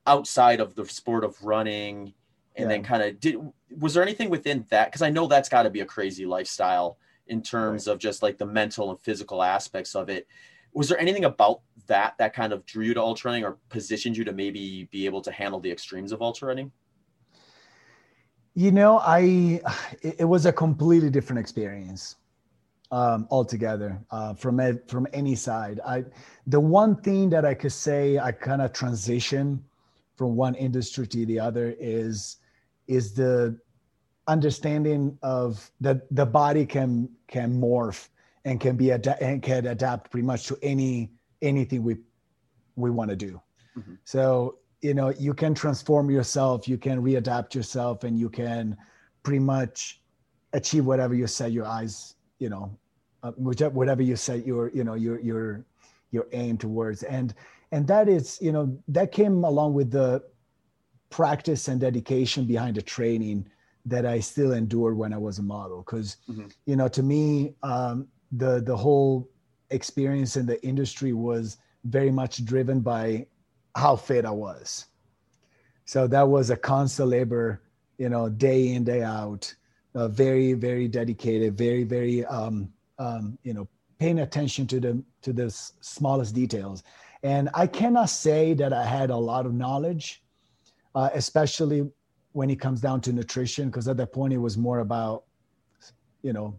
outside 0.06 0.60
of 0.60 0.74
the 0.74 0.84
sport 0.84 1.24
of 1.24 1.42
running, 1.42 2.12
and 2.56 2.64
yeah. 2.64 2.68
then 2.68 2.82
kind 2.84 3.02
of 3.02 3.18
did 3.20 3.36
was 3.78 3.94
there 3.94 4.02
anything 4.02 4.30
within 4.30 4.64
that? 4.70 4.86
Because 4.86 5.02
I 5.02 5.10
know 5.10 5.26
that's 5.26 5.48
got 5.48 5.64
to 5.64 5.70
be 5.70 5.80
a 5.80 5.86
crazy 5.86 6.26
lifestyle 6.26 6.98
in 7.26 7.42
terms 7.42 7.86
right. 7.86 7.92
of 7.92 7.98
just 7.98 8.22
like 8.22 8.38
the 8.38 8.46
mental 8.46 8.90
and 8.90 8.98
physical 8.98 9.42
aspects 9.42 9.94
of 9.94 10.08
it. 10.08 10.26
Was 10.72 10.88
there 10.88 10.98
anything 10.98 11.24
about 11.24 11.60
that 11.86 12.16
that 12.18 12.34
kind 12.34 12.52
of 12.52 12.66
drew 12.66 12.84
you 12.84 12.94
to 12.94 13.00
ultra 13.00 13.30
running 13.30 13.44
or 13.44 13.58
positioned 13.68 14.16
you 14.16 14.24
to 14.24 14.32
maybe 14.32 14.88
be 14.90 15.06
able 15.06 15.20
to 15.22 15.30
handle 15.30 15.60
the 15.60 15.70
extremes 15.70 16.12
of 16.12 16.20
ultra 16.20 16.48
running? 16.48 16.72
You 18.54 18.72
know, 18.72 18.98
I 18.98 19.60
it 20.02 20.28
was 20.28 20.46
a 20.46 20.52
completely 20.52 21.10
different 21.10 21.40
experience 21.40 22.16
um, 22.90 23.26
altogether 23.30 24.00
uh, 24.10 24.34
from 24.34 24.60
from 24.86 25.06
any 25.12 25.34
side. 25.34 25.80
I 25.86 26.04
the 26.46 26.60
one 26.60 26.96
thing 26.96 27.30
that 27.30 27.44
I 27.44 27.54
could 27.54 27.72
say 27.72 28.18
I 28.18 28.32
kind 28.32 28.62
of 28.62 28.72
transition 28.72 29.64
from 30.16 30.36
one 30.36 30.54
industry 30.54 31.06
to 31.06 31.26
the 31.26 31.40
other 31.40 31.74
is 31.78 32.36
is 32.86 33.14
the 33.14 33.58
understanding 34.26 35.18
of 35.22 35.70
that 35.80 36.14
the 36.14 36.26
body 36.26 36.64
can 36.66 37.08
can 37.28 37.60
morph 37.60 38.08
and 38.44 38.60
can 38.60 38.76
be 38.76 38.92
ad- 38.92 39.16
and 39.20 39.42
can 39.42 39.66
adapt 39.66 40.10
pretty 40.10 40.26
much 40.26 40.46
to 40.46 40.58
any 40.62 41.10
anything 41.42 41.82
we 41.82 41.96
we 42.76 42.90
want 42.90 43.10
to 43.10 43.16
do. 43.16 43.40
Mm-hmm. 43.76 43.94
So 44.04 44.58
you 44.80 44.94
know 44.94 45.10
you 45.18 45.34
can 45.34 45.54
transform 45.54 46.10
yourself, 46.10 46.68
you 46.68 46.78
can 46.78 47.02
readapt 47.02 47.54
yourself, 47.54 48.04
and 48.04 48.18
you 48.18 48.28
can 48.30 48.76
pretty 49.22 49.40
much 49.40 50.00
achieve 50.52 50.84
whatever 50.84 51.14
you 51.14 51.26
set 51.26 51.50
your 51.50 51.66
eyes 51.66 52.14
you 52.38 52.48
know 52.48 52.76
uh, 53.22 53.32
whatever 53.32 54.02
you 54.02 54.16
set 54.16 54.46
your 54.46 54.70
you 54.70 54.84
know 54.84 54.94
your 54.94 55.18
your 55.20 55.64
your 56.10 56.26
aim 56.32 56.56
towards 56.58 57.02
and 57.02 57.34
and 57.72 57.86
that 57.86 58.08
is 58.08 58.38
you 58.40 58.52
know 58.52 58.76
that 58.88 59.12
came 59.12 59.44
along 59.44 59.74
with 59.74 59.90
the 59.90 60.22
practice 61.10 61.68
and 61.68 61.80
dedication 61.80 62.44
behind 62.44 62.76
the 62.76 62.82
training 62.82 63.48
that 63.86 64.06
I 64.06 64.20
still 64.20 64.52
endured 64.52 64.96
when 64.96 65.12
I 65.12 65.18
was 65.18 65.38
a 65.38 65.42
model. 65.42 65.82
Because 65.82 66.16
mm-hmm. 66.28 66.46
you 66.66 66.76
know, 66.76 66.88
to 66.88 67.02
me, 67.02 67.54
um, 67.62 68.08
the 68.32 68.60
the 68.60 68.76
whole 68.76 69.28
experience 69.70 70.36
in 70.36 70.46
the 70.46 70.62
industry 70.64 71.12
was 71.12 71.58
very 71.84 72.10
much 72.10 72.44
driven 72.44 72.80
by 72.80 73.26
how 73.76 73.96
fit 73.96 74.24
I 74.24 74.30
was. 74.30 74.86
So 75.84 76.06
that 76.06 76.28
was 76.28 76.50
a 76.50 76.56
constant 76.56 77.10
labor, 77.10 77.60
you 77.98 78.08
know, 78.08 78.28
day 78.28 78.72
in 78.72 78.84
day 78.84 79.02
out, 79.02 79.52
uh, 79.94 80.08
very 80.08 80.54
very 80.54 80.88
dedicated, 80.88 81.56
very 81.58 81.84
very 81.84 82.24
um, 82.26 82.72
um, 82.98 83.38
you 83.42 83.54
know 83.54 83.68
paying 83.98 84.20
attention 84.20 84.66
to 84.66 84.80
the 84.80 85.02
to 85.22 85.32
the 85.32 85.50
smallest 85.50 86.34
details. 86.34 86.82
And 87.22 87.48
I 87.54 87.66
cannot 87.66 88.10
say 88.10 88.52
that 88.54 88.72
I 88.72 88.84
had 88.84 89.10
a 89.10 89.16
lot 89.16 89.46
of 89.46 89.54
knowledge, 89.54 90.22
uh, 90.94 91.08
especially 91.14 91.90
when 92.34 92.50
it 92.50 92.60
comes 92.60 92.80
down 92.80 93.00
to 93.00 93.12
nutrition 93.12 93.70
because 93.70 93.86
at 93.88 93.96
that 93.96 94.12
point 94.12 94.32
it 94.32 94.38
was 94.38 94.58
more 94.58 94.80
about 94.80 95.22
you 96.22 96.32
know 96.32 96.58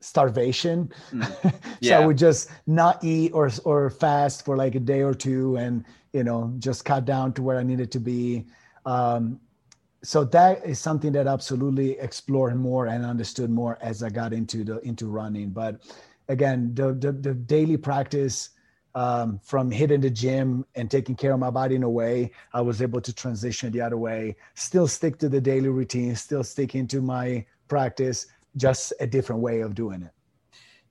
starvation 0.00 0.90
mm. 1.12 1.54
yeah. 1.80 1.90
so 1.98 2.02
i 2.02 2.06
would 2.06 2.16
just 2.16 2.50
not 2.66 3.04
eat 3.04 3.30
or 3.32 3.50
or 3.64 3.90
fast 3.90 4.44
for 4.44 4.56
like 4.56 4.74
a 4.74 4.80
day 4.80 5.02
or 5.02 5.12
two 5.14 5.56
and 5.56 5.84
you 6.14 6.24
know 6.24 6.52
just 6.58 6.86
cut 6.86 7.04
down 7.04 7.32
to 7.34 7.42
where 7.42 7.58
i 7.58 7.62
needed 7.62 7.92
to 7.92 8.00
be 8.00 8.44
um, 8.86 9.38
so 10.02 10.24
that 10.24 10.64
is 10.64 10.78
something 10.78 11.12
that 11.12 11.26
absolutely 11.26 11.98
explored 11.98 12.56
more 12.56 12.86
and 12.86 13.04
understood 13.04 13.50
more 13.50 13.76
as 13.82 14.02
i 14.02 14.08
got 14.08 14.32
into 14.32 14.64
the 14.64 14.80
into 14.80 15.06
running 15.06 15.50
but 15.50 15.82
again 16.28 16.74
the 16.74 16.94
the, 16.94 17.12
the 17.12 17.34
daily 17.34 17.76
practice 17.76 18.50
um, 18.94 19.40
from 19.42 19.70
hitting 19.70 20.00
the 20.00 20.10
gym 20.10 20.64
and 20.74 20.90
taking 20.90 21.14
care 21.14 21.32
of 21.32 21.40
my 21.40 21.50
body 21.50 21.76
in 21.76 21.82
a 21.82 21.90
way, 21.90 22.32
I 22.52 22.60
was 22.60 22.82
able 22.82 23.00
to 23.00 23.12
transition 23.12 23.70
the 23.72 23.80
other 23.80 23.96
way, 23.96 24.36
still 24.54 24.88
stick 24.88 25.18
to 25.18 25.28
the 25.28 25.40
daily 25.40 25.68
routine, 25.68 26.16
still 26.16 26.44
sticking 26.44 26.86
to 26.88 27.00
my 27.00 27.44
practice, 27.68 28.26
just 28.56 28.92
a 29.00 29.06
different 29.06 29.42
way 29.42 29.60
of 29.60 29.74
doing 29.74 30.02
it. 30.02 30.10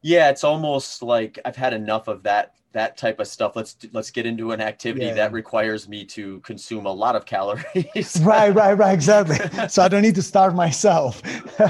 Yeah, 0.02 0.30
it's 0.30 0.44
almost 0.44 1.04
like 1.04 1.40
I've 1.44 1.58
had 1.58 1.74
enough 1.74 2.08
of 2.08 2.24
that 2.24 2.56
that 2.72 2.98
type 2.98 3.20
of 3.20 3.28
stuff. 3.28 3.56
Let's 3.56 3.76
let's 3.92 4.12
get 4.12 4.26
into 4.26 4.52
an 4.52 4.62
activity 4.62 5.08
yeah. 5.08 5.14
that 5.16 5.34
requires 5.34 5.90
me 5.90 6.06
to 6.06 6.40
consume 6.42 6.86
a 6.86 6.92
lot 6.92 7.16
of 7.16 7.26
calories. 7.26 8.22
right, 8.24 8.50
right, 8.50 8.74
right, 8.74 8.94
exactly. 8.94 9.38
so 9.68 9.82
I 9.82 9.88
don't 9.88 10.04
need 10.04 10.16
to 10.16 10.22
starve 10.22 10.56
myself. 10.56 11.22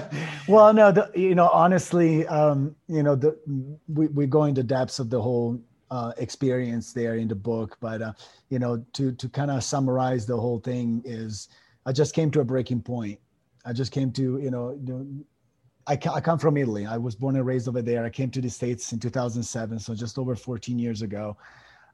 well, 0.47 0.73
no, 0.73 0.91
the, 0.91 1.09
you 1.15 1.35
know, 1.35 1.49
honestly, 1.49 2.27
um, 2.27 2.75
you 2.87 3.01
know, 3.01 3.15
the 3.15 3.37
we 3.87 4.07
we 4.07 4.27
go 4.27 4.43
into 4.43 4.61
depths 4.61 4.99
of 4.99 5.09
the 5.09 5.21
whole 5.21 5.59
uh, 5.91 6.13
experience 6.17 6.93
there 6.93 7.15
in 7.15 7.27
the 7.27 7.35
book. 7.35 7.77
But 7.79 8.01
uh, 8.01 8.13
you 8.49 8.59
know, 8.59 8.83
to 8.93 9.11
to 9.11 9.29
kind 9.29 9.51
of 9.51 9.63
summarize 9.63 10.25
the 10.25 10.37
whole 10.37 10.59
thing 10.59 11.01
is, 11.05 11.49
I 11.85 11.91
just 11.91 12.13
came 12.13 12.31
to 12.31 12.41
a 12.41 12.45
breaking 12.45 12.81
point. 12.81 13.19
I 13.65 13.73
just 13.73 13.91
came 13.91 14.11
to 14.13 14.39
you 14.39 14.51
know, 14.51 14.77
you 14.85 14.93
know 14.93 15.07
I, 15.87 15.93
I 16.13 16.21
come 16.21 16.37
from 16.37 16.55
Italy. 16.57 16.85
I 16.85 16.97
was 16.97 17.15
born 17.15 17.35
and 17.35 17.45
raised 17.45 17.67
over 17.67 17.81
there. 17.81 18.05
I 18.05 18.09
came 18.09 18.29
to 18.31 18.41
the 18.41 18.49
states 18.49 18.91
in 18.93 18.99
2007, 18.99 19.79
so 19.79 19.95
just 19.95 20.19
over 20.19 20.35
14 20.35 20.77
years 20.77 21.01
ago. 21.01 21.35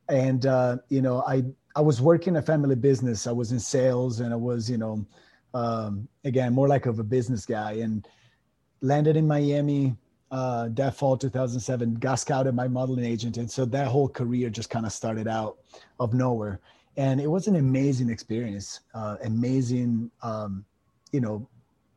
And 0.10 0.46
uh, 0.46 0.78
you 0.90 1.02
know, 1.02 1.24
I 1.26 1.44
I 1.76 1.82
was 1.82 2.02
working 2.02 2.36
a 2.38 2.42
family 2.42 2.76
business. 2.76 3.26
I 3.26 3.32
was 3.32 3.52
in 3.52 3.60
sales, 3.60 4.20
and 4.20 4.34
I 4.34 4.36
was 4.36 4.70
you 4.70 4.78
know, 4.78 5.06
um, 5.54 6.08
again 6.24 6.54
more 6.54 6.68
like 6.68 6.86
of 6.86 7.00
a 7.00 7.04
business 7.04 7.46
guy. 7.46 7.74
And 7.74 8.08
landed 8.82 9.16
in 9.18 9.28
Miami 9.28 9.96
uh, 10.36 10.68
that 10.74 10.94
fall 10.94 11.16
2007, 11.16 11.94
got 11.94 12.16
scouted 12.16 12.54
my 12.54 12.68
modeling 12.68 13.06
agent. 13.06 13.38
And 13.38 13.50
so 13.50 13.64
that 13.64 13.88
whole 13.88 14.10
career 14.10 14.50
just 14.50 14.70
kind 14.70 14.86
of 14.86 14.92
started 14.92 15.30
out 15.30 15.60
of 15.98 16.14
nowhere. 16.14 16.60
And 16.98 17.22
it 17.22 17.28
was 17.28 17.48
an 17.48 17.56
amazing 17.56 18.10
experience, 18.10 18.82
uh, 18.94 19.16
amazing, 19.24 20.12
um, 20.24 20.66
you 21.14 21.22
know, 21.22 21.48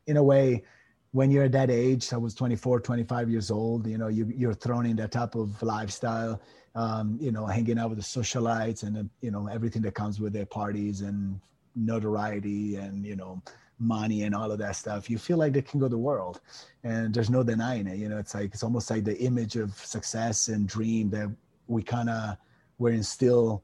in 0.07 0.15
a 0.15 0.23
way, 0.23 0.63
when 1.11 1.31
you're 1.31 1.43
at 1.43 1.51
that 1.51 1.69
age, 1.69 2.13
I 2.13 2.17
was 2.17 2.33
24, 2.33 2.79
25 2.79 3.29
years 3.29 3.51
old, 3.51 3.85
you 3.85 3.97
know, 3.97 4.07
you, 4.07 4.31
you're 4.33 4.53
thrown 4.53 4.85
in 4.85 4.95
that 4.97 5.11
type 5.11 5.35
of 5.35 5.61
lifestyle, 5.61 6.39
um, 6.75 7.17
you 7.19 7.33
know, 7.33 7.45
hanging 7.45 7.77
out 7.77 7.89
with 7.89 7.99
the 7.99 8.05
socialites 8.05 8.83
and, 8.83 9.09
you 9.19 9.31
know, 9.31 9.47
everything 9.47 9.81
that 9.81 9.95
comes 9.95 10.21
with 10.21 10.31
their 10.31 10.45
parties 10.45 11.01
and 11.01 11.41
notoriety 11.75 12.77
and, 12.77 13.05
you 13.05 13.17
know, 13.17 13.41
money 13.79 14.23
and 14.23 14.35
all 14.35 14.51
of 14.51 14.59
that 14.59 14.75
stuff, 14.75 15.09
you 15.09 15.17
feel 15.17 15.37
like 15.37 15.53
they 15.53 15.61
can 15.61 15.79
go 15.79 15.87
the 15.87 15.97
world. 15.97 16.41
And 16.83 17.13
there's 17.13 17.29
no 17.29 17.43
denying 17.43 17.87
it. 17.87 17.97
You 17.97 18.09
know, 18.09 18.17
it's 18.17 18.33
like 18.33 18.53
it's 18.53 18.63
almost 18.63 18.89
like 18.89 19.03
the 19.03 19.17
image 19.19 19.55
of 19.55 19.73
success 19.73 20.49
and 20.49 20.67
dream 20.67 21.09
that 21.11 21.29
we 21.67 21.83
kind 21.83 22.09
of 22.09 22.37
were 22.77 22.91
instilled 22.91 23.61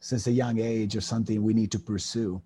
since 0.00 0.26
a 0.26 0.32
young 0.32 0.60
age 0.60 0.96
or 0.96 1.00
something 1.00 1.42
we 1.42 1.54
need 1.54 1.72
to 1.72 1.78
pursue. 1.78 2.40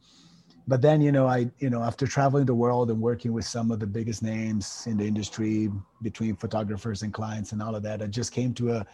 But 0.66 0.82
then, 0.82 1.00
you 1.00 1.10
know, 1.10 1.26
I, 1.26 1.50
you 1.58 1.68
know, 1.68 1.82
after 1.82 2.06
traveling 2.06 2.46
the 2.46 2.54
world 2.54 2.90
and 2.90 3.00
working 3.00 3.32
with 3.32 3.44
some 3.44 3.70
of 3.70 3.80
the 3.80 3.86
biggest 3.86 4.22
names 4.22 4.84
in 4.86 4.96
the 4.98 5.06
industry 5.06 5.70
between 6.02 6.36
photographers 6.36 7.02
and 7.02 7.12
clients 7.12 7.52
and 7.52 7.62
all 7.62 7.74
of 7.74 7.82
that, 7.82 8.02
I 8.02 8.06
just 8.06 8.32
came 8.32 8.54
to 8.54 8.72
a 8.72 8.86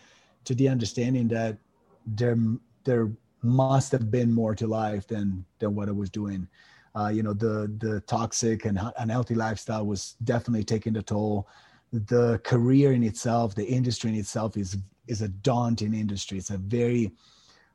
to 0.45 0.55
the 0.55 0.69
understanding 0.69 1.29
that 1.29 1.59
there 2.07 2.37
there 2.85 3.11
must 3.43 3.93
have 3.93 4.11
been 4.11 4.33
more 4.33 4.55
to 4.55 4.67
life 4.67 5.07
than 5.07 5.45
than 5.59 5.75
what 5.75 5.89
I 5.89 5.93
was 5.93 6.09
doing 6.09 6.49
uh, 6.99 7.09
you 7.09 7.23
know 7.23 7.33
the 7.33 7.73
the 7.79 8.01
toxic 8.03 8.65
and 8.65 8.81
unhealthy 8.99 9.35
lifestyle 9.35 9.87
was 9.87 10.17
definitely 10.25 10.65
taking 10.65 10.97
a 10.97 11.03
toll. 11.03 11.49
The 11.93 12.41
career 12.45 12.93
in 12.93 13.03
itself 13.03 13.55
the 13.55 13.65
industry 13.67 14.11
in 14.11 14.17
itself 14.17 14.57
is 14.57 14.77
is 15.07 15.23
a 15.23 15.29
daunting 15.29 15.95
industry. 15.95 16.39
It's 16.39 16.51
a 16.51 16.59
very 16.59 17.13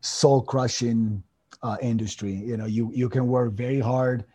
soul 0.01 0.41
crushing 0.41 1.23
uh, 1.63 1.77
industry. 1.81 2.34
You 2.34 2.57
know 2.57 2.65
you 2.65 2.91
you 2.93 3.10
can 3.10 3.27
work 3.27 3.53
very 3.53 3.79
hard 3.79 4.25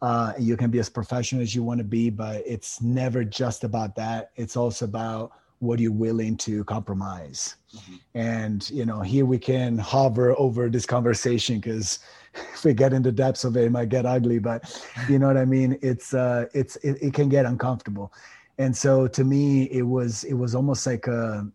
uh, 0.00 0.32
you 0.38 0.56
can 0.56 0.70
be 0.70 0.78
as 0.78 0.88
professional 0.88 1.42
as 1.42 1.54
you 1.54 1.62
want 1.62 1.78
to 1.78 1.84
be 1.84 2.10
but 2.10 2.42
it's 2.46 2.80
never 2.80 3.24
just 3.24 3.64
about 3.64 3.96
that. 3.96 4.30
It's 4.36 4.56
also 4.56 4.84
about 4.84 5.32
what 5.60 5.78
are 5.78 5.82
you're 5.82 5.92
willing 5.92 6.36
to 6.36 6.62
compromise 6.64 7.56
mm-hmm. 7.74 7.96
and 8.14 8.70
you 8.70 8.84
know 8.84 9.00
here 9.00 9.26
we 9.26 9.38
can 9.38 9.76
hover 9.76 10.38
over 10.38 10.68
this 10.68 10.86
conversation 10.86 11.58
because 11.58 11.98
if 12.34 12.64
we 12.64 12.74
get 12.74 12.92
into 12.92 13.12
depths 13.12 13.44
of 13.44 13.56
it, 13.56 13.64
it 13.64 13.70
might 13.70 13.88
get 13.88 14.06
ugly, 14.06 14.38
but 14.38 14.80
you 15.08 15.18
know 15.18 15.26
what 15.26 15.36
I 15.36 15.44
mean? 15.44 15.78
It's, 15.82 16.14
uh, 16.14 16.46
it's, 16.54 16.76
it, 16.76 16.98
it 17.00 17.14
can 17.14 17.28
get 17.28 17.46
uncomfortable. 17.46 18.12
And 18.58 18.76
so 18.76 19.06
to 19.08 19.24
me, 19.24 19.64
it 19.64 19.82
was, 19.82 20.24
it 20.24 20.34
was 20.34 20.54
almost 20.54 20.86
like 20.86 21.06
a, 21.06 21.46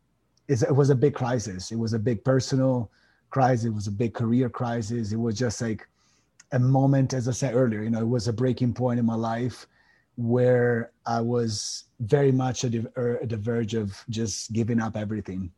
it 0.48 0.76
was 0.76 0.90
a 0.90 0.96
big 0.96 1.14
crisis. 1.14 1.72
It 1.72 1.78
was 1.78 1.94
a 1.94 2.00
big 2.00 2.24
personal 2.24 2.92
crisis. 3.30 3.66
It 3.66 3.74
was 3.74 3.88
a 3.88 3.92
big 3.92 4.14
career 4.14 4.50
crisis. 4.50 5.12
It 5.12 5.20
was 5.20 5.38
just 5.38 5.62
like 5.62 5.88
a 6.52 6.60
moment, 6.60 7.14
as 7.14 7.28
I 7.28 7.32
said 7.32 7.56
earlier, 7.56 7.82
you 7.82 7.90
know, 7.90 8.02
it 8.02 8.08
was 8.08 8.28
a 8.28 8.34
breaking 8.34 8.74
point 8.74 9.00
in 9.00 9.06
my 9.06 9.16
life 9.16 9.68
where 10.16 10.92
I 11.06 11.22
was 11.22 11.86
very 12.00 12.32
much 12.32 12.64
at 12.64 12.72
the, 12.72 12.92
er, 12.98 13.20
at 13.22 13.30
the 13.30 13.38
verge 13.38 13.74
of 13.74 14.04
just 14.10 14.54
giving 14.54 14.82
up 14.82 14.96
everything 14.96 15.52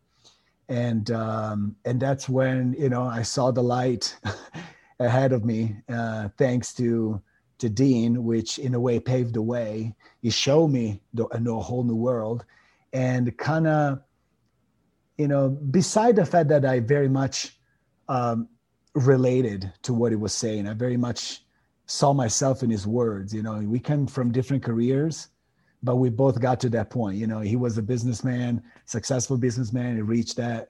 and 0.69 1.11
um, 1.11 1.75
and 1.85 1.99
that's 1.99 2.27
when 2.27 2.75
you 2.77 2.89
know 2.89 3.03
I 3.03 3.21
saw 3.21 3.51
the 3.51 3.61
light 3.61 4.17
ahead 4.99 5.31
of 5.31 5.45
me, 5.45 5.75
uh, 5.89 6.29
thanks 6.37 6.73
to 6.75 7.21
to 7.57 7.69
Dean, 7.69 8.23
which 8.23 8.59
in 8.59 8.73
a 8.73 8.79
way 8.79 8.99
paved 8.99 9.33
the 9.33 9.41
way. 9.41 9.95
He 10.21 10.29
showed 10.29 10.67
me 10.67 11.01
the, 11.13 11.25
a 11.25 11.39
whole 11.59 11.83
new 11.83 11.95
world, 11.95 12.45
and 12.93 13.35
kind 13.37 13.67
of, 13.67 14.01
you 15.17 15.27
know, 15.27 15.49
beside 15.49 16.15
the 16.15 16.25
fact 16.25 16.49
that 16.49 16.65
I 16.65 16.79
very 16.79 17.09
much 17.09 17.57
um, 18.09 18.49
related 18.93 19.71
to 19.83 19.93
what 19.93 20.11
he 20.11 20.15
was 20.15 20.33
saying, 20.33 20.67
I 20.67 20.73
very 20.73 20.97
much 20.97 21.44
saw 21.85 22.13
myself 22.13 22.63
in 22.63 22.69
his 22.69 22.87
words. 22.87 23.33
You 23.33 23.43
know, 23.43 23.55
we 23.59 23.79
come 23.79 24.07
from 24.07 24.31
different 24.31 24.63
careers, 24.63 25.29
but 25.83 25.97
we 25.97 26.09
both 26.09 26.39
got 26.39 26.59
to 26.61 26.69
that 26.69 26.89
point. 26.89 27.17
You 27.17 27.27
know, 27.27 27.39
he 27.39 27.55
was 27.55 27.77
a 27.77 27.83
businessman, 27.83 28.63
successful 28.85 29.37
businessman. 29.37 29.95
He 29.95 30.01
reached 30.01 30.37
that 30.37 30.69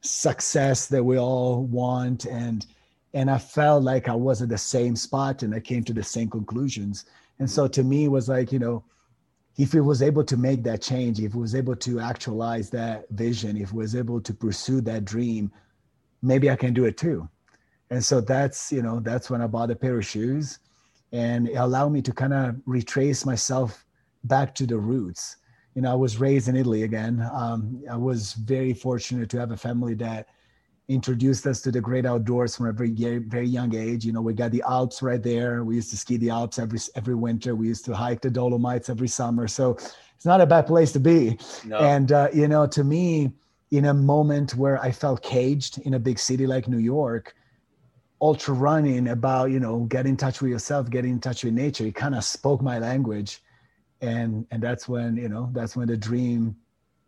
success 0.00 0.86
that 0.88 1.04
we 1.04 1.18
all 1.18 1.64
want, 1.64 2.24
and 2.24 2.66
and 3.14 3.30
I 3.30 3.38
felt 3.38 3.82
like 3.82 4.08
I 4.08 4.14
was 4.14 4.40
at 4.40 4.48
the 4.48 4.58
same 4.58 4.96
spot, 4.96 5.42
and 5.42 5.54
I 5.54 5.60
came 5.60 5.84
to 5.84 5.92
the 5.92 6.02
same 6.02 6.30
conclusions. 6.30 7.04
And 7.38 7.50
so 7.50 7.68
to 7.68 7.82
me, 7.82 8.04
it 8.04 8.08
was 8.08 8.28
like 8.28 8.52
you 8.52 8.58
know, 8.58 8.84
if 9.58 9.72
he 9.72 9.80
was 9.80 10.02
able 10.02 10.24
to 10.24 10.36
make 10.36 10.62
that 10.64 10.80
change, 10.80 11.20
if 11.20 11.32
he 11.32 11.38
was 11.38 11.54
able 11.54 11.76
to 11.76 12.00
actualize 12.00 12.70
that 12.70 13.08
vision, 13.10 13.56
if 13.56 13.70
he 13.70 13.76
was 13.76 13.94
able 13.94 14.20
to 14.20 14.32
pursue 14.32 14.80
that 14.82 15.04
dream, 15.04 15.52
maybe 16.22 16.50
I 16.50 16.56
can 16.56 16.72
do 16.72 16.86
it 16.86 16.96
too. 16.96 17.28
And 17.92 18.02
so 18.02 18.22
that's 18.22 18.72
you 18.72 18.80
know 18.80 19.00
that's 19.00 19.28
when 19.28 19.42
I 19.42 19.46
bought 19.46 19.70
a 19.70 19.76
pair 19.76 19.98
of 19.98 20.06
shoes, 20.06 20.60
and 21.12 21.46
it 21.46 21.56
allowed 21.56 21.90
me 21.90 22.00
to 22.00 22.12
kind 22.12 22.32
of 22.32 22.56
retrace 22.64 23.26
myself 23.26 23.84
back 24.24 24.54
to 24.56 24.66
the 24.66 24.78
roots. 24.78 25.36
You 25.74 25.82
know, 25.82 25.92
I 25.92 25.94
was 25.94 26.16
raised 26.16 26.48
in 26.48 26.56
Italy 26.56 26.84
again. 26.84 27.28
Um, 27.30 27.82
I 27.90 27.98
was 27.98 28.32
very 28.32 28.72
fortunate 28.72 29.28
to 29.28 29.38
have 29.38 29.50
a 29.50 29.58
family 29.58 29.92
that 29.96 30.28
introduced 30.88 31.46
us 31.46 31.60
to 31.62 31.70
the 31.70 31.82
great 31.82 32.06
outdoors 32.06 32.56
from 32.56 32.68
a 32.68 32.72
very 32.72 33.18
very 33.18 33.46
young 33.46 33.74
age. 33.74 34.06
You 34.06 34.14
know, 34.14 34.22
we 34.22 34.32
got 34.32 34.52
the 34.52 34.64
Alps 34.66 35.02
right 35.02 35.22
there. 35.22 35.62
We 35.62 35.74
used 35.74 35.90
to 35.90 35.98
ski 35.98 36.16
the 36.16 36.30
Alps 36.30 36.58
every 36.58 36.78
every 36.94 37.14
winter. 37.14 37.54
We 37.54 37.68
used 37.68 37.84
to 37.84 37.94
hike 37.94 38.22
the 38.22 38.30
Dolomites 38.30 38.88
every 38.88 39.08
summer. 39.08 39.46
So 39.48 39.72
it's 40.16 40.24
not 40.24 40.40
a 40.40 40.46
bad 40.46 40.66
place 40.66 40.92
to 40.92 41.00
be. 41.00 41.38
No. 41.66 41.76
And 41.76 42.10
uh, 42.10 42.28
you 42.32 42.48
know, 42.48 42.66
to 42.68 42.84
me, 42.84 43.32
in 43.70 43.84
a 43.84 43.94
moment 43.94 44.54
where 44.54 44.80
I 44.80 44.92
felt 44.92 45.22
caged 45.22 45.76
in 45.80 45.92
a 45.92 45.98
big 45.98 46.18
city 46.18 46.46
like 46.46 46.68
New 46.68 46.78
York, 46.78 47.34
ultra 48.22 48.54
running 48.54 49.08
about 49.08 49.50
you 49.50 49.60
know 49.60 49.80
get 49.80 50.06
in 50.06 50.16
touch 50.16 50.40
with 50.40 50.50
yourself, 50.50 50.88
get 50.88 51.04
in 51.04 51.20
touch 51.20 51.44
with 51.44 51.52
nature. 51.52 51.84
It 51.84 51.94
kind 51.94 52.14
of 52.14 52.24
spoke 52.24 52.62
my 52.62 52.78
language 52.78 53.42
and 54.02 54.46
and 54.50 54.62
that's 54.62 54.88
when 54.88 55.16
you 55.16 55.28
know 55.28 55.48
that's 55.52 55.76
when 55.76 55.86
the 55.86 55.96
dream 55.96 56.56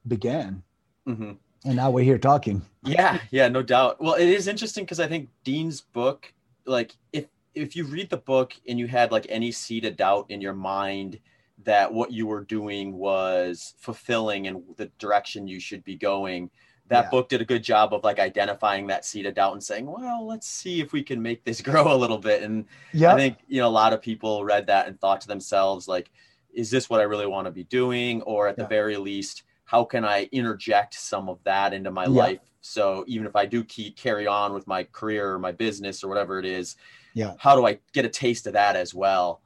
began 0.06 0.62
mm-hmm. 1.06 1.32
and 1.64 1.76
now 1.76 1.90
we're 1.90 2.04
here 2.04 2.18
talking 2.18 2.62
yeah 2.84 3.18
yeah 3.30 3.48
no 3.48 3.62
doubt 3.62 4.00
well 4.00 4.14
it 4.14 4.28
is 4.28 4.48
interesting 4.48 4.84
because 4.84 5.00
i 5.00 5.06
think 5.06 5.28
dean's 5.42 5.80
book 5.80 6.32
like 6.64 6.94
if 7.12 7.26
if 7.54 7.76
you 7.76 7.84
read 7.84 8.08
the 8.10 8.16
book 8.16 8.54
and 8.66 8.78
you 8.78 8.86
had 8.86 9.12
like 9.12 9.26
any 9.28 9.50
seed 9.50 9.84
of 9.84 9.96
doubt 9.96 10.26
in 10.28 10.40
your 10.40 10.54
mind 10.54 11.18
that 11.64 11.92
what 11.92 12.12
you 12.12 12.26
were 12.26 12.44
doing 12.44 12.94
was 12.94 13.74
fulfilling 13.78 14.46
and 14.46 14.62
the 14.76 14.86
direction 14.98 15.48
you 15.48 15.58
should 15.60 15.82
be 15.84 15.96
going 15.96 16.50
that 16.88 17.04
yeah. 17.04 17.10
book 17.10 17.28
did 17.28 17.40
a 17.40 17.44
good 17.44 17.62
job 17.62 17.94
of 17.94 18.04
like 18.04 18.18
identifying 18.18 18.86
that 18.86 19.04
seed 19.04 19.26
of 19.26 19.34
doubt 19.34 19.52
and 19.52 19.62
saying 19.62 19.86
well 19.86 20.26
let's 20.26 20.46
see 20.46 20.80
if 20.80 20.92
we 20.92 21.02
can 21.02 21.20
make 21.20 21.44
this 21.44 21.60
grow 21.62 21.92
a 21.92 21.96
little 21.96 22.18
bit 22.18 22.42
and 22.42 22.66
yeah 22.92 23.12
i 23.12 23.16
think 23.16 23.38
you 23.48 23.60
know 23.60 23.68
a 23.68 23.70
lot 23.70 23.92
of 23.92 24.02
people 24.02 24.44
read 24.44 24.66
that 24.66 24.86
and 24.86 25.00
thought 25.00 25.20
to 25.20 25.28
themselves 25.28 25.88
like 25.88 26.10
is 26.54 26.70
this 26.70 26.88
what 26.88 27.00
I 27.00 27.04
really 27.04 27.26
want 27.26 27.46
to 27.46 27.50
be 27.50 27.64
doing? 27.64 28.22
Or 28.22 28.48
at 28.48 28.56
yeah. 28.56 28.64
the 28.64 28.68
very 28.68 28.96
least, 28.96 29.42
how 29.64 29.84
can 29.84 30.04
I 30.04 30.28
interject 30.32 30.94
some 30.94 31.28
of 31.28 31.42
that 31.44 31.72
into 31.72 31.90
my 31.90 32.04
yeah. 32.04 32.10
life? 32.10 32.40
So 32.60 33.04
even 33.06 33.26
if 33.26 33.36
I 33.36 33.44
do 33.46 33.62
keep 33.62 33.96
carry 33.96 34.26
on 34.26 34.54
with 34.54 34.66
my 34.66 34.84
career 34.84 35.32
or 35.32 35.38
my 35.38 35.52
business 35.52 36.02
or 36.02 36.08
whatever 36.08 36.38
it 36.38 36.46
is, 36.46 36.76
yeah, 37.12 37.34
how 37.38 37.54
do 37.56 37.66
I 37.66 37.78
get 37.92 38.04
a 38.04 38.08
taste 38.08 38.46
of 38.46 38.54
that 38.54 38.74
as 38.74 38.94
well? 38.94 39.42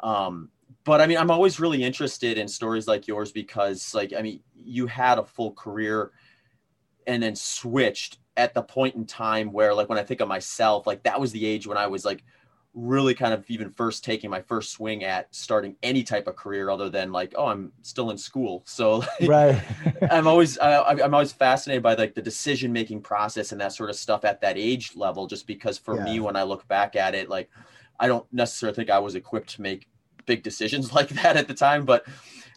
Um, 0.00 0.48
but 0.84 1.00
I 1.00 1.06
mean, 1.06 1.18
I'm 1.18 1.30
always 1.30 1.60
really 1.60 1.84
interested 1.84 2.38
in 2.38 2.48
stories 2.48 2.88
like 2.88 3.06
yours 3.06 3.30
because, 3.30 3.94
like, 3.94 4.12
I 4.16 4.22
mean, 4.22 4.40
you 4.56 4.86
had 4.86 5.18
a 5.18 5.24
full 5.24 5.52
career 5.52 6.10
and 7.06 7.22
then 7.22 7.34
switched 7.34 8.18
at 8.36 8.54
the 8.54 8.62
point 8.62 8.94
in 8.94 9.04
time 9.04 9.52
where, 9.52 9.74
like, 9.74 9.88
when 9.88 9.98
I 9.98 10.02
think 10.02 10.20
of 10.20 10.28
myself, 10.28 10.86
like, 10.86 11.02
that 11.02 11.20
was 11.20 11.32
the 11.32 11.44
age 11.44 11.66
when 11.66 11.76
I 11.76 11.86
was 11.86 12.04
like 12.04 12.24
really 12.74 13.14
kind 13.14 13.34
of 13.34 13.44
even 13.50 13.70
first 13.70 14.02
taking 14.02 14.30
my 14.30 14.40
first 14.40 14.72
swing 14.72 15.04
at 15.04 15.32
starting 15.34 15.76
any 15.82 16.02
type 16.02 16.26
of 16.26 16.36
career 16.36 16.70
other 16.70 16.88
than 16.88 17.12
like 17.12 17.34
oh 17.36 17.46
i'm 17.46 17.70
still 17.82 18.10
in 18.10 18.16
school 18.16 18.62
so 18.64 18.96
like, 19.20 19.28
right 19.28 19.62
i'm 20.10 20.26
always 20.26 20.56
I, 20.58 20.92
am 20.92 21.12
always 21.12 21.32
fascinated 21.32 21.82
by 21.82 21.94
like 21.94 22.14
the 22.14 22.22
decision 22.22 22.72
making 22.72 23.02
process 23.02 23.52
and 23.52 23.60
that 23.60 23.74
sort 23.74 23.90
of 23.90 23.96
stuff 23.96 24.24
at 24.24 24.40
that 24.40 24.56
age 24.56 24.96
level 24.96 25.26
just 25.26 25.46
because 25.46 25.76
for 25.76 25.96
yeah. 25.96 26.04
me 26.04 26.20
when 26.20 26.34
i 26.34 26.44
look 26.44 26.66
back 26.66 26.96
at 26.96 27.14
it 27.14 27.28
like 27.28 27.50
i 28.00 28.06
don't 28.06 28.26
necessarily 28.32 28.74
think 28.74 28.88
i 28.88 28.98
was 28.98 29.16
equipped 29.16 29.50
to 29.56 29.62
make 29.62 29.86
big 30.26 30.42
decisions 30.42 30.92
like 30.98 31.08
that 31.10 31.36
at 31.36 31.48
the 31.48 31.54
time 31.54 31.84
but 31.84 32.04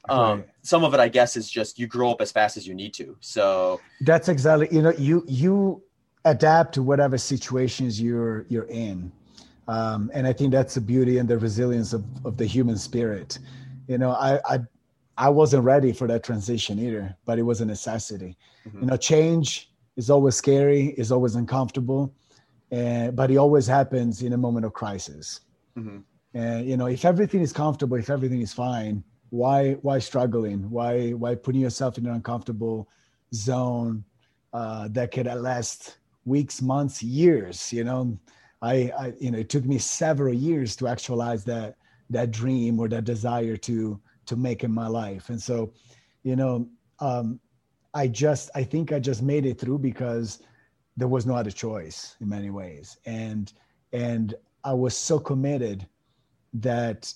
um, 0.07 0.39
right. 0.39 0.49
some 0.61 0.83
of 0.83 0.93
it 0.93 0.99
i 0.99 1.07
guess 1.07 1.35
is 1.35 1.49
just 1.49 1.79
you 1.79 1.87
grow 1.87 2.11
up 2.11 2.21
as 2.21 2.31
fast 2.31 2.57
as 2.57 2.67
you 2.67 2.73
need 2.73 2.93
to 2.93 3.17
so 3.21 3.79
that's 4.01 4.29
exactly 4.29 4.67
you 4.71 4.81
know 4.81 4.93
you 4.97 5.23
you 5.27 5.81
adapt 6.25 6.73
to 6.73 6.83
whatever 6.83 7.17
situations 7.17 7.99
you're 8.01 8.45
you're 8.49 8.65
in 8.65 9.11
um, 9.67 10.11
and 10.13 10.27
I 10.27 10.33
think 10.33 10.51
that's 10.51 10.75
the 10.75 10.81
beauty 10.81 11.17
and 11.17 11.27
the 11.27 11.37
resilience 11.37 11.93
of, 11.93 12.03
of 12.23 12.37
the 12.37 12.45
human 12.45 12.77
spirit. 12.77 13.39
You 13.87 13.97
know, 13.97 14.11
I, 14.11 14.39
I 14.45 14.59
I 15.17 15.29
wasn't 15.29 15.63
ready 15.63 15.93
for 15.93 16.07
that 16.07 16.23
transition 16.23 16.77
either, 16.77 17.15
but 17.25 17.39
it 17.39 17.43
was 17.43 17.61
a 17.61 17.65
necessity. 17.65 18.37
Mm-hmm. 18.67 18.81
You 18.81 18.85
know, 18.87 18.97
change 18.97 19.71
is 19.95 20.09
always 20.09 20.35
scary, 20.35 20.87
is 20.97 21.11
always 21.11 21.35
uncomfortable, 21.35 22.13
and 22.71 23.15
but 23.15 23.31
it 23.31 23.37
always 23.37 23.65
happens 23.65 24.21
in 24.21 24.33
a 24.33 24.37
moment 24.37 24.65
of 24.65 24.73
crisis. 24.73 25.41
Mm-hmm. 25.77 25.99
And 26.35 26.67
you 26.67 26.75
know, 26.75 26.87
if 26.87 27.05
everything 27.05 27.41
is 27.41 27.53
comfortable, 27.53 27.95
if 27.97 28.09
everything 28.09 28.41
is 28.41 28.53
fine, 28.53 29.03
why 29.29 29.73
why 29.81 29.99
struggling? 29.99 30.69
Why 30.69 31.11
why 31.11 31.33
putting 31.35 31.61
yourself 31.61 31.97
in 31.97 32.05
an 32.05 32.11
uncomfortable 32.11 32.89
zone 33.33 34.03
uh, 34.53 34.89
that 34.91 35.11
could 35.11 35.27
last 35.27 35.97
weeks, 36.25 36.61
months, 36.61 37.01
years? 37.01 37.71
You 37.71 37.85
know, 37.85 38.19
I, 38.61 38.91
I, 38.99 39.13
you 39.17 39.31
know, 39.31 39.39
it 39.39 39.49
took 39.49 39.63
me 39.63 39.77
several 39.77 40.33
years 40.33 40.75
to 40.77 40.87
actualize 40.87 41.45
that 41.45 41.77
that 42.09 42.31
dream 42.31 42.79
or 42.81 42.89
that 42.89 43.05
desire 43.05 43.55
to 43.57 43.99
to 44.25 44.35
make 44.35 44.65
in 44.65 44.71
my 44.71 44.87
life. 44.87 45.29
And 45.29 45.41
so, 45.41 45.71
you 46.23 46.35
know, 46.35 46.67
um, 46.99 47.39
I 47.93 48.09
just 48.09 48.49
I 48.55 48.63
think 48.63 48.91
I 48.91 48.99
just 48.99 49.23
made 49.23 49.45
it 49.45 49.57
through 49.57 49.79
because 49.79 50.39
there 50.97 51.07
was 51.07 51.25
no 51.25 51.35
other 51.35 51.51
choice 51.51 52.17
in 52.19 52.27
many 52.27 52.49
ways, 52.49 52.97
and 53.05 53.53
and 53.93 54.35
I 54.65 54.73
was 54.73 54.97
so 54.97 55.17
committed 55.17 55.87
that 56.61 57.13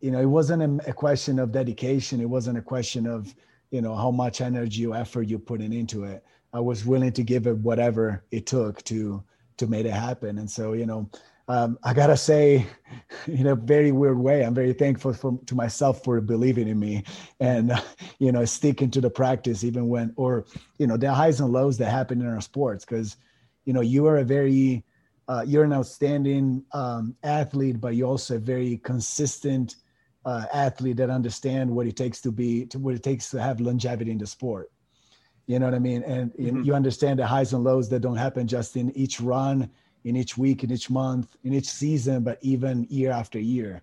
you 0.00 0.10
know 0.10 0.20
it 0.20 0.26
wasn't 0.26 0.80
a, 0.86 0.92
question 0.92 1.38
of 1.38 1.52
dedication. 1.52 2.20
It 2.20 2.28
wasn't 2.28 2.58
a 2.58 2.62
question 2.62 3.06
of 3.06 3.34
you 3.70 3.80
know 3.80 3.94
how 3.94 4.10
much 4.10 4.40
energy 4.40 4.86
or 4.86 4.96
effort 4.96 5.22
you're 5.22 5.38
putting 5.38 5.72
into 5.72 6.04
it. 6.04 6.24
I 6.52 6.60
was 6.60 6.84
willing 6.84 7.12
to 7.12 7.22
give 7.22 7.46
it 7.46 7.56
whatever 7.58 8.24
it 8.30 8.46
took 8.46 8.82
to 8.84 9.22
to 9.56 9.66
make 9.66 9.86
it 9.86 9.92
happen. 9.92 10.38
And 10.38 10.50
so, 10.50 10.74
you 10.74 10.84
know, 10.84 11.08
um, 11.48 11.78
I 11.82 11.94
gotta 11.94 12.16
say, 12.16 12.66
in 13.26 13.46
a 13.46 13.54
very 13.54 13.92
weird 13.92 14.18
way, 14.18 14.44
I'm 14.44 14.54
very 14.54 14.72
thankful 14.72 15.12
for, 15.12 15.38
to 15.46 15.54
myself 15.54 16.04
for 16.04 16.20
believing 16.20 16.68
in 16.68 16.78
me 16.78 17.04
and 17.40 17.72
you 18.18 18.32
know 18.32 18.44
sticking 18.44 18.90
to 18.92 19.00
the 19.00 19.10
practice 19.10 19.64
even 19.64 19.88
when, 19.88 20.12
or 20.16 20.44
you 20.78 20.86
know, 20.86 20.96
the 20.96 21.12
highs 21.12 21.40
and 21.40 21.52
lows 21.52 21.78
that 21.78 21.90
happen 21.90 22.20
in 22.20 22.26
our 22.26 22.40
sports. 22.40 22.84
Because 22.84 23.16
you 23.64 23.72
know, 23.72 23.80
you 23.80 24.06
are 24.06 24.18
a 24.18 24.24
very, 24.24 24.84
uh, 25.28 25.44
you're 25.46 25.64
an 25.64 25.72
outstanding 25.72 26.64
um, 26.72 27.14
athlete, 27.22 27.80
but 27.80 27.94
you're 27.94 28.08
also 28.08 28.36
a 28.36 28.38
very 28.38 28.78
consistent 28.78 29.76
uh, 30.24 30.46
athlete 30.52 30.96
that 30.96 31.10
understand 31.10 31.70
what 31.70 31.86
it 31.86 31.96
takes 31.96 32.20
to 32.20 32.32
be, 32.32 32.66
to 32.66 32.78
what 32.78 32.94
it 32.94 33.02
takes 33.02 33.30
to 33.30 33.40
have 33.40 33.60
longevity 33.60 34.10
in 34.10 34.18
the 34.18 34.26
sport. 34.26 34.70
You 35.46 35.58
know 35.58 35.66
what 35.66 35.74
I 35.74 35.78
mean? 35.78 36.02
And 36.02 36.32
mm-hmm. 36.34 36.62
you 36.62 36.74
understand 36.74 37.18
the 37.18 37.26
highs 37.26 37.52
and 37.52 37.62
lows 37.62 37.88
that 37.90 38.00
don't 38.00 38.16
happen 38.16 38.46
just 38.48 38.76
in 38.76 38.96
each 38.96 39.20
run, 39.20 39.70
in 40.04 40.16
each 40.16 40.36
week, 40.36 40.64
in 40.64 40.72
each 40.72 40.90
month, 40.90 41.36
in 41.44 41.52
each 41.52 41.68
season, 41.68 42.22
but 42.22 42.38
even 42.42 42.86
year 42.90 43.12
after 43.12 43.38
year. 43.38 43.82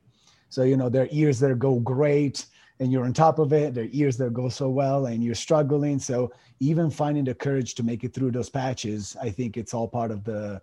So, 0.49 0.63
you 0.63 0.77
know, 0.77 0.89
there 0.89 1.03
are 1.03 1.07
years 1.07 1.39
that 1.39 1.57
go 1.59 1.79
great 1.79 2.45
and 2.79 2.91
you're 2.91 3.05
on 3.05 3.13
top 3.13 3.39
of 3.39 3.53
it. 3.53 3.73
There 3.73 3.85
are 3.85 3.87
years 3.87 4.17
that 4.17 4.33
go 4.33 4.49
so 4.49 4.69
well 4.69 5.05
and 5.05 5.23
you're 5.23 5.35
struggling. 5.35 5.99
So 5.99 6.31
even 6.59 6.89
finding 6.89 7.23
the 7.23 7.33
courage 7.33 7.75
to 7.75 7.83
make 7.83 8.03
it 8.03 8.13
through 8.13 8.31
those 8.31 8.49
patches, 8.49 9.15
I 9.21 9.29
think 9.29 9.55
it's 9.55 9.73
all 9.73 9.87
part 9.87 10.11
of 10.11 10.23
the 10.23 10.61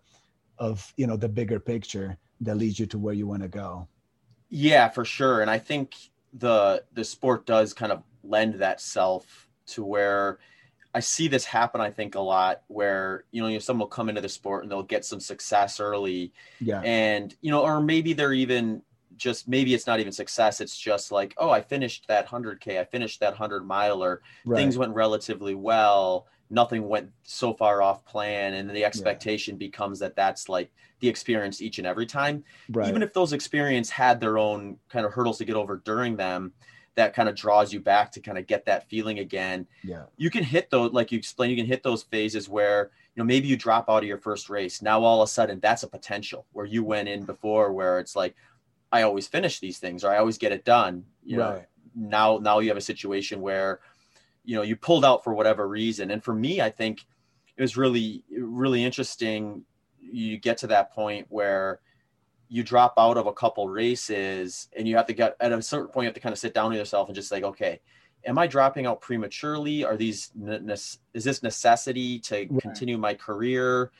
of 0.60 0.92
you 0.96 1.06
know 1.06 1.16
the 1.16 1.28
bigger 1.28 1.58
picture 1.58 2.16
that 2.42 2.56
leads 2.56 2.78
you 2.78 2.86
to 2.86 2.98
where 2.98 3.14
you 3.14 3.26
want 3.26 3.42
to 3.42 3.48
go. 3.48 3.88
Yeah, 4.48 4.88
for 4.88 5.04
sure. 5.04 5.40
And 5.40 5.50
I 5.50 5.58
think 5.58 5.94
the 6.32 6.84
the 6.92 7.04
sport 7.04 7.46
does 7.46 7.72
kind 7.72 7.90
of 7.90 8.02
lend 8.22 8.54
that 8.56 8.80
self 8.80 9.48
to 9.68 9.84
where 9.84 10.38
I 10.94 11.00
see 11.00 11.28
this 11.28 11.44
happen, 11.44 11.80
I 11.80 11.90
think, 11.90 12.16
a 12.16 12.20
lot 12.20 12.62
where, 12.66 13.24
you 13.30 13.40
know, 13.40 13.46
you 13.46 13.54
know, 13.54 13.60
someone 13.60 13.86
will 13.86 13.90
come 13.90 14.08
into 14.08 14.20
the 14.20 14.28
sport 14.28 14.64
and 14.64 14.72
they'll 14.72 14.82
get 14.82 15.04
some 15.04 15.20
success 15.20 15.78
early. 15.78 16.32
Yeah. 16.58 16.80
And, 16.80 17.34
you 17.42 17.52
know, 17.52 17.62
or 17.62 17.80
maybe 17.80 18.12
they're 18.12 18.32
even 18.32 18.82
just 19.16 19.46
maybe 19.46 19.74
it's 19.74 19.86
not 19.86 20.00
even 20.00 20.10
success 20.10 20.62
it's 20.62 20.78
just 20.78 21.12
like 21.12 21.34
oh 21.36 21.50
i 21.50 21.60
finished 21.60 22.08
that 22.08 22.26
100k 22.26 22.80
i 22.80 22.84
finished 22.84 23.20
that 23.20 23.32
100 23.32 23.66
miler 23.66 24.22
right. 24.46 24.56
things 24.56 24.78
went 24.78 24.94
relatively 24.94 25.54
well 25.54 26.26
nothing 26.50 26.88
went 26.88 27.10
so 27.22 27.54
far 27.54 27.80
off 27.80 28.04
plan 28.04 28.54
and 28.54 28.68
the 28.70 28.84
expectation 28.84 29.54
yeah. 29.54 29.58
becomes 29.58 29.98
that 29.98 30.16
that's 30.16 30.48
like 30.48 30.70
the 31.00 31.08
experience 31.08 31.62
each 31.62 31.78
and 31.78 31.86
every 31.86 32.06
time 32.06 32.44
right. 32.70 32.88
even 32.88 33.02
if 33.02 33.12
those 33.12 33.32
experience 33.32 33.88
had 33.88 34.20
their 34.20 34.36
own 34.36 34.76
kind 34.88 35.06
of 35.06 35.12
hurdles 35.12 35.38
to 35.38 35.44
get 35.44 35.56
over 35.56 35.76
during 35.84 36.16
them 36.16 36.52
that 36.96 37.14
kind 37.14 37.28
of 37.28 37.34
draws 37.34 37.72
you 37.72 37.80
back 37.80 38.10
to 38.10 38.20
kind 38.20 38.36
of 38.36 38.46
get 38.46 38.66
that 38.66 38.88
feeling 38.88 39.20
again 39.20 39.66
yeah 39.82 40.04
you 40.16 40.28
can 40.28 40.44
hit 40.44 40.68
those 40.70 40.92
like 40.92 41.12
you 41.12 41.18
explained 41.18 41.50
you 41.50 41.56
can 41.56 41.66
hit 41.66 41.82
those 41.82 42.02
phases 42.02 42.48
where 42.48 42.90
you 43.14 43.20
know 43.20 43.24
maybe 43.24 43.46
you 43.46 43.56
drop 43.56 43.88
out 43.88 44.02
of 44.02 44.08
your 44.08 44.18
first 44.18 44.50
race 44.50 44.82
now 44.82 45.02
all 45.02 45.22
of 45.22 45.28
a 45.28 45.30
sudden 45.30 45.60
that's 45.60 45.84
a 45.84 45.88
potential 45.88 46.46
where 46.52 46.66
you 46.66 46.84
went 46.84 47.08
in 47.08 47.24
before 47.24 47.72
where 47.72 47.98
it's 47.98 48.16
like 48.16 48.34
I 48.92 49.02
always 49.02 49.28
finish 49.28 49.60
these 49.60 49.78
things 49.78 50.04
or 50.04 50.10
I 50.10 50.18
always 50.18 50.38
get 50.38 50.52
it 50.52 50.64
done. 50.64 51.04
You 51.24 51.36
know, 51.36 51.50
right. 51.50 51.66
now 51.94 52.38
now 52.38 52.58
you 52.58 52.68
have 52.68 52.76
a 52.76 52.82
situation 52.82 53.40
where, 53.40 53.80
you 54.44 54.56
know, 54.56 54.62
you 54.62 54.76
pulled 54.76 55.04
out 55.04 55.22
for 55.22 55.34
whatever 55.34 55.68
reason. 55.68 56.10
And 56.10 56.22
for 56.22 56.34
me, 56.34 56.60
I 56.60 56.70
think 56.70 57.06
it 57.56 57.62
was 57.62 57.76
really, 57.76 58.24
really 58.30 58.84
interesting. 58.84 59.64
You 60.00 60.38
get 60.38 60.58
to 60.58 60.66
that 60.68 60.92
point 60.92 61.26
where 61.28 61.80
you 62.48 62.62
drop 62.64 62.94
out 62.98 63.16
of 63.16 63.26
a 63.26 63.32
couple 63.32 63.68
races 63.68 64.68
and 64.76 64.88
you 64.88 64.96
have 64.96 65.06
to 65.06 65.12
get 65.12 65.36
at 65.40 65.52
a 65.52 65.62
certain 65.62 65.88
point, 65.88 66.04
you 66.04 66.08
have 66.08 66.14
to 66.14 66.20
kind 66.20 66.32
of 66.32 66.38
sit 66.38 66.52
down 66.54 66.70
with 66.70 66.78
yourself 66.78 67.08
and 67.08 67.14
just 67.14 67.30
like, 67.30 67.44
okay, 67.44 67.80
am 68.24 68.38
I 68.38 68.46
dropping 68.46 68.86
out 68.86 69.00
prematurely? 69.00 69.84
Are 69.84 69.96
these, 69.96 70.32
is 71.14 71.24
this 71.24 71.42
necessity 71.42 72.18
to 72.20 72.46
right. 72.50 72.60
continue 72.60 72.98
my 72.98 73.14
career? 73.14 73.92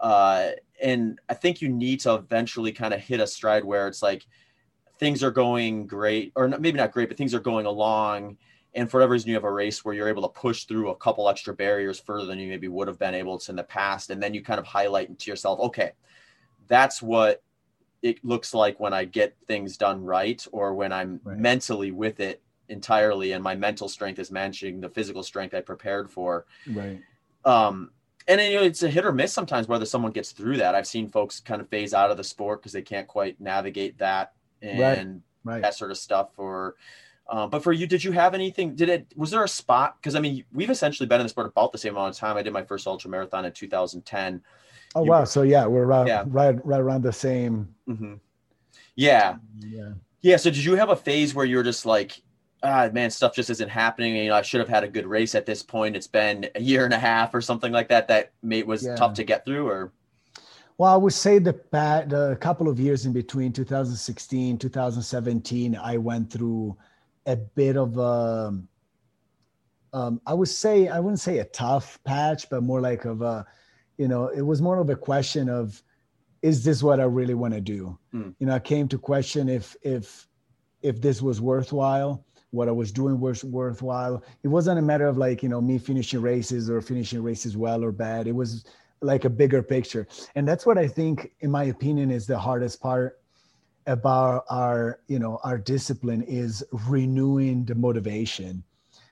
Uh, 0.00 0.50
and 0.82 1.18
I 1.28 1.34
think 1.34 1.62
you 1.62 1.68
need 1.68 2.00
to 2.00 2.14
eventually 2.14 2.72
kind 2.72 2.92
of 2.92 3.00
hit 3.00 3.20
a 3.20 3.26
stride 3.26 3.64
where 3.64 3.88
it's 3.88 4.02
like 4.02 4.26
things 4.98 5.22
are 5.22 5.30
going 5.30 5.86
great, 5.86 6.32
or 6.34 6.48
maybe 6.48 6.72
not 6.72 6.92
great, 6.92 7.08
but 7.08 7.16
things 7.16 7.34
are 7.34 7.40
going 7.40 7.64
along. 7.64 8.36
And 8.74 8.90
for 8.90 8.98
whatever 8.98 9.12
reason, 9.12 9.28
you 9.28 9.34
have 9.34 9.44
a 9.44 9.52
race 9.52 9.84
where 9.84 9.94
you're 9.94 10.08
able 10.08 10.22
to 10.22 10.40
push 10.40 10.64
through 10.64 10.90
a 10.90 10.96
couple 10.96 11.28
extra 11.28 11.54
barriers 11.54 12.00
further 12.00 12.26
than 12.26 12.38
you 12.38 12.48
maybe 12.48 12.68
would 12.68 12.88
have 12.88 12.98
been 12.98 13.14
able 13.14 13.38
to 13.38 13.52
in 13.52 13.56
the 13.56 13.62
past. 13.62 14.10
And 14.10 14.22
then 14.22 14.34
you 14.34 14.42
kind 14.42 14.58
of 14.58 14.66
highlight 14.66 15.16
to 15.16 15.30
yourself, 15.30 15.60
okay, 15.60 15.92
that's 16.66 17.00
what 17.00 17.42
it 18.02 18.24
looks 18.24 18.52
like 18.52 18.80
when 18.80 18.92
I 18.92 19.04
get 19.04 19.36
things 19.46 19.76
done 19.76 20.04
right, 20.04 20.44
or 20.52 20.74
when 20.74 20.92
I'm 20.92 21.20
right. 21.24 21.38
mentally 21.38 21.90
with 21.90 22.20
it 22.20 22.42
entirely, 22.68 23.32
and 23.32 23.42
my 23.42 23.54
mental 23.54 23.88
strength 23.88 24.18
is 24.18 24.30
matching 24.30 24.80
the 24.80 24.88
physical 24.88 25.22
strength 25.22 25.54
I 25.54 25.60
prepared 25.60 26.10
for. 26.10 26.44
Right. 26.66 27.00
Um, 27.44 27.90
and 28.26 28.40
you 28.40 28.54
know 28.54 28.62
it's 28.62 28.82
a 28.82 28.90
hit 28.90 29.04
or 29.04 29.12
miss 29.12 29.32
sometimes 29.32 29.68
whether 29.68 29.84
someone 29.86 30.12
gets 30.12 30.32
through 30.32 30.56
that. 30.58 30.74
I've 30.74 30.86
seen 30.86 31.08
folks 31.08 31.40
kind 31.40 31.60
of 31.60 31.68
phase 31.68 31.94
out 31.94 32.10
of 32.10 32.16
the 32.16 32.24
sport 32.24 32.60
because 32.60 32.72
they 32.72 32.82
can't 32.82 33.06
quite 33.06 33.40
navigate 33.40 33.98
that 33.98 34.32
and 34.62 35.22
right, 35.44 35.54
right. 35.54 35.62
that 35.62 35.74
sort 35.74 35.90
of 35.90 35.98
stuff. 35.98 36.30
Or, 36.38 36.76
um, 37.28 37.48
but 37.50 37.62
for 37.62 37.72
you, 37.72 37.86
did 37.86 38.04
you 38.04 38.12
have 38.12 38.34
anything? 38.34 38.74
Did 38.74 38.88
it? 38.88 39.06
Was 39.16 39.30
there 39.30 39.44
a 39.44 39.48
spot? 39.48 39.96
Because 40.00 40.14
I 40.14 40.20
mean, 40.20 40.44
we've 40.52 40.70
essentially 40.70 41.06
been 41.06 41.20
in 41.20 41.24
the 41.24 41.30
sport 41.30 41.46
about 41.46 41.72
the 41.72 41.78
same 41.78 41.94
amount 41.94 42.14
of 42.14 42.18
time. 42.18 42.36
I 42.36 42.42
did 42.42 42.52
my 42.52 42.62
first 42.62 42.86
ultra 42.86 43.10
marathon 43.10 43.44
in 43.44 43.52
2010. 43.52 44.42
Oh 44.94 45.04
you, 45.04 45.10
wow! 45.10 45.24
So 45.24 45.42
yeah, 45.42 45.66
we're 45.66 45.84
around, 45.84 46.06
yeah. 46.06 46.24
right 46.26 46.64
right 46.64 46.80
around 46.80 47.02
the 47.02 47.12
same. 47.12 47.74
Mm-hmm. 47.88 48.14
Yeah. 48.94 49.36
Yeah. 49.60 49.92
Yeah. 50.20 50.36
So 50.36 50.50
did 50.50 50.64
you 50.64 50.74
have 50.74 50.90
a 50.90 50.96
phase 50.96 51.34
where 51.34 51.46
you 51.46 51.56
were 51.56 51.62
just 51.62 51.86
like, 51.86 52.20
ah, 52.62 52.88
man, 52.92 53.10
stuff 53.10 53.34
just 53.34 53.50
isn't 53.50 53.70
happening. 53.70 54.16
You 54.16 54.28
know, 54.28 54.34
I 54.34 54.42
should 54.42 54.60
have 54.60 54.68
had 54.68 54.84
a 54.84 54.88
good 54.88 55.06
race 55.06 55.34
at 55.34 55.46
this 55.46 55.62
point. 55.62 55.96
It's 55.96 56.06
been 56.06 56.48
a 56.54 56.60
year 56.60 56.84
and 56.84 56.94
a 56.94 56.98
half 56.98 57.34
or 57.34 57.40
something 57.40 57.72
like 57.72 57.88
that. 57.88 58.08
That 58.08 58.32
mate 58.42 58.66
was 58.66 58.84
yeah. 58.84 58.96
tough 58.96 59.14
to 59.14 59.24
get 59.24 59.44
through, 59.44 59.68
or. 59.68 59.92
Well, 60.76 60.92
I 60.92 60.96
would 60.96 61.12
say 61.12 61.38
the 61.38 61.52
the 61.72 62.36
couple 62.40 62.68
of 62.68 62.78
years 62.78 63.06
in 63.06 63.12
between 63.12 63.52
2016, 63.52 64.58
2017, 64.58 65.76
I 65.76 65.96
went 65.96 66.30
through 66.30 66.76
a 67.26 67.36
bit 67.36 67.76
of 67.76 67.96
a. 67.98 68.60
Um, 69.92 70.20
I 70.26 70.34
would 70.34 70.48
say 70.48 70.88
I 70.88 70.98
wouldn't 70.98 71.20
say 71.20 71.38
a 71.38 71.44
tough 71.44 72.00
patch, 72.04 72.50
but 72.50 72.62
more 72.62 72.80
like 72.80 73.04
of 73.04 73.22
a, 73.22 73.46
you 73.96 74.08
know, 74.08 74.26
it 74.26 74.42
was 74.42 74.60
more 74.60 74.80
of 74.80 74.90
a 74.90 74.96
question 74.96 75.48
of, 75.48 75.80
is 76.42 76.64
this 76.64 76.82
what 76.82 76.98
I 76.98 77.04
really 77.04 77.34
want 77.34 77.54
to 77.54 77.60
do? 77.60 77.96
Mm. 78.12 78.34
You 78.40 78.46
know, 78.48 78.54
I 78.54 78.58
came 78.58 78.88
to 78.88 78.98
question 78.98 79.48
if 79.48 79.76
if 79.82 80.26
if 80.82 81.00
this 81.00 81.22
was 81.22 81.40
worthwhile 81.40 82.24
what 82.54 82.68
I 82.68 82.72
was 82.72 82.92
doing 82.92 83.18
was 83.18 83.44
worthwhile. 83.44 84.22
It 84.44 84.48
wasn't 84.48 84.78
a 84.78 84.82
matter 84.82 85.06
of 85.06 85.18
like, 85.18 85.42
you 85.42 85.48
know, 85.48 85.60
me 85.60 85.76
finishing 85.76 86.22
races 86.22 86.70
or 86.70 86.80
finishing 86.80 87.22
races 87.22 87.56
well 87.56 87.84
or 87.84 87.90
bad. 87.90 88.28
It 88.28 88.34
was 88.34 88.64
like 89.00 89.24
a 89.24 89.30
bigger 89.30 89.62
picture. 89.62 90.06
And 90.36 90.46
that's 90.46 90.64
what 90.64 90.78
I 90.78 90.86
think, 90.86 91.32
in 91.40 91.50
my 91.50 91.64
opinion, 91.64 92.10
is 92.10 92.26
the 92.26 92.38
hardest 92.38 92.80
part 92.80 93.20
about 93.86 94.44
our, 94.50 95.00
you 95.08 95.18
know, 95.18 95.38
our 95.44 95.58
discipline 95.58 96.22
is 96.22 96.64
renewing 96.88 97.64
the 97.64 97.74
motivation. 97.74 98.62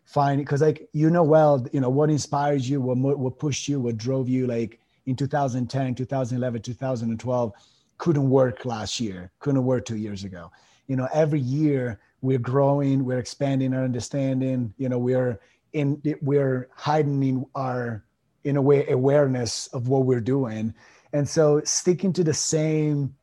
Finding, 0.04 0.44
because 0.44 0.60
like, 0.60 0.88
you 0.92 1.08
know, 1.10 1.22
well, 1.22 1.66
you 1.72 1.80
know, 1.80 1.88
what 1.88 2.10
inspires 2.10 2.68
you, 2.68 2.80
what, 2.80 3.18
what 3.18 3.38
pushed 3.38 3.68
you, 3.68 3.80
what 3.80 3.96
drove 3.96 4.28
you 4.28 4.46
like 4.46 4.78
in 5.06 5.16
2010, 5.16 5.94
2011, 5.94 6.62
2012 6.62 7.52
couldn't 7.98 8.28
work 8.28 8.64
last 8.64 9.00
year, 9.00 9.30
couldn't 9.38 9.64
work 9.64 9.84
two 9.84 9.96
years 9.96 10.24
ago. 10.24 10.50
You 10.86 10.96
know, 10.96 11.08
every 11.12 11.40
year 11.40 12.00
we're 12.22 12.38
growing 12.38 13.04
we're 13.04 13.18
expanding 13.18 13.74
our 13.74 13.84
understanding 13.84 14.72
you 14.78 14.88
know 14.88 14.98
we're 14.98 15.38
in 15.74 16.00
we're 16.22 16.68
heightening 16.74 17.44
our 17.54 18.02
in 18.44 18.56
a 18.56 18.62
way 18.62 18.86
awareness 18.88 19.66
of 19.68 19.88
what 19.88 20.04
we're 20.04 20.20
doing 20.20 20.72
and 21.12 21.28
so 21.28 21.60
sticking 21.64 22.12
to 22.12 22.24
the 22.24 22.32
same 22.32 23.14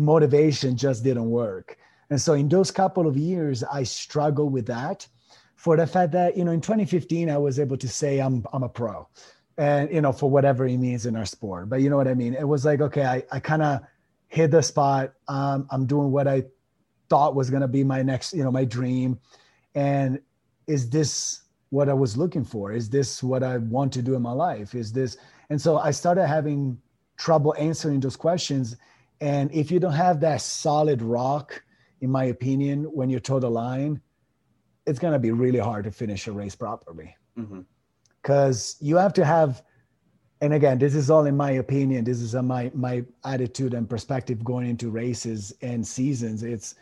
motivation 0.00 0.76
just 0.76 1.04
didn't 1.04 1.28
work 1.30 1.76
and 2.10 2.20
so 2.20 2.32
in 2.32 2.48
those 2.48 2.70
couple 2.70 3.06
of 3.06 3.16
years 3.16 3.62
i 3.64 3.82
struggled 3.82 4.52
with 4.52 4.66
that 4.66 5.06
for 5.56 5.76
the 5.76 5.86
fact 5.86 6.12
that 6.12 6.36
you 6.36 6.44
know 6.44 6.52
in 6.52 6.60
2015 6.60 7.30
i 7.30 7.36
was 7.36 7.58
able 7.58 7.76
to 7.76 7.88
say 7.88 8.18
i'm 8.18 8.44
i'm 8.52 8.62
a 8.62 8.68
pro 8.68 9.06
and 9.58 9.92
you 9.92 10.00
know 10.00 10.12
for 10.12 10.30
whatever 10.30 10.66
it 10.66 10.78
means 10.78 11.06
in 11.06 11.16
our 11.16 11.26
sport 11.26 11.68
but 11.68 11.80
you 11.80 11.90
know 11.90 11.96
what 11.96 12.08
i 12.08 12.14
mean 12.14 12.34
it 12.34 12.48
was 12.48 12.64
like 12.64 12.80
okay 12.80 13.04
i, 13.04 13.22
I 13.30 13.40
kind 13.40 13.62
of 13.62 13.80
hit 14.28 14.50
the 14.50 14.62
spot 14.62 15.12
um, 15.28 15.66
i'm 15.70 15.86
doing 15.86 16.10
what 16.10 16.26
i 16.26 16.44
thought 17.10 17.34
was 17.34 17.50
going 17.50 17.60
to 17.60 17.68
be 17.68 17.84
my 17.84 18.00
next, 18.02 18.32
you 18.32 18.42
know, 18.42 18.52
my 18.52 18.64
dream. 18.64 19.18
And 19.74 20.20
is 20.66 20.88
this 20.88 21.42
what 21.68 21.88
I 21.88 21.92
was 21.92 22.16
looking 22.16 22.44
for? 22.44 22.72
Is 22.72 22.88
this 22.88 23.22
what 23.22 23.42
I 23.42 23.58
want 23.58 23.92
to 23.94 24.02
do 24.02 24.14
in 24.14 24.22
my 24.22 24.32
life? 24.32 24.74
Is 24.74 24.92
this? 24.92 25.18
And 25.50 25.60
so 25.60 25.76
I 25.78 25.90
started 25.90 26.26
having 26.26 26.80
trouble 27.18 27.54
answering 27.58 28.00
those 28.00 28.16
questions. 28.16 28.76
And 29.20 29.52
if 29.52 29.70
you 29.70 29.78
don't 29.78 29.92
have 29.92 30.20
that 30.20 30.40
solid 30.40 31.02
rock, 31.02 31.62
in 32.00 32.10
my 32.10 32.24
opinion, 32.24 32.84
when 32.84 33.10
you're 33.10 33.20
toe 33.20 33.38
the 33.38 33.50
line, 33.50 34.00
it's 34.86 34.98
going 34.98 35.12
to 35.12 35.18
be 35.18 35.30
really 35.30 35.58
hard 35.58 35.84
to 35.84 35.90
finish 35.90 36.26
a 36.26 36.32
race 36.32 36.54
properly. 36.54 37.14
Because 38.22 38.74
mm-hmm. 38.74 38.86
you 38.86 38.96
have 38.96 39.12
to 39.14 39.24
have, 39.24 39.62
and 40.40 40.54
again, 40.54 40.78
this 40.78 40.94
is 40.94 41.10
all 41.10 41.26
in 41.26 41.36
my 41.36 41.52
opinion. 41.52 42.04
This 42.04 42.20
is 42.20 42.34
a, 42.34 42.42
my 42.42 42.70
my 42.74 43.04
attitude 43.24 43.74
and 43.74 43.88
perspective 43.88 44.42
going 44.42 44.68
into 44.68 44.90
races 44.90 45.52
and 45.60 45.86
seasons. 45.86 46.42
It's 46.42 46.76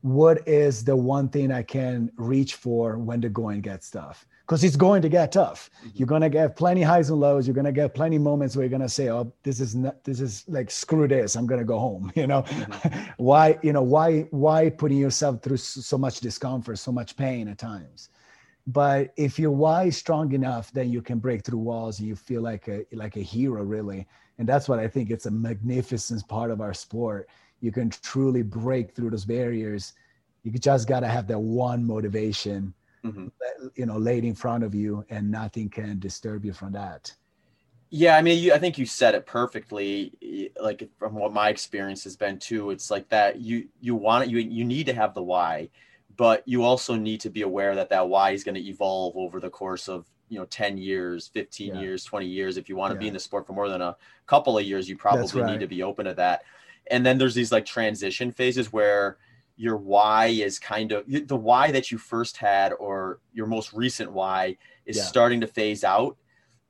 what 0.00 0.46
is 0.48 0.84
the 0.84 0.96
one 0.96 1.28
thing 1.28 1.52
I 1.52 1.62
can 1.62 2.10
reach 2.16 2.54
for 2.54 2.96
when 2.98 3.20
the 3.20 3.28
going 3.28 3.60
gets 3.60 3.90
tough? 3.90 4.26
Because 4.46 4.62
it's 4.62 4.76
going 4.76 5.02
to 5.02 5.08
get 5.08 5.32
tough. 5.32 5.70
Mm-hmm. 5.78 5.88
You're 5.94 6.06
gonna 6.06 6.30
get 6.30 6.54
plenty 6.54 6.82
highs 6.82 7.10
and 7.10 7.18
lows. 7.18 7.48
You're 7.48 7.54
gonna 7.54 7.72
get 7.72 7.94
plenty 7.94 8.16
moments 8.16 8.54
where 8.54 8.64
you're 8.64 8.70
gonna 8.70 8.88
say, 8.88 9.10
"Oh, 9.10 9.32
this 9.42 9.58
is 9.58 9.74
not, 9.74 10.04
this 10.04 10.20
is 10.20 10.44
like 10.46 10.70
screw 10.70 11.08
this. 11.08 11.34
I'm 11.34 11.46
gonna 11.46 11.64
go 11.64 11.78
home." 11.78 12.12
You 12.16 12.28
know, 12.28 12.42
mm-hmm. 12.42 13.10
why 13.16 13.58
you 13.62 13.72
know 13.72 13.82
why 13.82 14.22
why 14.30 14.70
putting 14.70 14.98
yourself 14.98 15.42
through 15.42 15.56
so 15.56 15.98
much 15.98 16.20
discomfort, 16.20 16.78
so 16.78 16.92
much 16.92 17.16
pain 17.16 17.48
at 17.48 17.58
times. 17.58 18.10
But 18.68 19.12
if 19.16 19.38
your 19.38 19.50
why 19.50 19.84
is 19.84 19.96
strong 19.96 20.32
enough, 20.32 20.72
then 20.72 20.90
you 20.90 21.02
can 21.02 21.18
break 21.18 21.44
through 21.44 21.58
walls 21.58 21.98
and 21.98 22.08
you 22.08 22.14
feel 22.14 22.42
like 22.42 22.68
a 22.68 22.84
like 22.92 23.16
a 23.16 23.22
hero, 23.22 23.64
really. 23.64 24.06
And 24.38 24.48
that's 24.48 24.68
what 24.68 24.78
I 24.78 24.86
think. 24.86 25.10
It's 25.10 25.26
a 25.26 25.30
magnificent 25.30 26.26
part 26.28 26.50
of 26.52 26.60
our 26.60 26.74
sport 26.74 27.28
you 27.60 27.72
can 27.72 27.90
truly 27.90 28.42
break 28.42 28.94
through 28.94 29.10
those 29.10 29.24
barriers 29.24 29.94
you 30.42 30.52
just 30.52 30.86
got 30.86 31.00
to 31.00 31.08
have 31.08 31.26
that 31.26 31.38
one 31.38 31.84
motivation 31.84 32.72
mm-hmm. 33.12 33.66
you 33.74 33.86
know 33.86 33.96
laid 33.96 34.24
in 34.24 34.34
front 34.34 34.64
of 34.64 34.74
you 34.74 35.04
and 35.10 35.30
nothing 35.30 35.68
can 35.68 35.98
disturb 35.98 36.44
you 36.44 36.52
from 36.52 36.72
that 36.72 37.14
yeah 37.90 38.16
i 38.16 38.22
mean 38.22 38.42
you, 38.42 38.52
i 38.52 38.58
think 38.58 38.78
you 38.78 38.86
said 38.86 39.14
it 39.14 39.26
perfectly 39.26 40.52
like 40.60 40.88
from 40.98 41.14
what 41.14 41.32
my 41.32 41.48
experience 41.48 42.04
has 42.04 42.16
been 42.16 42.38
too 42.38 42.70
it's 42.70 42.90
like 42.90 43.08
that 43.08 43.40
you 43.40 43.68
you 43.80 43.94
want 43.94 44.24
it 44.24 44.30
you 44.30 44.38
you 44.38 44.64
need 44.64 44.86
to 44.86 44.92
have 44.92 45.14
the 45.14 45.22
why 45.22 45.68
but 46.16 46.42
you 46.46 46.62
also 46.62 46.94
need 46.94 47.20
to 47.20 47.30
be 47.30 47.42
aware 47.42 47.74
that 47.74 47.90
that 47.90 48.08
why 48.08 48.30
is 48.30 48.42
going 48.42 48.54
to 48.54 48.68
evolve 48.68 49.16
over 49.16 49.38
the 49.38 49.50
course 49.50 49.88
of 49.88 50.06
you 50.28 50.38
know 50.38 50.44
10 50.46 50.76
years 50.76 51.28
15 51.28 51.74
yeah. 51.74 51.80
years 51.80 52.04
20 52.04 52.26
years 52.26 52.56
if 52.56 52.68
you 52.68 52.76
want 52.76 52.90
to 52.90 52.96
yeah. 52.96 53.00
be 53.00 53.08
in 53.08 53.14
the 53.14 53.20
sport 53.20 53.46
for 53.46 53.52
more 53.52 53.68
than 53.68 53.82
a 53.82 53.96
couple 54.26 54.58
of 54.58 54.64
years 54.64 54.88
you 54.88 54.96
probably 54.96 55.40
right. 55.40 55.52
need 55.52 55.60
to 55.60 55.68
be 55.68 55.82
open 55.82 56.06
to 56.06 56.14
that 56.14 56.42
and 56.90 57.04
then 57.04 57.18
there's 57.18 57.34
these 57.34 57.52
like 57.52 57.64
transition 57.64 58.30
phases 58.32 58.72
where 58.72 59.18
your 59.56 59.76
why 59.76 60.26
is 60.26 60.58
kind 60.58 60.92
of 60.92 61.04
the 61.06 61.36
why 61.36 61.70
that 61.70 61.90
you 61.90 61.98
first 61.98 62.36
had 62.36 62.72
or 62.74 63.20
your 63.32 63.46
most 63.46 63.72
recent 63.72 64.12
why 64.12 64.56
is 64.84 64.96
yeah. 64.96 65.02
starting 65.02 65.40
to 65.40 65.46
phase 65.46 65.82
out 65.84 66.16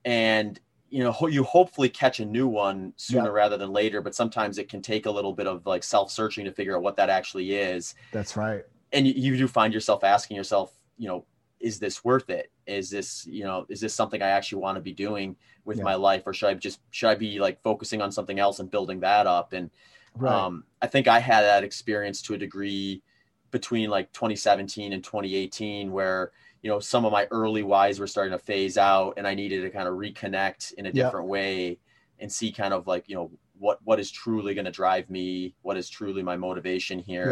and 0.04 0.60
you 0.88 1.02
know 1.02 1.26
you 1.26 1.42
hopefully 1.42 1.88
catch 1.88 2.20
a 2.20 2.24
new 2.24 2.46
one 2.46 2.92
sooner 2.96 3.24
Yeah. 3.24 3.30
rather 3.30 3.56
than 3.56 3.72
later 3.72 4.00
but 4.00 4.14
sometimes 4.14 4.56
it 4.58 4.68
can 4.68 4.80
take 4.82 5.06
a 5.06 5.10
little 5.10 5.32
bit 5.32 5.46
of 5.46 5.66
like 5.66 5.82
self-searching 5.82 6.44
to 6.44 6.52
figure 6.52 6.76
out 6.76 6.82
what 6.82 6.96
that 6.96 7.10
actually 7.10 7.54
is 7.54 7.94
That's 8.12 8.36
right. 8.36 8.62
and 8.92 9.06
you, 9.06 9.14
you 9.16 9.36
do 9.36 9.48
find 9.48 9.74
yourself 9.74 10.04
asking 10.04 10.36
yourself 10.36 10.72
you 10.96 11.08
know 11.08 11.24
is 11.58 11.78
this 11.80 12.04
worth 12.04 12.30
it 12.30 12.52
is 12.66 12.90
this 12.90 13.26
you 13.26 13.42
know 13.42 13.66
is 13.68 13.80
this 13.80 13.94
something 13.94 14.22
i 14.22 14.28
actually 14.28 14.60
want 14.62 14.76
to 14.76 14.80
be 14.82 14.92
doing 14.92 15.34
with 15.64 15.78
Yeah. 15.78 15.84
my 15.84 15.94
life 15.96 16.22
or 16.26 16.32
should 16.32 16.48
i 16.50 16.54
just 16.54 16.80
should 16.90 17.08
i 17.08 17.14
be 17.16 17.40
like 17.40 17.60
focusing 17.62 18.00
on 18.00 18.12
something 18.12 18.38
else 18.38 18.60
and 18.60 18.70
building 18.70 19.00
that 19.00 19.26
up 19.26 19.52
and 19.54 19.70
Right. 20.16 20.32
um, 20.32 20.64
I 20.82 20.86
think 20.86 21.08
I 21.08 21.18
had 21.18 21.42
that 21.42 21.64
experience 21.64 22.22
to 22.22 22.34
a 22.34 22.38
degree 22.38 23.02
between 23.50 23.90
like 23.90 24.12
2017 24.12 24.92
and 24.92 25.02
2018, 25.02 25.92
where 25.92 26.32
you 26.62 26.70
know 26.70 26.80
some 26.80 27.04
of 27.04 27.12
my 27.12 27.26
early 27.30 27.62
whys 27.62 28.00
were 28.00 28.06
starting 28.06 28.32
to 28.32 28.38
phase 28.38 28.78
out, 28.78 29.14
and 29.16 29.26
I 29.26 29.34
needed 29.34 29.62
to 29.62 29.70
kind 29.70 29.88
of 29.88 29.94
reconnect 29.94 30.74
in 30.74 30.86
a 30.86 30.92
different 30.92 31.28
way 31.28 31.78
and 32.18 32.32
see 32.32 32.50
kind 32.50 32.72
of 32.72 32.86
like 32.86 33.08
you 33.08 33.14
know 33.14 33.30
what 33.58 33.78
what 33.84 34.00
is 34.00 34.10
truly 34.10 34.54
going 34.54 34.64
to 34.64 34.70
drive 34.70 35.08
me, 35.10 35.54
what 35.62 35.76
is 35.76 35.88
truly 35.88 36.22
my 36.22 36.36
motivation 36.36 36.98
here. 36.98 37.30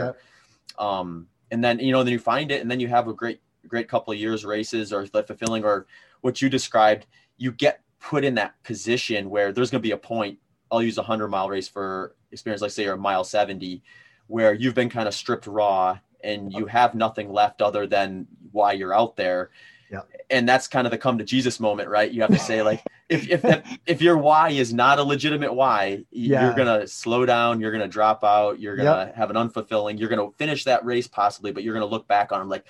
Um, 0.79 1.29
and 1.51 1.63
then 1.63 1.79
you 1.79 1.93
know 1.93 2.03
then 2.03 2.13
you 2.13 2.19
find 2.19 2.51
it, 2.51 2.61
and 2.61 2.71
then 2.71 2.81
you 2.81 2.89
have 2.89 3.09
a 3.09 3.13
great 3.13 3.41
great 3.67 3.89
couple 3.89 4.13
of 4.13 4.19
years 4.19 4.45
races 4.45 4.93
or 4.93 5.07
fulfilling 5.07 5.65
or 5.65 5.87
what 6.21 6.41
you 6.43 6.49
described. 6.49 7.07
You 7.37 7.53
get 7.53 7.81
put 8.01 8.25
in 8.25 8.35
that 8.35 8.63
position 8.63 9.31
where 9.31 9.53
there's 9.53 9.71
going 9.71 9.81
to 9.81 9.87
be 9.87 9.93
a 9.93 9.97
point. 9.97 10.39
I'll 10.75 10.83
use 10.83 10.99
a 10.99 11.03
hundred 11.03 11.29
mile 11.29 11.49
race 11.49 11.69
for 11.69 12.15
experience, 12.33 12.63
like 12.63 12.71
say 12.73 12.85
you're 12.85 12.95
a 12.95 12.99
mile 12.99 13.25
70, 13.25 13.83
where 14.27 14.53
you've 14.53 14.75
been 14.75 14.91
kind 14.91 15.07
of 15.07 15.15
stripped 15.15 15.47
raw 15.47 15.99
and 16.23 16.53
you 16.53 16.67
have 16.67 16.95
nothing 16.95 17.33
left 17.33 17.63
other 17.63 17.87
than 17.87 18.27
why 18.51 18.73
you're 18.73 18.95
out 18.95 19.15
there. 19.17 19.51
Yeah. 19.91 20.01
And 20.31 20.49
that's 20.49 20.67
kind 20.67 20.87
of 20.87 20.91
the 20.91 20.99
come 20.99 21.19
to 21.19 21.25
Jesus 21.25 21.61
moment, 21.61 21.89
right? 21.89 22.11
You 22.11 22.23
have 22.23 22.31
to 22.31 22.39
say 22.39 22.63
like, 22.63 22.83
if, 23.09 23.29
if, 23.29 23.45
if, 23.45 23.79
if 23.87 24.03
your 24.03 24.17
why 24.17 24.49
is 24.51 24.73
not 24.73 24.99
a 24.99 25.03
legitimate 25.03 25.53
why, 25.53 26.05
Yeah. 26.11 26.45
you're 26.47 26.55
going 26.55 26.81
to 26.81 26.89
slow 26.89 27.27
down, 27.27 27.61
you're 27.61 27.71
going 27.71 27.83
to 27.83 27.89
drop 27.89 28.25
out, 28.25 28.59
you're 28.59 28.77
going 28.77 29.09
to 29.09 29.15
have 29.15 29.31
an 29.31 29.37
unfulfilling, 29.37 30.01
you're 30.01 30.09
going 30.09 30.31
to 30.31 30.37
finish 30.37 30.65
that 30.65 30.85
race 30.85 31.07
possibly, 31.07 31.53
but 31.53 31.63
you're 31.63 31.75
going 31.75 31.87
to 31.87 31.91
look 31.91 32.09
back 32.09 32.33
on 32.33 32.41
them 32.41 32.49
like, 32.49 32.65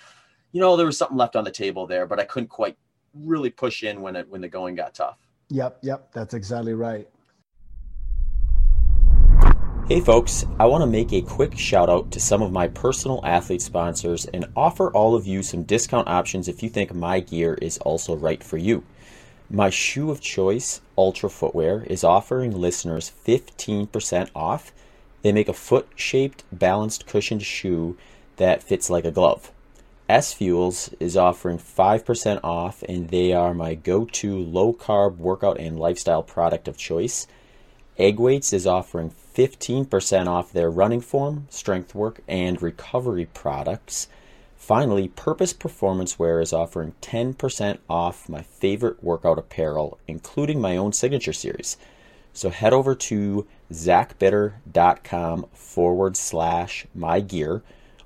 you 0.53 0.61
know, 0.61 0.77
there 0.77 0.87
was 0.87 0.99
something 0.99 1.17
left 1.17 1.37
on 1.37 1.45
the 1.45 1.51
table 1.51 1.87
there, 1.87 2.07
but 2.07 2.21
I 2.21 2.25
couldn't 2.25 2.49
quite 2.49 2.77
really 3.15 3.51
push 3.51 3.85
in 3.85 4.03
when 4.03 4.17
it, 4.17 4.29
when 4.29 4.41
the 4.41 4.49
going 4.49 4.75
got 4.75 4.95
tough. 4.95 5.19
Yep. 5.51 5.79
Yep. 5.83 6.13
That's 6.13 6.35
exactly 6.35 6.75
right. 6.75 7.09
Hey 9.87 10.01
folks, 10.01 10.47
I 10.59 10.65
want 10.65 10.81
to 10.81 10.87
make 10.87 11.13
a 11.13 11.21
quick 11.21 11.59
shout 11.59 11.91
out 11.91 12.11
to 12.13 12.19
some 12.19 12.41
of 12.41 12.51
my 12.51 12.69
personal 12.69 13.21
athlete 13.23 13.61
sponsors 13.61 14.25
and 14.25 14.47
offer 14.57 14.91
all 14.91 15.15
of 15.15 15.27
you 15.27 15.43
some 15.43 15.65
discount 15.65 16.09
options 16.09 16.49
if 16.49 16.63
you 16.63 16.71
think 16.71 16.95
my 16.95 17.21
gear 17.21 17.59
is 17.61 17.77
also 17.77 18.17
right 18.17 18.43
for 18.43 18.57
you. 18.57 18.83
My 19.51 19.69
shoe 19.69 20.11
of 20.11 20.23
choice, 20.23 20.81
Altra 20.97 21.29
Footwear, 21.29 21.83
is 21.83 22.03
offering 22.03 22.59
listeners 22.59 23.13
15% 23.27 24.31
off. 24.35 24.73
They 25.21 25.33
make 25.33 25.51
a 25.51 25.53
foot 25.53 25.87
shaped, 25.95 26.45
balanced 26.51 27.07
cushioned 27.07 27.43
shoe 27.43 27.99
that 28.37 28.63
fits 28.63 28.89
like 28.89 29.05
a 29.05 29.11
glove. 29.11 29.53
SFuels 30.09 30.95
is 30.99 31.15
offering 31.15 31.59
5% 31.59 32.41
off, 32.43 32.83
and 32.85 33.11
they 33.11 33.35
are 33.35 33.53
my 33.53 33.75
go 33.75 34.07
to 34.07 34.39
low 34.39 34.73
carb 34.73 35.19
workout 35.19 35.61
and 35.61 35.79
lifestyle 35.79 36.23
product 36.23 36.69
of 36.69 36.79
choice. 36.79 37.27
Egg 37.99 38.19
Weights 38.19 38.55
is 38.55 38.67
offering 38.67 39.11
15% 39.35 40.27
off 40.27 40.53
their 40.53 40.71
running 40.71 41.01
form, 41.01 41.47
strength 41.51 41.95
work, 41.95 42.21
and 42.29 42.63
recovery 42.63 43.27
products. 43.27 44.09
Finally, 44.57 45.09
Purpose 45.09 45.53
Performance 45.53 46.19
Wear 46.19 46.41
is 46.41 46.53
offering 46.53 46.95
10% 47.03 47.79
off 47.91 48.29
my 48.29 48.43
favorite 48.43 49.03
workout 49.03 49.39
apparel, 49.39 49.99
including 50.09 50.61
my 50.61 50.77
own 50.77 50.93
signature 50.93 51.33
series. 51.33 51.77
So 52.33 52.51
head 52.51 52.73
over 52.73 52.95
to 52.95 53.47
zachbitter.com 53.73 55.47
forward 55.53 56.17
slash 56.17 56.87
my 56.95 57.21
gear 57.21 57.63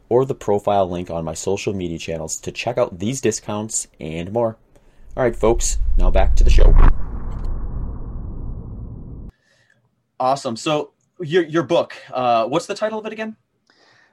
or 0.09 0.25
the 0.25 0.35
profile 0.35 0.89
link 0.89 1.11
on 1.11 1.25
my 1.25 1.35
social 1.35 1.75
media 1.75 1.99
channels 1.99 2.37
to 2.39 2.51
check 2.51 2.79
out 2.79 2.99
these 2.99 3.21
discounts 3.21 3.89
and 4.01 4.33
more. 4.33 4.57
All 5.17 5.23
right, 5.23 5.37
folks, 5.37 5.79
now 5.97 6.11
back 6.11 6.35
to 6.37 6.45
the 6.45 6.51
show. 6.51 6.75
Awesome. 10.21 10.57
So 10.57 10.93
your 11.21 11.45
your 11.45 11.63
book, 11.63 11.95
uh, 12.13 12.47
what's 12.47 12.67
the 12.67 12.75
title 12.75 12.99
of 12.99 13.07
it 13.07 13.13
again? 13.13 13.37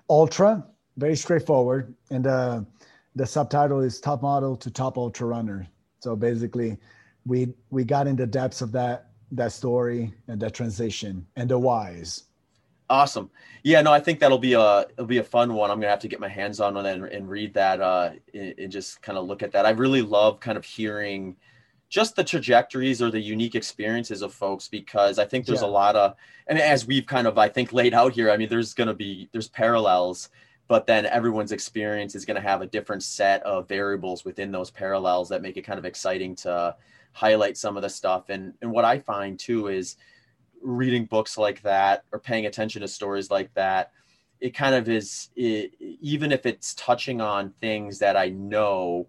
Ultra, 0.09 0.65
very 0.97 1.15
straightforward, 1.15 1.93
and 2.11 2.27
uh, 2.27 2.61
the 3.15 3.25
subtitle 3.25 3.81
is 3.81 3.99
"Top 3.99 4.21
Model 4.21 4.55
to 4.57 4.69
Top 4.71 4.97
Ultra 4.97 5.27
Runner." 5.27 5.67
So 5.99 6.15
basically, 6.15 6.77
we 7.25 7.53
we 7.69 7.83
got 7.83 8.07
in 8.07 8.15
the 8.15 8.27
depths 8.27 8.61
of 8.61 8.71
that 8.73 9.09
that 9.31 9.51
story 9.51 10.13
and 10.27 10.39
that 10.41 10.53
transition 10.53 11.25
and 11.35 11.49
the 11.49 11.57
whys. 11.57 12.23
Awesome. 12.87 13.31
Yeah, 13.63 13.81
no, 13.81 13.91
I 13.91 13.99
think 13.99 14.19
that'll 14.19 14.37
be 14.37 14.53
a 14.53 14.81
it'll 14.81 15.07
be 15.07 15.17
a 15.17 15.23
fun 15.23 15.53
one. 15.55 15.71
I'm 15.71 15.79
gonna 15.79 15.89
have 15.89 15.99
to 15.99 16.07
get 16.07 16.19
my 16.19 16.27
hands 16.27 16.59
on 16.59 16.77
it 16.77 16.85
and, 16.85 17.05
and 17.05 17.27
read 17.27 17.53
that 17.55 17.81
uh, 17.81 18.11
and, 18.33 18.53
and 18.59 18.71
just 18.71 19.01
kind 19.01 19.17
of 19.17 19.25
look 19.25 19.41
at 19.41 19.51
that. 19.53 19.65
I 19.65 19.71
really 19.71 20.03
love 20.03 20.39
kind 20.39 20.57
of 20.57 20.63
hearing 20.63 21.35
just 21.95 22.17
the 22.17 22.23
trajectories 22.25 23.01
or 23.01 23.09
the 23.09 23.21
unique 23.21 23.55
experiences 23.55 24.21
of 24.21 24.33
folks 24.33 24.67
because 24.67 25.17
I 25.17 25.23
think 25.23 25.45
there's 25.45 25.61
Yeah. 25.61 25.67
a 25.69 25.79
lot 25.81 25.95
of 25.95 26.17
and 26.47 26.59
as 26.59 26.85
we've 26.85 27.05
kind 27.05 27.25
of 27.25 27.37
I 27.37 27.47
think 27.47 27.71
laid 27.71 27.93
out 27.93 28.11
here, 28.11 28.29
I 28.29 28.35
mean 28.35 28.49
there's 28.49 28.73
gonna 28.73 28.93
be 28.93 29.29
there's 29.31 29.47
parallels, 29.47 30.29
but 30.67 30.85
then 30.87 31.05
everyone's 31.05 31.53
experience 31.53 32.13
is 32.13 32.25
gonna 32.25 32.41
have 32.41 32.61
a 32.61 32.65
different 32.65 33.01
set 33.01 33.41
of 33.43 33.69
variables 33.69 34.25
within 34.25 34.51
those 34.51 34.69
parallels 34.71 35.29
that 35.29 35.41
make 35.41 35.55
it 35.55 35.61
kind 35.61 35.79
of 35.79 35.85
exciting 35.85 36.35
to 36.35 36.75
highlight 37.13 37.55
some 37.55 37.77
of 37.77 37.81
the 37.81 37.89
stuff. 37.89 38.27
And 38.27 38.55
and 38.61 38.71
what 38.73 38.83
I 38.83 38.99
find 38.99 39.39
too 39.39 39.69
is 39.69 39.95
reading 40.61 41.05
books 41.05 41.37
like 41.37 41.61
that 41.61 42.03
or 42.11 42.19
paying 42.19 42.45
attention 42.45 42.81
to 42.81 42.89
stories 42.89 43.31
like 43.31 43.53
that 43.53 43.93
it 44.41 44.53
kind 44.53 44.75
of 44.75 44.89
is 44.89 45.29
it, 45.37 45.71
even 45.79 46.33
if 46.33 46.45
it's 46.45 46.73
touching 46.73 47.21
on 47.21 47.51
things 47.61 47.99
that 47.99 48.17
i 48.17 48.27
know 48.29 49.07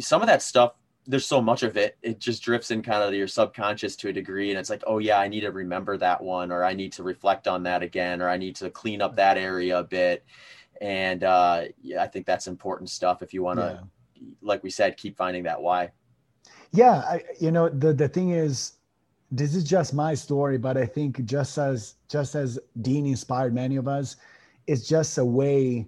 some 0.00 0.22
of 0.22 0.26
that 0.26 0.42
stuff 0.42 0.72
there's 1.06 1.26
so 1.26 1.40
much 1.40 1.62
of 1.62 1.76
it 1.76 1.96
it 2.02 2.20
just 2.20 2.42
drifts 2.42 2.70
in 2.70 2.82
kind 2.82 3.02
of 3.02 3.12
your 3.14 3.26
subconscious 3.26 3.96
to 3.96 4.08
a 4.08 4.12
degree 4.12 4.50
and 4.50 4.58
it's 4.58 4.70
like 4.70 4.82
oh 4.86 4.98
yeah 4.98 5.18
i 5.18 5.28
need 5.28 5.40
to 5.40 5.50
remember 5.50 5.96
that 5.96 6.22
one 6.22 6.52
or 6.52 6.62
i 6.64 6.72
need 6.74 6.92
to 6.92 7.02
reflect 7.02 7.48
on 7.48 7.62
that 7.62 7.82
again 7.82 8.20
or 8.20 8.28
i 8.28 8.36
need 8.36 8.54
to 8.54 8.70
clean 8.70 9.00
up 9.02 9.16
that 9.16 9.38
area 9.38 9.78
a 9.78 9.84
bit 9.84 10.24
and 10.80 11.24
uh 11.24 11.62
yeah 11.82 12.02
i 12.02 12.06
think 12.06 12.26
that's 12.26 12.46
important 12.46 12.90
stuff 12.90 13.22
if 13.22 13.32
you 13.34 13.42
want 13.42 13.58
to 13.58 13.78
Yeah. 14.14 14.24
like 14.42 14.62
we 14.62 14.70
said 14.70 14.96
keep 14.96 15.16
finding 15.16 15.42
that 15.44 15.60
why 15.60 15.90
Yeah, 16.72 17.02
I, 17.08 17.22
you 17.40 17.50
know 17.50 17.68
the 17.68 17.92
the 17.92 18.08
thing 18.08 18.30
is, 18.30 18.74
this 19.30 19.54
is 19.54 19.64
just 19.64 19.94
my 19.94 20.14
story, 20.14 20.58
but 20.58 20.76
I 20.76 20.86
think 20.86 21.24
just 21.24 21.58
as 21.58 21.96
just 22.08 22.34
as 22.34 22.58
Dean 22.82 23.06
inspired 23.06 23.54
many 23.54 23.76
of 23.76 23.88
us, 23.88 24.16
it's 24.66 24.86
just 24.86 25.18
a 25.18 25.24
way 25.24 25.86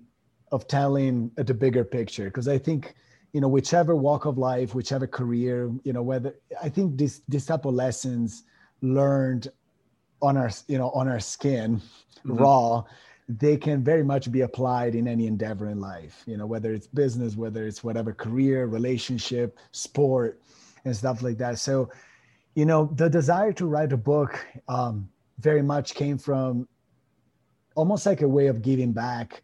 of 0.51 0.67
telling 0.67 1.31
the 1.37 1.55
bigger 1.55 1.85
picture. 1.85 2.25
Because 2.25 2.49
I 2.49 2.59
think 2.59 2.95
you 3.33 3.41
know 3.41 3.49
whichever 3.49 3.97
walk 3.97 4.27
of 4.27 4.39
life, 4.39 4.75
whichever 4.75 5.07
career, 5.07 5.71
you 5.85 5.93
know 5.93 6.03
whether 6.03 6.35
I 6.63 6.69
think 6.69 6.97
this 6.99 7.23
this 7.29 7.47
type 7.47 7.65
of 7.65 7.75
lessons 7.75 8.45
learned 8.83 9.49
on 10.21 10.37
our 10.37 10.51
you 10.69 10.79
know 10.79 10.91
on 10.91 11.09
our 11.09 11.21
skin 11.21 11.81
Mhm. 12.25 12.39
raw 12.39 12.85
they 13.29 13.57
can 13.57 13.83
very 13.83 14.03
much 14.03 14.31
be 14.31 14.43
applied 14.43 14.95
in 14.95 15.07
any 15.09 15.27
endeavor 15.27 15.69
in 15.69 15.81
life 15.81 16.23
you 16.27 16.37
know 16.37 16.47
whether 16.47 16.73
it's 16.73 16.87
business 16.89 17.37
whether 17.37 17.67
it's 17.67 17.83
whatever 17.83 18.13
career 18.13 18.67
relationship 18.67 19.59
sport 19.73 20.41
and 20.85 20.95
stuff 20.95 21.23
like 21.23 21.39
that 21.39 21.59
so 21.59 21.89
you 22.55 22.67
know 22.67 22.91
the 22.95 23.09
desire 23.09 23.53
to 23.53 23.67
write 23.67 23.93
a 23.93 23.97
book 23.97 24.45
um, 24.69 25.09
very 25.39 25.63
much 25.63 25.95
came 25.95 26.19
from 26.19 26.69
almost 27.75 28.07
like 28.07 28.23
a 28.23 28.29
way 28.29 28.47
of 28.49 28.63
giving 28.63 28.93
back 28.93 29.43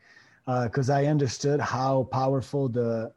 because 0.64 0.90
i 0.90 1.06
understood 1.06 1.60
how 1.60 2.04
powerful 2.04 2.68
the 2.68 3.12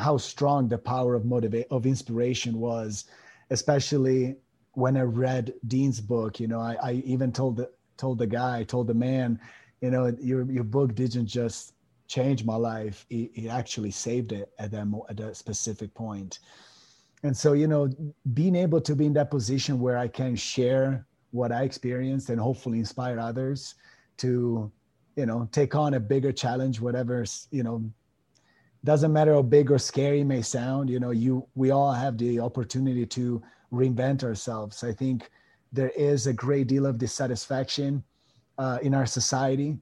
how 0.00 0.16
strong 0.16 0.68
the 0.68 0.78
power 0.78 1.14
of 1.14 1.24
motivate 1.24 1.66
of 1.70 1.86
inspiration 1.86 2.58
was 2.58 3.04
especially 3.50 4.36
when 4.72 4.96
i 4.96 5.02
read 5.02 5.52
dean's 5.66 6.00
book 6.00 6.40
you 6.40 6.48
know 6.48 6.60
i, 6.60 6.76
I 6.82 6.92
even 7.04 7.32
told 7.32 7.56
the 7.56 7.70
told 7.96 8.18
the 8.18 8.26
guy 8.26 8.64
told 8.64 8.86
the 8.86 8.94
man 8.94 9.38
you 9.80 9.90
know 9.90 10.14
your 10.20 10.50
your 10.50 10.64
book 10.64 10.94
didn't 10.94 11.26
just 11.26 11.74
change 12.08 12.44
my 12.44 12.56
life 12.56 13.06
it, 13.10 13.30
it 13.34 13.48
actually 13.48 13.90
saved 13.90 14.32
it 14.32 14.50
at 14.58 14.70
that 14.72 14.86
at 15.08 15.16
that 15.18 15.36
specific 15.36 15.94
point. 15.94 16.40
and 17.22 17.36
so 17.36 17.52
you 17.52 17.68
know 17.68 17.88
being 18.34 18.56
able 18.56 18.80
to 18.80 18.96
be 18.96 19.06
in 19.06 19.12
that 19.12 19.30
position 19.30 19.78
where 19.78 19.98
i 19.98 20.08
can 20.08 20.34
share 20.34 21.06
what 21.30 21.52
i 21.52 21.62
experienced 21.62 22.30
and 22.30 22.40
hopefully 22.40 22.78
inspire 22.78 23.18
others 23.18 23.74
to 24.16 24.70
you 25.16 25.26
know 25.26 25.48
take 25.52 25.74
on 25.74 25.94
a 25.94 26.00
bigger 26.00 26.32
challenge 26.32 26.80
whatever 26.80 27.24
you 27.50 27.62
know 27.62 27.84
doesn't 28.84 29.12
matter 29.12 29.34
how 29.34 29.42
big 29.42 29.70
or 29.70 29.78
scary 29.78 30.20
it 30.20 30.24
may 30.24 30.42
sound 30.42 30.88
you 30.88 31.00
know 31.00 31.10
you 31.10 31.46
we 31.54 31.70
all 31.70 31.92
have 31.92 32.16
the 32.18 32.40
opportunity 32.40 33.06
to 33.06 33.42
reinvent 33.72 34.24
ourselves. 34.24 34.82
I 34.82 34.92
think 34.92 35.30
there 35.72 35.90
is 35.90 36.26
a 36.26 36.32
great 36.32 36.66
deal 36.66 36.86
of 36.86 36.98
dissatisfaction 36.98 38.02
uh, 38.58 38.78
in 38.82 38.94
our 38.94 39.06
society 39.06 39.78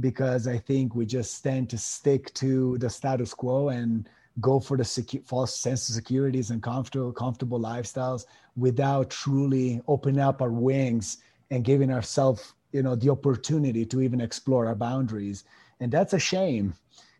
because 0.00 0.48
i 0.48 0.58
think 0.58 0.96
we 0.96 1.06
just 1.06 1.42
tend 1.44 1.70
to 1.70 1.78
stick 1.78 2.34
to 2.34 2.76
the 2.78 2.90
status 2.90 3.32
quo 3.32 3.68
and 3.68 4.08
go 4.40 4.58
for 4.58 4.76
the 4.76 4.82
secu- 4.82 5.24
false 5.24 5.56
sense 5.56 5.88
of 5.88 5.94
securities 5.94 6.50
and 6.50 6.60
comfortable 6.60 7.12
comfortable 7.12 7.60
lifestyles 7.60 8.26
without 8.56 9.08
truly 9.08 9.80
opening 9.86 10.20
up 10.20 10.42
our 10.42 10.50
wings 10.50 11.18
and 11.50 11.64
giving 11.64 11.92
ourselves 11.92 12.54
you 12.74 12.82
know 12.82 12.96
the 12.96 13.08
opportunity 13.08 13.86
to 13.86 14.02
even 14.02 14.20
explore 14.20 14.66
our 14.66 14.74
boundaries. 14.74 15.44
And 15.80 15.90
that's 15.90 16.12
a 16.12 16.18
shame 16.18 16.74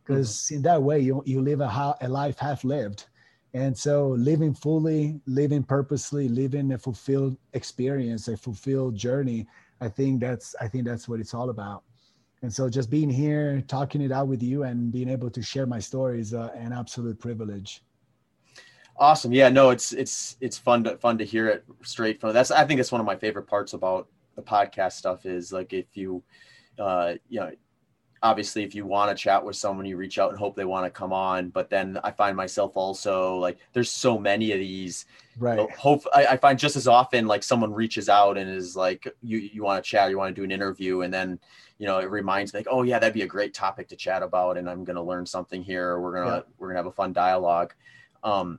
because 0.05 0.31
mm-hmm. 0.31 0.57
in 0.57 0.63
that 0.63 0.83
way 0.83 1.01
you, 1.01 1.23
you 1.27 1.41
live 1.41 1.61
a, 1.61 1.97
a 2.01 2.09
life 2.09 2.39
half 2.39 2.65
lived. 2.65 3.07
And 3.55 3.77
so 3.77 4.09
living 4.09 4.53
fully 4.53 5.21
living 5.27 5.63
purposely 5.63 6.29
living 6.29 6.73
a 6.73 6.79
fulfilled 6.79 7.37
experience 7.53 8.27
a 8.27 8.37
fulfilled 8.37 8.97
journey 8.97 9.47
i 9.81 9.89
think 9.89 10.21
that's 10.21 10.57
i 10.61 10.67
think 10.67 10.85
that's 10.85 11.09
what 11.09 11.21
it's 11.21 11.35
all 11.35 11.51
about. 11.51 11.85
And 12.43 12.53
so 12.53 12.69
just 12.69 12.91
being 12.91 13.09
here 13.09 13.63
talking 13.69 14.03
it 14.03 14.13
out 14.13 14.29
with 14.29 14.43
you 14.43 14.65
and 14.65 14.93
being 14.93 15.09
able 15.09 15.31
to 15.31 15.41
share 15.41 15.67
my 15.67 15.79
story 15.79 16.21
is 16.21 16.35
uh, 16.35 16.51
an 16.55 16.75
absolute 16.75 17.19
privilege. 17.19 17.83
Awesome. 18.97 19.33
Yeah 19.33 19.49
no 19.49 19.71
it's 19.71 19.93
it's 19.93 20.37
it's 20.41 20.59
fun 20.59 20.85
to 20.85 20.99
fun 20.99 21.17
to 21.19 21.25
hear 21.25 21.49
it 21.49 21.65
straight 21.83 22.21
from 22.21 22.33
that's 22.33 22.51
i 22.51 22.65
think 22.65 22.79
that's 22.79 22.93
one 22.93 23.01
of 23.01 23.07
my 23.07 23.17
favorite 23.17 23.47
parts 23.47 23.73
about 23.73 24.09
the 24.35 24.43
podcast 24.43 24.93
stuff 24.93 25.27
is 25.27 25.53
like 25.53 25.73
if 25.73 25.97
you 25.97 26.23
uh 26.79 27.15
you 27.29 27.41
know 27.41 27.51
obviously 28.23 28.63
if 28.63 28.75
you 28.75 28.87
want 28.87 29.11
to 29.11 29.21
chat 29.21 29.45
with 29.45 29.57
someone 29.57 29.85
you 29.87 29.97
reach 29.97 30.19
out 30.19 30.31
and 30.31 30.39
hope 30.39 30.57
they 30.57 30.65
want 30.65 30.85
to 30.85 30.91
come 30.91 31.13
on 31.13 31.49
but 31.51 31.69
then 31.69 31.99
i 32.05 32.11
find 32.11 32.37
myself 32.37 32.77
also 32.77 33.37
like 33.37 33.59
there's 33.73 33.91
so 33.91 34.19
many 34.19 34.53
of 34.53 34.59
these 34.59 35.07
right 35.39 35.71
hope 35.73 36.05
I, 36.15 36.27
I, 36.27 36.37
find 36.37 36.59
just 36.59 36.77
as 36.77 36.87
often 36.87 37.27
like 37.27 37.43
someone 37.43 37.73
reaches 37.73 38.09
out 38.09 38.39
and 38.39 38.49
is 38.49 38.77
like 38.77 39.07
you 39.23 39.39
you 39.39 39.63
want 39.63 39.83
to 39.83 39.89
chat 39.89 40.11
you 40.11 40.19
want 40.19 40.35
to 40.35 40.41
do 40.41 40.45
an 40.45 40.51
interview 40.51 41.03
and 41.03 41.13
then 41.13 41.39
you 41.79 41.87
know 41.87 41.99
it 41.99 42.11
reminds 42.11 42.53
me 42.55 42.61
like 42.61 42.69
oh 42.71 42.83
yeah 42.83 42.99
that'd 42.99 43.15
be 43.15 43.23
a 43.23 43.27
great 43.27 43.53
topic 43.53 43.89
to 43.89 43.97
chat 43.97 44.23
about 44.23 44.57
and 44.57 44.71
i'm 44.71 44.85
going 44.85 44.97
to 44.97 45.03
learn 45.03 45.27
something 45.27 45.63
here 45.63 45.99
we're 46.01 46.15
gonna 46.15 46.37
yeah. 46.37 46.43
we're 46.59 46.69
gonna 46.69 46.79
have 46.79 46.87
a 46.87 46.93
fun 46.93 47.13
dialogue 47.13 47.75
um 48.23 48.59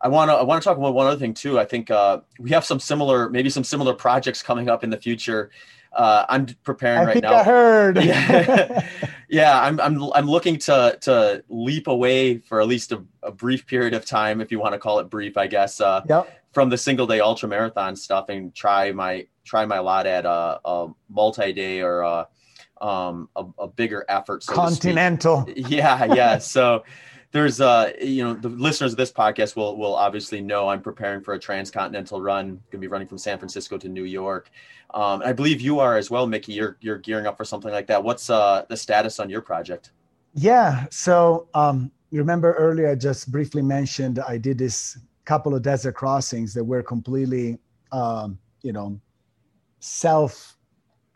I 0.00 0.08
want 0.08 0.30
to 0.30 0.34
I 0.34 0.42
want 0.42 0.62
to 0.62 0.64
talk 0.64 0.76
about 0.78 0.94
one 0.94 1.06
other 1.06 1.18
thing 1.18 1.34
too. 1.34 1.58
I 1.58 1.64
think 1.64 1.90
uh, 1.90 2.20
we 2.38 2.50
have 2.50 2.64
some 2.64 2.78
similar, 2.78 3.28
maybe 3.30 3.50
some 3.50 3.64
similar 3.64 3.94
projects 3.94 4.42
coming 4.42 4.68
up 4.68 4.84
in 4.84 4.90
the 4.90 4.96
future. 4.96 5.50
Uh, 5.92 6.24
I'm 6.28 6.46
preparing 6.62 7.00
I 7.00 7.04
right 7.04 7.12
think 7.14 7.24
now. 7.24 7.34
I 7.34 7.42
heard. 7.42 7.96
yeah, 8.02 8.86
yeah. 9.28 9.60
I'm 9.60 9.80
I'm 9.80 10.02
I'm 10.12 10.26
looking 10.26 10.58
to 10.60 10.98
to 11.02 11.42
leap 11.48 11.86
away 11.86 12.38
for 12.38 12.60
at 12.60 12.66
least 12.68 12.92
a, 12.92 13.02
a 13.22 13.32
brief 13.32 13.66
period 13.66 13.94
of 13.94 14.04
time, 14.04 14.40
if 14.40 14.52
you 14.52 14.60
want 14.60 14.74
to 14.74 14.78
call 14.78 14.98
it 14.98 15.10
brief, 15.10 15.36
I 15.36 15.46
guess. 15.46 15.80
Uh, 15.80 16.02
yep. 16.08 16.34
From 16.52 16.70
the 16.70 16.78
single 16.78 17.06
day 17.06 17.20
ultra 17.20 17.48
marathon 17.48 17.94
stuff 17.94 18.28
and 18.28 18.54
try 18.54 18.92
my 18.92 19.26
try 19.44 19.64
my 19.64 19.78
lot 19.78 20.06
at 20.06 20.26
a, 20.26 20.60
a 20.64 20.88
multi 21.08 21.52
day 21.52 21.80
or 21.80 22.00
a, 22.02 22.28
um, 22.80 23.28
a, 23.34 23.44
a 23.58 23.68
bigger 23.68 24.04
effort. 24.08 24.42
So 24.42 24.54
Continental. 24.54 25.48
Yeah, 25.56 26.14
yeah. 26.14 26.38
So 26.38 26.84
there's 27.30 27.60
uh 27.60 27.92
you 28.00 28.24
know 28.24 28.34
the 28.34 28.48
listeners 28.48 28.92
of 28.92 28.96
this 28.96 29.12
podcast 29.12 29.54
will 29.54 29.76
will 29.76 29.94
obviously 29.94 30.40
know 30.40 30.68
I'm 30.68 30.80
preparing 30.80 31.22
for 31.22 31.34
a 31.34 31.38
transcontinental 31.38 32.20
run. 32.20 32.48
Going 32.48 32.62
to 32.72 32.78
be 32.78 32.86
running 32.86 33.08
from 33.08 33.18
San 33.18 33.38
Francisco 33.38 33.76
to 33.78 33.88
New 33.88 34.04
York. 34.04 34.50
Um, 34.94 35.22
I 35.24 35.32
believe 35.32 35.60
you 35.60 35.78
are 35.80 35.96
as 35.96 36.10
well, 36.10 36.26
Mickey. 36.26 36.54
You're 36.54 36.78
you're 36.80 36.98
gearing 36.98 37.26
up 37.26 37.36
for 37.36 37.44
something 37.44 37.70
like 37.70 37.86
that. 37.88 38.02
What's 38.02 38.30
uh 38.30 38.64
the 38.68 38.76
status 38.76 39.20
on 39.20 39.28
your 39.28 39.42
project? 39.42 39.90
Yeah. 40.34 40.86
So 40.90 41.48
um, 41.54 41.90
remember 42.10 42.54
earlier 42.54 42.90
I 42.90 42.94
just 42.94 43.30
briefly 43.30 43.62
mentioned 43.62 44.18
I 44.20 44.38
did 44.38 44.58
this 44.58 44.98
couple 45.24 45.54
of 45.54 45.60
desert 45.60 45.92
crossings 45.92 46.54
that 46.54 46.64
were 46.64 46.82
completely 46.82 47.58
um, 47.92 48.38
you 48.62 48.72
know 48.72 48.98
self 49.80 50.56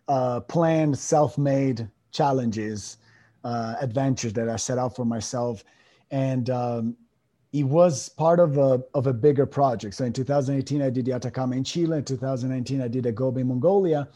uh, 0.08 0.40
planned, 0.40 0.98
self 0.98 1.38
made 1.38 1.88
challenges, 2.10 2.98
uh, 3.44 3.76
adventures 3.80 4.34
that 4.34 4.50
I 4.50 4.56
set 4.56 4.76
out 4.76 4.94
for 4.94 5.06
myself 5.06 5.64
and 6.12 6.50
um, 6.50 6.96
it 7.52 7.64
was 7.64 8.08
part 8.10 8.38
of 8.38 8.56
a 8.58 8.82
of 8.94 9.06
a 9.06 9.12
bigger 9.12 9.46
project. 9.46 9.94
So 9.94 10.04
in 10.04 10.12
2018, 10.12 10.82
I 10.82 10.90
did 10.90 11.06
the 11.06 11.12
Atacama 11.12 11.56
in 11.56 11.64
Chile. 11.64 11.98
In 11.98 12.04
2019, 12.04 12.80
I 12.80 12.88
did 12.88 13.06
a 13.06 13.12
Gobi 13.12 13.40
in 13.40 13.48
Mongolia, 13.48 14.08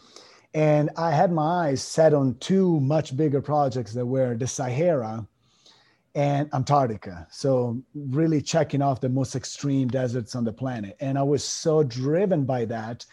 and 0.55 0.91
I 0.97 1.11
had 1.11 1.33
my 1.33 1.69
eyes 1.69 1.83
set 1.83 2.15
on 2.15 2.37
two 2.39 2.79
much 2.81 3.17
bigger 3.17 3.43
projects 3.43 3.93
that 3.95 4.07
were 4.07 4.37
the 4.37 4.47
Sahara 4.47 5.27
and 6.15 6.49
Antarctica. 6.55 7.27
So 7.31 7.83
really 7.95 8.41
checking 8.41 8.81
off 8.81 9.01
the 9.01 9.09
most 9.09 9.37
extreme 9.37 9.89
deserts 9.89 10.35
on 10.35 10.45
the 10.45 10.53
planet. 10.53 10.97
And 11.01 11.19
I 11.19 11.23
was 11.23 11.45
so 11.45 11.83
driven 11.83 12.45
by 12.45 12.65
that 12.67 13.05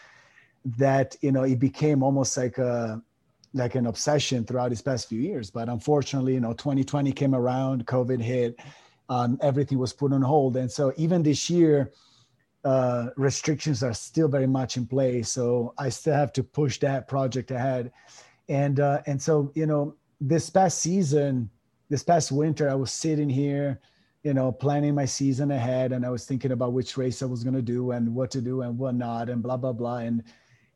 that 0.78 1.16
you 1.20 1.32
know 1.32 1.42
it 1.42 1.58
became 1.58 2.02
almost 2.02 2.36
like 2.36 2.56
a 2.58 3.02
like 3.54 3.76
an 3.76 3.86
obsession 3.86 4.44
throughout 4.44 4.68
these 4.70 4.82
past 4.82 5.08
few 5.08 5.20
years. 5.20 5.50
But 5.50 5.68
unfortunately, 5.68 6.34
you 6.34 6.40
know, 6.40 6.52
2020 6.52 7.12
came 7.12 7.34
around, 7.34 7.86
COVID 7.86 8.20
hit, 8.20 8.58
um, 9.08 9.38
everything 9.40 9.78
was 9.78 9.92
put 9.92 10.12
on 10.12 10.22
hold, 10.22 10.56
and 10.56 10.70
so 10.70 10.92
even 10.96 11.22
this 11.22 11.48
year, 11.48 11.92
uh, 12.64 13.10
restrictions 13.16 13.82
are 13.82 13.92
still 13.92 14.28
very 14.28 14.46
much 14.46 14.78
in 14.78 14.86
place. 14.86 15.30
So 15.30 15.74
I 15.76 15.90
still 15.90 16.14
have 16.14 16.32
to 16.32 16.42
push 16.42 16.78
that 16.80 17.06
project 17.06 17.50
ahead, 17.50 17.92
and 18.48 18.80
uh, 18.80 19.02
and 19.06 19.20
so 19.20 19.52
you 19.54 19.66
know, 19.66 19.94
this 20.20 20.50
past 20.50 20.78
season, 20.80 21.50
this 21.90 22.02
past 22.02 22.32
winter, 22.32 22.68
I 22.68 22.74
was 22.74 22.90
sitting 22.90 23.28
here. 23.28 23.80
You 24.22 24.32
know, 24.32 24.50
planning 24.50 24.94
my 24.94 25.04
season 25.04 25.50
ahead, 25.50 25.92
and 25.92 26.06
I 26.06 26.08
was 26.08 26.24
thinking 26.24 26.52
about 26.52 26.72
which 26.72 26.96
race 26.96 27.20
I 27.20 27.26
was 27.26 27.44
going 27.44 27.56
to 27.56 27.60
do 27.60 27.90
and 27.90 28.14
what 28.14 28.30
to 28.30 28.40
do 28.40 28.62
and 28.62 28.78
what 28.78 28.94
not, 28.94 29.28
and 29.28 29.42
blah 29.42 29.58
blah 29.58 29.74
blah. 29.74 29.98
And 29.98 30.22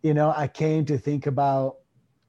you 0.02 0.12
know, 0.12 0.34
I 0.36 0.48
came 0.48 0.84
to 0.84 0.98
think 0.98 1.26
about 1.26 1.78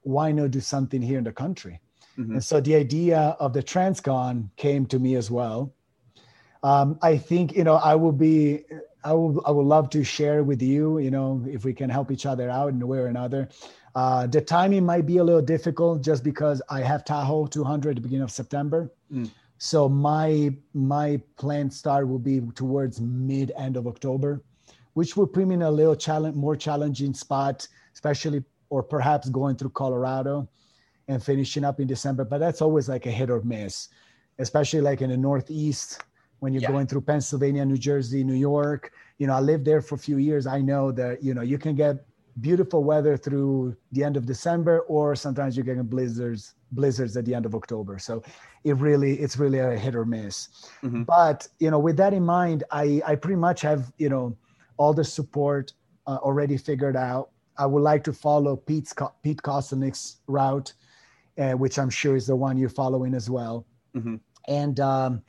why 0.02 0.32
not 0.32 0.50
do 0.50 0.60
something 0.60 1.02
here 1.02 1.18
in 1.18 1.24
the 1.24 1.32
country? 1.32 1.80
Mm-hmm. 2.18 2.32
And 2.32 2.44
so 2.44 2.60
the 2.60 2.74
idea 2.74 3.36
of 3.40 3.52
the 3.52 3.62
Transcon 3.62 4.50
came 4.56 4.86
to 4.86 4.98
me 4.98 5.14
as 5.14 5.30
well. 5.30 5.72
Um, 6.62 6.98
I 7.02 7.16
think 7.16 7.54
you 7.54 7.64
know 7.64 7.76
I 7.76 7.94
will 7.94 8.12
be 8.12 8.64
I 9.02 9.14
will 9.14 9.42
I 9.46 9.50
would 9.50 9.66
love 9.66 9.88
to 9.90 10.04
share 10.04 10.42
with 10.44 10.60
you 10.60 10.98
you 10.98 11.10
know 11.10 11.42
if 11.48 11.64
we 11.64 11.72
can 11.72 11.88
help 11.88 12.10
each 12.10 12.26
other 12.26 12.50
out 12.50 12.68
in 12.68 12.82
a 12.82 12.86
way 12.86 12.98
or 12.98 13.06
another. 13.06 13.48
Uh, 13.94 14.26
the 14.26 14.40
timing 14.40 14.84
might 14.84 15.06
be 15.06 15.16
a 15.16 15.24
little 15.24 15.42
difficult 15.42 16.02
just 16.02 16.22
because 16.22 16.62
I 16.68 16.80
have 16.80 17.04
Tahoe 17.04 17.46
200 17.46 17.90
at 17.90 17.96
the 17.96 18.00
beginning 18.02 18.22
of 18.22 18.30
September. 18.30 18.92
Mm. 19.12 19.30
So 19.58 19.88
my 19.88 20.54
my 20.74 21.20
planned 21.36 21.72
start 21.72 22.08
will 22.08 22.18
be 22.18 22.40
towards 22.54 23.00
mid 23.00 23.52
end 23.56 23.76
of 23.76 23.86
October, 23.86 24.42
which 24.94 25.16
will 25.16 25.26
put 25.26 25.46
me 25.46 25.54
in 25.54 25.62
a 25.62 25.70
little 25.70 25.96
challenge 25.96 26.36
more 26.36 26.56
challenging 26.56 27.14
spot, 27.14 27.66
especially 27.94 28.44
or 28.70 28.82
perhaps 28.82 29.28
going 29.28 29.56
through 29.56 29.70
Colorado 29.70 30.48
and 31.08 31.22
finishing 31.22 31.64
up 31.64 31.80
in 31.80 31.86
December. 31.86 32.24
But 32.24 32.38
that's 32.38 32.62
always 32.62 32.88
like 32.88 33.04
a 33.06 33.10
hit 33.10 33.30
or 33.30 33.42
miss, 33.42 33.88
especially 34.38 34.80
like 34.80 35.02
in 35.02 35.10
the 35.10 35.16
Northeast 35.16 36.02
when 36.38 36.52
you're 36.54 36.62
yeah. 36.62 36.70
going 36.70 36.86
through 36.86 37.02
Pennsylvania, 37.02 37.64
New 37.66 37.76
Jersey, 37.76 38.24
New 38.24 38.34
York. 38.34 38.92
You 39.18 39.26
know, 39.26 39.34
I 39.34 39.40
lived 39.40 39.64
there 39.66 39.82
for 39.82 39.96
a 39.96 39.98
few 39.98 40.16
years. 40.16 40.46
I 40.46 40.60
know 40.60 40.90
that, 40.92 41.22
you 41.22 41.34
know, 41.34 41.42
you 41.42 41.58
can 41.58 41.74
get 41.74 42.06
beautiful 42.40 42.82
weather 42.82 43.16
through 43.18 43.76
the 43.92 44.02
end 44.02 44.16
of 44.16 44.24
December, 44.24 44.80
or 44.88 45.14
sometimes 45.14 45.56
you're 45.56 45.64
getting 45.64 45.82
blizzards, 45.82 46.54
blizzards 46.72 47.16
at 47.16 47.24
the 47.26 47.34
end 47.34 47.44
of 47.44 47.54
October. 47.54 47.98
So 47.98 48.22
it 48.64 48.76
really, 48.76 49.14
it's 49.18 49.36
really 49.36 49.58
a 49.58 49.76
hit 49.76 49.94
or 49.94 50.06
miss. 50.06 50.48
Mm-hmm. 50.82 51.02
But, 51.02 51.48
you 51.58 51.70
know, 51.70 51.78
with 51.78 51.96
that 51.98 52.14
in 52.14 52.24
mind, 52.24 52.64
I, 52.70 53.02
I 53.04 53.16
pretty 53.16 53.36
much 53.36 53.60
have, 53.62 53.92
you 53.98 54.08
know, 54.08 54.36
all 54.78 54.94
the 54.94 55.04
support 55.04 55.74
uh, 56.06 56.18
already 56.22 56.56
figured 56.56 56.96
out 56.96 57.30
I 57.60 57.66
would 57.66 57.82
like 57.82 58.02
to 58.04 58.12
follow 58.12 58.56
Pete's, 58.56 58.94
Pete 59.22 59.42
Kostelnick's 59.42 60.16
route, 60.26 60.72
uh, 61.38 61.52
which 61.52 61.78
I'm 61.78 61.90
sure 61.90 62.16
is 62.16 62.26
the 62.26 62.34
one 62.34 62.56
you're 62.56 62.70
following 62.70 63.14
as 63.14 63.28
well. 63.28 63.66
Mm-hmm. 63.94 64.16
And 64.48 64.80
um, 64.80 65.22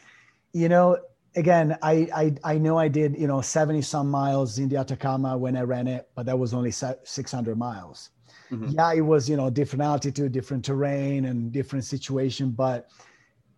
you 0.54 0.70
know, 0.70 0.98
again, 1.36 1.78
I, 1.82 2.08
I 2.16 2.54
I 2.54 2.58
know 2.58 2.78
I 2.78 2.88
did 2.88 3.20
you 3.20 3.28
know 3.28 3.42
70 3.42 3.82
some 3.82 4.10
miles 4.10 4.58
in 4.60 4.70
the 4.70 4.78
Atacama 4.78 5.38
when 5.38 5.58
I 5.58 5.62
ran 5.64 5.88
it, 5.88 6.08
but 6.16 6.26
that 6.26 6.40
was 6.40 6.54
only 6.54 6.72
600 6.72 7.58
miles. 7.58 8.10
Mm-hmm. 8.50 8.70
Yeah, 8.70 8.94
it 8.94 9.02
was 9.02 9.30
you 9.30 9.36
know 9.36 9.50
different 9.50 9.84
altitude, 9.84 10.32
different 10.32 10.64
terrain, 10.64 11.26
and 11.26 11.52
different 11.52 11.84
situation, 11.84 12.52
but 12.52 12.88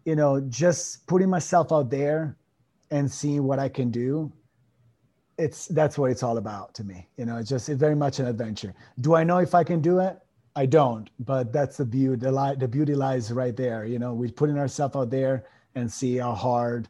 you 0.04 0.16
know, 0.16 0.42
just 0.42 1.06
putting 1.06 1.30
myself 1.30 1.72
out 1.72 1.92
there 1.92 2.36
and 2.90 3.10
seeing 3.10 3.44
what 3.44 3.60
I 3.60 3.70
can 3.70 3.92
do 3.92 4.32
it's 5.38 5.68
that's 5.68 5.98
what 5.98 6.12
it's 6.12 6.24
all 6.24 6.38
about 6.38 6.74
to 6.76 6.84
me. 6.84 7.08
You 7.18 7.26
know, 7.26 7.38
it's 7.38 7.50
just 7.50 7.70
it's 7.70 7.80
very 7.80 7.96
much 7.96 8.20
an 8.20 8.28
adventure. 8.28 8.74
Do 9.02 9.16
I 9.16 9.24
know 9.24 9.38
if 9.38 9.56
I 9.56 9.64
can 9.64 9.82
do 9.82 10.00
it? 10.00 10.20
I 10.56 10.66
don't, 10.68 11.10
but 11.20 11.52
that's 11.52 11.78
the 11.78 11.86
beauty. 11.86 12.18
The, 12.18 12.32
li- 12.32 12.56
the 12.58 12.68
beauty 12.68 12.94
lies 12.94 13.32
right 13.32 13.56
there. 13.56 13.86
You 13.86 13.98
know, 13.98 14.14
we're 14.14 14.30
putting 14.30 14.60
ourselves 14.60 14.96
out 14.96 15.10
there 15.10 15.46
and 15.74 15.92
see 15.92 16.18
how 16.18 16.34
hard 16.34 16.88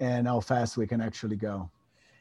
and 0.00 0.26
how 0.26 0.40
fast 0.40 0.76
we 0.76 0.86
can 0.86 1.00
actually 1.00 1.36
go. 1.36 1.70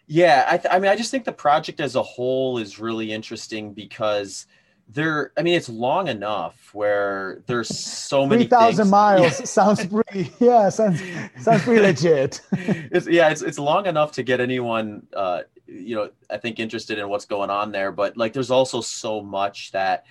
Yeah, 0.08 0.46
I, 0.50 0.58
th- 0.58 0.74
I 0.74 0.80
mean, 0.80 0.92
I 0.92 0.98
just 0.98 1.10
think 1.10 1.24
the 1.24 1.32
project 1.32 1.80
as 1.80 1.96
a 1.96 2.04
whole 2.04 2.58
is 2.58 2.80
really 2.80 3.14
interesting 3.14 3.74
because 3.74 4.46
there. 4.90 5.32
I 5.38 5.44
mean, 5.44 5.56
it's 5.56 5.70
long 5.70 6.10
enough 6.10 6.72
where 6.74 7.42
there's 7.48 7.70
so 7.70 8.26
many. 8.26 8.44
Three 8.44 8.50
thousand 8.50 8.90
miles 8.90 9.40
yeah. 9.40 9.46
sounds 9.46 9.86
pretty. 9.86 10.32
Yeah, 10.40 10.68
sounds 10.68 11.02
sounds 11.40 11.64
pretty 11.64 11.82
legit. 11.82 12.42
it's, 12.52 13.08
yeah, 13.08 13.30
it's 13.30 13.42
it's 13.42 13.58
long 13.58 13.86
enough 13.86 14.12
to 14.14 14.24
get 14.24 14.42
anyone 14.42 15.08
uh, 15.16 15.44
you 15.72 15.96
know 15.96 16.10
i 16.30 16.38
think 16.38 16.60
interested 16.60 17.00
in 17.00 17.08
what's 17.08 17.26
going 17.26 17.50
on 17.50 17.72
there 17.72 17.92
but 17.92 18.18
like 18.18 18.34
there's 18.34 18.52
also 18.52 18.82
so 18.82 19.22
much 19.22 19.72
that 19.72 20.06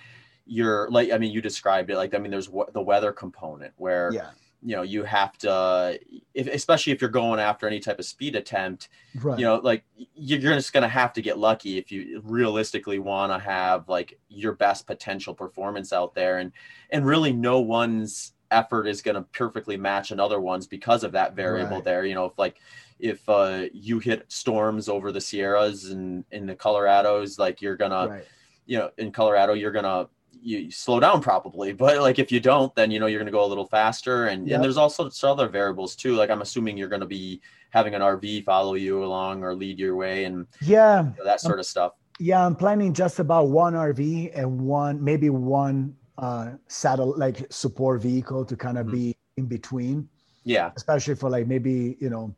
you're 0.45 0.89
like 0.89 1.11
i 1.11 1.17
mean 1.17 1.31
you 1.31 1.41
described 1.41 1.89
it 1.89 1.97
like 1.97 2.13
i 2.13 2.17
mean 2.17 2.31
there's 2.31 2.49
the 2.73 2.81
weather 2.81 3.11
component 3.11 3.73
where 3.77 4.11
yeah 4.11 4.31
you 4.63 4.75
know 4.75 4.83
you 4.83 5.03
have 5.03 5.37
to 5.39 5.99
if, 6.33 6.47
especially 6.47 6.93
if 6.93 7.01
you're 7.01 7.09
going 7.09 7.39
after 7.39 7.67
any 7.67 7.79
type 7.79 7.99
of 7.99 8.05
speed 8.05 8.35
attempt, 8.35 8.89
right. 9.15 9.39
you 9.39 9.45
know, 9.45 9.55
like 9.55 9.83
you're 10.15 10.39
just 10.39 10.71
going 10.71 10.83
to 10.83 10.87
have 10.87 11.13
to 11.13 11.21
get 11.21 11.37
lucky 11.37 11.77
if 11.77 11.91
you 11.91 12.21
realistically 12.23 12.99
want 12.99 13.31
to 13.31 13.39
have 13.39 13.89
like 13.89 14.19
your 14.29 14.53
best 14.53 14.87
potential 14.87 15.33
performance 15.33 15.91
out 15.91 16.13
there. 16.13 16.37
And, 16.37 16.51
and 16.89 17.05
really 17.05 17.33
no 17.33 17.59
one's 17.59 18.33
effort 18.51 18.87
is 18.87 19.01
going 19.01 19.15
to 19.15 19.21
perfectly 19.33 19.77
match 19.77 20.11
another 20.11 20.39
one's 20.39 20.67
because 20.67 21.03
of 21.03 21.11
that 21.13 21.35
variable 21.35 21.77
Right. 21.77 21.83
there. 21.85 22.05
You 22.05 22.15
know, 22.15 22.25
if 22.25 22.37
like, 22.37 22.57
if 22.99 23.27
uh, 23.27 23.63
you 23.73 23.99
hit 23.99 24.31
storms 24.31 24.87
over 24.87 25.11
the 25.11 25.21
Sierras 25.21 25.85
and 25.91 26.23
in 26.31 26.45
the 26.45 26.55
Colorados, 26.55 27.39
like 27.39 27.61
you're 27.61 27.75
gonna, 27.77 28.07
right. 28.09 28.23
you 28.65 28.77
know, 28.77 28.91
in 28.97 29.11
Colorado, 29.11 29.53
you're 29.53 29.71
gonna 29.71 30.07
you, 30.43 30.57
you 30.59 30.71
slow 30.71 30.99
down 30.99 31.21
probably, 31.21 31.71
but 31.85 31.99
like 32.01 32.19
if 32.19 32.31
you 32.31 32.39
don't, 32.39 32.73
then 32.75 32.91
you 32.91 32.99
know 32.99 33.07
you're 33.07 33.19
gonna 33.19 33.31
go 33.31 33.43
a 33.43 33.47
little 33.47 33.65
faster. 33.67 34.27
And 34.27 34.47
Yep. 34.47 34.55
and 34.55 34.63
there's 34.63 34.77
also 34.77 35.09
other 35.23 35.47
variables 35.47 35.95
too. 35.95 36.13
Like 36.15 36.29
I'm 36.29 36.41
assuming 36.41 36.77
you're 36.77 36.89
gonna 36.89 37.05
be 37.07 37.41
having 37.71 37.95
an 37.95 38.01
RV 38.01 38.43
follow 38.43 38.75
you 38.75 39.03
along 39.03 39.43
or 39.43 39.55
lead 39.55 39.79
your 39.79 39.95
way 39.95 40.25
and 40.25 40.45
Yeah. 40.61 41.03
you 41.03 41.13
know, 41.17 41.23
that 41.23 41.41
sort 41.41 41.59
of 41.59 41.65
stuff. 41.65 41.93
Yeah, 42.19 42.45
I'm 42.45 42.55
planning 42.55 42.93
just 42.93 43.17
about 43.17 43.47
one 43.47 43.73
RV 43.73 44.31
and 44.35 44.61
one, 44.61 45.03
maybe 45.03 45.31
one 45.31 45.95
uh, 46.21 46.51
saddle, 46.67 47.13
like 47.17 47.45
support 47.51 48.01
vehicle 48.01 48.45
to 48.45 48.55
kind 48.55 48.77
of 48.77 48.87
Mhm. 48.87 48.91
be 48.91 49.17
in 49.37 49.47
between, 49.47 50.07
Yeah, 50.45 50.71
especially 50.77 51.15
for 51.15 51.29
like 51.29 51.47
maybe, 51.47 51.97
you 51.99 52.09
know, 52.09 52.35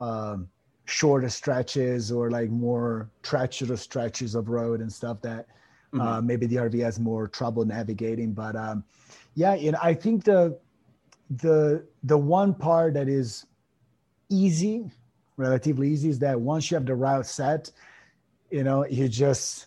um, 0.00 0.48
shorter 0.86 1.28
stretches 1.28 2.12
or 2.12 2.30
like 2.30 2.50
more 2.50 3.10
treacherous 3.22 3.82
stretches 3.82 4.34
of 4.34 4.48
road 4.48 4.80
and 4.80 4.92
stuff 4.92 5.20
that 5.22 5.46
Mhm. 5.92 6.00
uh, 6.00 6.20
maybe 6.20 6.46
the 6.46 6.56
RV 6.56 6.78
has 6.80 6.98
more 6.98 7.28
trouble 7.28 7.64
navigating. 7.64 8.32
But 8.32 8.56
um, 8.56 8.84
yeah, 9.34 9.54
you 9.54 9.72
know, 9.72 9.78
I 9.82 9.94
think 9.94 10.24
the 10.24 10.58
the 11.30 11.86
the 12.04 12.18
one 12.18 12.54
part 12.54 12.94
that 12.94 13.08
is 13.08 13.46
easy, 14.30 14.90
relatively 15.36 15.90
easy, 15.90 16.08
is 16.08 16.18
that 16.20 16.40
once 16.40 16.70
you 16.70 16.76
have 16.76 16.86
the 16.86 16.94
route 16.94 17.26
set, 17.26 17.70
you 18.50 18.64
know, 18.64 18.86
you 18.86 19.08
just 19.08 19.66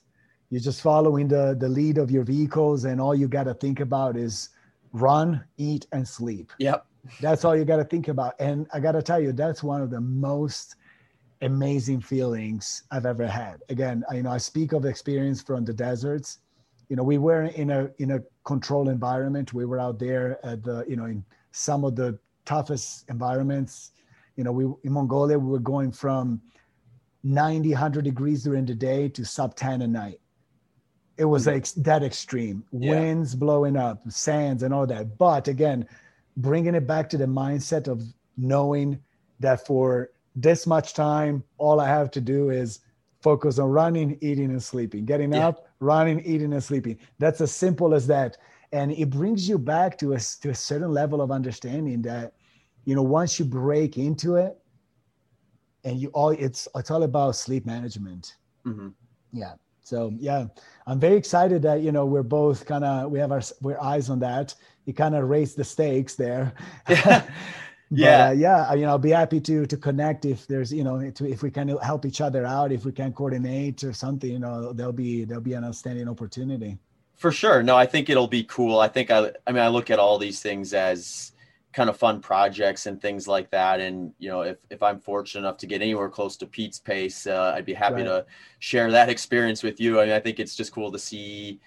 you're 0.49 0.61
just 0.61 0.81
following 0.81 1.27
the 1.27 1.55
the 1.59 1.69
lead 1.69 1.97
of 1.97 2.09
your 2.11 2.23
vehicles, 2.23 2.85
and 2.85 2.99
all 2.99 3.15
you 3.15 3.27
got 3.27 3.43
to 3.43 3.53
think 3.53 3.79
about 3.79 4.17
is 4.17 4.49
run, 4.93 5.43
eat, 5.57 5.85
and 5.91 6.07
sleep. 6.07 6.51
yep, 6.57 6.85
That's 7.19 7.45
all 7.45 7.55
you 7.55 7.65
got 7.65 7.77
to 7.77 7.83
think 7.83 8.07
about. 8.07 8.33
And 8.39 8.67
I 8.73 8.79
got 8.79 8.93
to 8.93 9.01
tell 9.01 9.19
you, 9.19 9.31
that's 9.31 9.61
one 9.61 9.81
of 9.81 9.91
the 9.91 10.01
most 10.01 10.75
amazing 11.41 12.01
feelings 12.01 12.83
I've 12.91 13.05
ever 13.05 13.27
had. 13.27 13.61
Again, 13.69 14.03
I, 14.09 14.15
you 14.15 14.23
know, 14.23 14.31
I 14.31 14.37
speak 14.37 14.73
of 14.73 14.85
experience 14.85 15.41
from 15.41 15.65
the 15.65 15.73
deserts. 15.73 16.39
You 16.89 16.95
know, 16.95 17.03
we 17.03 17.17
were 17.19 17.43
in 17.43 17.69
a 17.69 17.89
in 17.99 18.11
a 18.11 18.19
controlled 18.43 18.89
environment. 18.89 19.53
We 19.53 19.65
were 19.65 19.79
out 19.79 19.99
there 19.99 20.43
at 20.43 20.63
the, 20.63 20.83
you 20.87 20.95
know, 20.95 21.05
in 21.05 21.23
some 21.51 21.83
of 21.83 21.95
the 21.95 22.17
toughest 22.45 23.05
environments. 23.09 23.91
You 24.35 24.43
know, 24.43 24.51
we 24.51 24.63
in 24.83 24.93
Mongolia 24.93 25.37
we 25.37 25.51
were 25.51 25.59
going 25.59 25.91
from 25.91 26.41
90, 27.23 27.69
100 27.69 28.03
degrees 28.03 28.43
during 28.43 28.65
the 28.65 28.73
day 28.73 29.09
to 29.09 29.25
sub 29.25 29.55
10 29.55 29.81
at 29.81 29.89
night. 29.89 30.19
It 31.19 31.25
was 31.25 31.45
like 31.45 31.67
that 31.73 32.01
extreme. 32.01 32.63
Yeah. 32.71 32.91
Winds 32.91 33.35
blowing 33.35 33.75
up, 33.75 34.01
sands 34.09 34.63
and 34.63 34.73
all 34.73 34.87
that. 34.87 35.17
But 35.17 35.47
again, 35.49 35.85
bringing 36.37 36.75
it 36.75 36.87
back 36.87 37.09
to 37.09 37.17
the 37.17 37.25
mindset 37.25 37.87
of 37.89 38.01
knowing 38.37 38.97
that 39.41 39.67
for 39.67 40.11
this 40.35 40.65
much 40.65 40.93
time, 40.93 41.43
all 41.57 41.79
I 41.81 41.87
have 41.87 42.09
to 42.11 42.21
do 42.21 42.49
is 42.51 42.79
focus 43.21 43.59
on 43.59 43.69
running, 43.69 44.17
eating, 44.21 44.49
and 44.49 44.63
sleeping. 44.63 45.03
Getting 45.05 45.33
Yeah. 45.33 45.49
up, 45.49 45.67
running, 45.81 46.21
eating, 46.21 46.53
and 46.53 46.63
sleeping. 46.63 46.97
That's 47.17 47.41
as 47.41 47.51
simple 47.51 47.93
as 47.93 48.07
that. 48.07 48.37
And 48.71 48.91
it 48.93 49.09
brings 49.09 49.49
you 49.49 49.57
back 49.57 49.97
to 49.97 50.13
a, 50.13 50.19
to 50.41 50.49
a 50.51 50.55
certain 50.55 50.93
level 50.93 51.21
of 51.21 51.31
understanding 51.31 52.01
that, 52.03 52.33
you 52.85 52.95
know, 52.95 53.01
once 53.03 53.37
you 53.39 53.45
break 53.45 53.97
into 53.97 54.37
it, 54.37 54.57
and 55.83 55.99
you 55.99 56.09
all, 56.09 56.29
it's 56.31 56.67
it's 56.75 56.91
all 56.91 57.03
about 57.03 57.35
sleep 57.35 57.65
management. 57.65 58.35
Mhm. 58.65 58.93
Yeah. 59.31 59.53
So 59.89 60.13
yeah, 60.19 60.47
I'm 60.87 60.99
very 60.99 61.17
excited 61.17 61.61
that 61.63 61.81
you 61.81 61.91
know 61.91 62.05
we're 62.05 62.23
both 62.41 62.65
kind 62.65 62.83
of 62.85 63.11
we 63.11 63.19
have 63.19 63.31
our 63.31 63.41
we're 63.61 63.81
eyes 63.81 64.09
on 64.09 64.19
that. 64.19 64.55
You 64.85 64.93
kind 64.93 65.15
of 65.15 65.29
raised 65.29 65.57
the 65.57 65.63
stakes 65.63 66.15
there. 66.15 66.53
But, 67.91 68.05
Yeah. 68.05 68.27
uh, 68.27 68.31
yeah. 68.31 68.73
You 68.75 68.83
know, 68.83 68.89
I'll 68.89 68.99
be 68.99 69.09
happy 69.11 69.41
to 69.41 69.65
to 69.65 69.77
connect 69.77 70.25
if 70.25 70.45
there's 70.47 70.71
you 70.71 70.83
know 70.83 70.95
to, 71.11 71.25
if 71.35 71.41
we 71.41 71.49
can 71.51 71.67
help 71.89 72.05
each 72.05 72.21
other 72.21 72.45
out, 72.45 72.71
if 72.71 72.85
we 72.85 72.91
can 72.91 73.11
coordinate 73.13 73.83
or 73.83 73.93
something. 73.93 74.29
You 74.31 74.39
know, 74.39 74.73
there'll 74.73 74.93
be 74.93 75.25
there'll 75.25 75.43
be 75.43 75.53
an 75.53 75.63
outstanding 75.65 76.07
opportunity. 76.07 76.77
for 77.15 77.31
sure. 77.31 77.63
No, 77.63 77.75
I 77.77 77.85
think 77.85 78.09
it'll 78.09 78.27
be 78.27 78.43
cool. 78.43 78.79
I 78.79 78.87
think 78.87 79.11
I, 79.11 79.31
I 79.47 79.51
mean, 79.51 79.61
I 79.63 79.67
look 79.67 79.89
at 79.89 79.99
all 79.99 80.17
these 80.17 80.41
things 80.41 80.73
as 80.73 81.31
kind 81.71 81.89
of 81.89 81.95
fun 81.97 82.19
projects 82.19 82.87
and 82.87 82.99
things 83.01 83.27
like 83.27 83.49
that. 83.51 83.79
And 83.79 84.11
you 84.17 84.29
know, 84.29 84.41
if 84.41 84.57
if 84.69 84.81
I'm 84.81 84.99
fortunate 84.99 85.41
enough 85.41 85.57
to 85.57 85.67
get 85.67 85.81
anywhere 85.81 86.09
close 86.09 86.35
to 86.37 86.45
Pete's 86.47 86.79
pace, 86.79 87.27
uh, 87.27 87.53
I'd 87.55 87.65
be 87.65 87.73
happy 87.73 87.95
Right. 88.01 88.05
to 88.05 88.25
share 88.59 88.91
that 88.91 89.09
experience 89.15 89.61
with 89.63 89.79
you. 89.79 89.99
I 89.99 90.05
mean, 90.05 90.13
I 90.15 90.19
think 90.19 90.39
it's 90.39 90.55
just 90.55 90.71
cool 90.73 90.91
to 90.91 90.99
see 90.99 91.59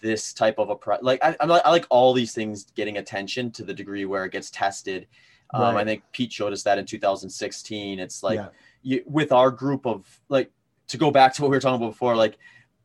this 0.00 0.32
type 0.32 0.58
of 0.58 0.70
a 0.70 0.76
pro- 0.76 0.98
like 1.02 1.22
I, 1.22 1.36
I'm 1.40 1.48
like 1.48 1.62
I 1.64 1.70
like 1.70 1.86
all 1.90 2.12
these 2.12 2.32
things 2.32 2.64
getting 2.76 2.96
attention 2.98 3.50
to 3.52 3.64
the 3.64 3.74
degree 3.74 4.04
where 4.04 4.24
it 4.24 4.32
gets 4.32 4.50
tested. 4.50 5.06
Um, 5.52 5.76
I 5.76 5.84
think 5.84 6.04
Pete 6.12 6.32
showed 6.32 6.52
us 6.52 6.62
that 6.62 6.78
in 6.78 6.86
2016. 6.86 7.98
It's 7.98 8.22
like 8.22 8.38
Yeah. 8.38 8.48
you, 8.82 9.02
with 9.04 9.32
our 9.32 9.50
group 9.50 9.84
of 9.84 10.06
like 10.28 10.50
to 10.86 10.96
go 10.96 11.10
back 11.10 11.34
to 11.34 11.42
what 11.42 11.50
we 11.50 11.56
were 11.56 11.60
talking 11.60 11.82
about 11.82 11.90
before, 11.90 12.14
like 12.16 12.38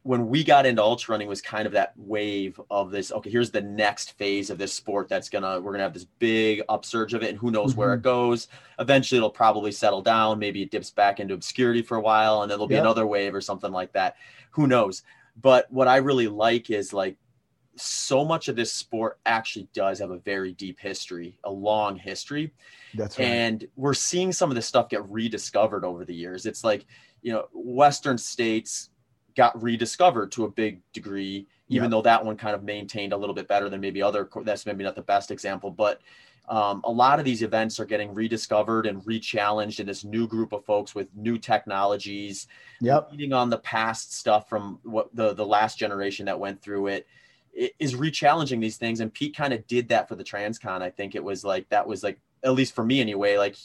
when 0.05 0.27
we 0.27 0.43
got 0.43 0.67
into 0.67 0.83
ultra 0.83 1.13
running 1.13 1.27
was 1.27 1.41
kind 1.41 1.65
of 1.65 1.71
that 1.73 1.93
wave 1.97 2.61
of 2.69 2.91
this. 2.91 3.11
Okay, 3.11 3.31
here's 3.31 3.49
the 3.49 3.61
next 3.61 4.15
phase 4.19 4.51
of 4.51 4.59
this 4.59 4.71
sport 4.71 5.09
that's 5.09 5.29
gonna 5.29 5.59
we're 5.59 5.71
gonna 5.71 5.83
have 5.83 5.95
this 5.95 6.05
big 6.19 6.61
upsurge 6.69 7.15
of 7.15 7.23
it, 7.23 7.31
and 7.31 7.39
who 7.39 7.49
knows 7.49 7.75
where 7.75 7.91
it 7.91 7.97
mm-hmm. 7.97 8.03
goes. 8.03 8.47
Eventually, 8.77 9.17
it'll 9.17 9.31
probably 9.31 9.71
settle 9.71 10.03
down. 10.03 10.37
Maybe 10.37 10.61
it 10.61 10.69
dips 10.69 10.91
back 10.91 11.19
into 11.19 11.33
obscurity 11.33 11.81
for 11.81 11.97
a 11.97 12.01
while, 12.01 12.43
and 12.43 12.51
then 12.51 12.59
there'll 12.59 12.67
be 12.67 12.75
another 12.75 13.07
wave 13.07 13.33
or 13.33 13.41
something 13.41 13.71
like 13.71 13.93
that. 13.93 14.17
Who 14.51 14.67
knows? 14.67 15.01
But 15.41 15.71
what 15.71 15.87
I 15.87 15.95
really 15.95 16.27
like 16.27 16.69
is 16.69 16.93
like 16.93 17.17
so 17.75 18.23
much 18.23 18.47
of 18.47 18.55
this 18.55 18.71
sport 18.71 19.17
actually 19.25 19.67
does 19.73 19.97
have 19.97 20.11
a 20.11 20.19
very 20.19 20.53
deep 20.53 20.79
history, 20.79 21.39
a 21.45 21.51
long 21.51 21.97
history 21.97 22.53
That's 22.93 23.17
right. 23.17 23.25
and 23.25 23.67
we're 23.75 23.95
seeing 23.95 24.31
some 24.31 24.51
of 24.51 24.55
this 24.55 24.67
stuff 24.67 24.87
get 24.87 25.03
rediscovered 25.09 25.83
over 25.83 26.05
the 26.05 26.13
years 26.13 26.45
it's 26.45 26.63
like 26.63 26.85
you 27.21 27.33
know 27.33 27.47
western 27.51 28.17
states 28.17 28.91
got 29.35 29.61
rediscovered 29.61 30.31
to 30.31 30.45
a 30.45 30.49
big 30.49 30.81
degree 30.93 31.47
even 31.67 31.85
Yeah. 31.85 31.89
though 31.89 32.01
that 32.03 32.23
one 32.23 32.37
kind 32.37 32.55
of 32.55 32.63
maintained 32.63 33.11
a 33.13 33.17
little 33.17 33.35
bit 33.35 33.47
better 33.47 33.69
than 33.69 33.81
maybe 33.81 34.01
other 34.01 34.29
that's 34.43 34.65
maybe 34.65 34.83
not 34.83 34.95
the 34.95 35.01
best 35.01 35.31
example 35.31 35.71
but 35.71 36.01
um, 36.47 36.81
a 36.83 36.91
lot 36.91 37.17
of 37.17 37.25
these 37.25 37.41
events 37.41 37.79
are 37.79 37.85
getting 37.85 38.13
rediscovered 38.13 38.85
and 38.85 39.05
re-challenged 39.07 39.79
in 39.79 39.87
this 39.87 40.03
new 40.03 40.27
group 40.27 40.53
of 40.53 40.63
folks 40.63 40.93
with 40.93 41.07
new 41.15 41.39
technologies 41.39 42.47
yep. 42.81 43.09
leading 43.11 43.33
on 43.33 43.49
the 43.49 43.57
past 43.57 44.13
stuff 44.15 44.47
from 44.47 44.79
what 44.83 45.13
the 45.15 45.33
the 45.33 45.45
last 45.45 45.77
generation 45.79 46.25
that 46.25 46.39
went 46.39 46.61
through 46.61 46.87
it 46.87 47.07
is 47.79 47.95
re-challenging 47.95 48.59
these 48.59 48.77
things 48.77 48.99
and 48.99 49.13
pete 49.13 49.35
kind 49.35 49.53
of 49.53 49.65
did 49.67 49.87
that 49.89 50.07
for 50.07 50.15
the 50.15 50.23
transcon 50.23 50.81
i 50.81 50.89
think 50.89 51.15
it 51.15 51.23
was 51.23 51.43
like 51.43 51.67
that 51.69 51.87
was 51.87 52.03
like 52.03 52.19
at 52.43 52.53
least 52.53 52.75
for 52.75 52.85
me 52.85 53.01
anyway 53.01 53.37
like 53.37 53.55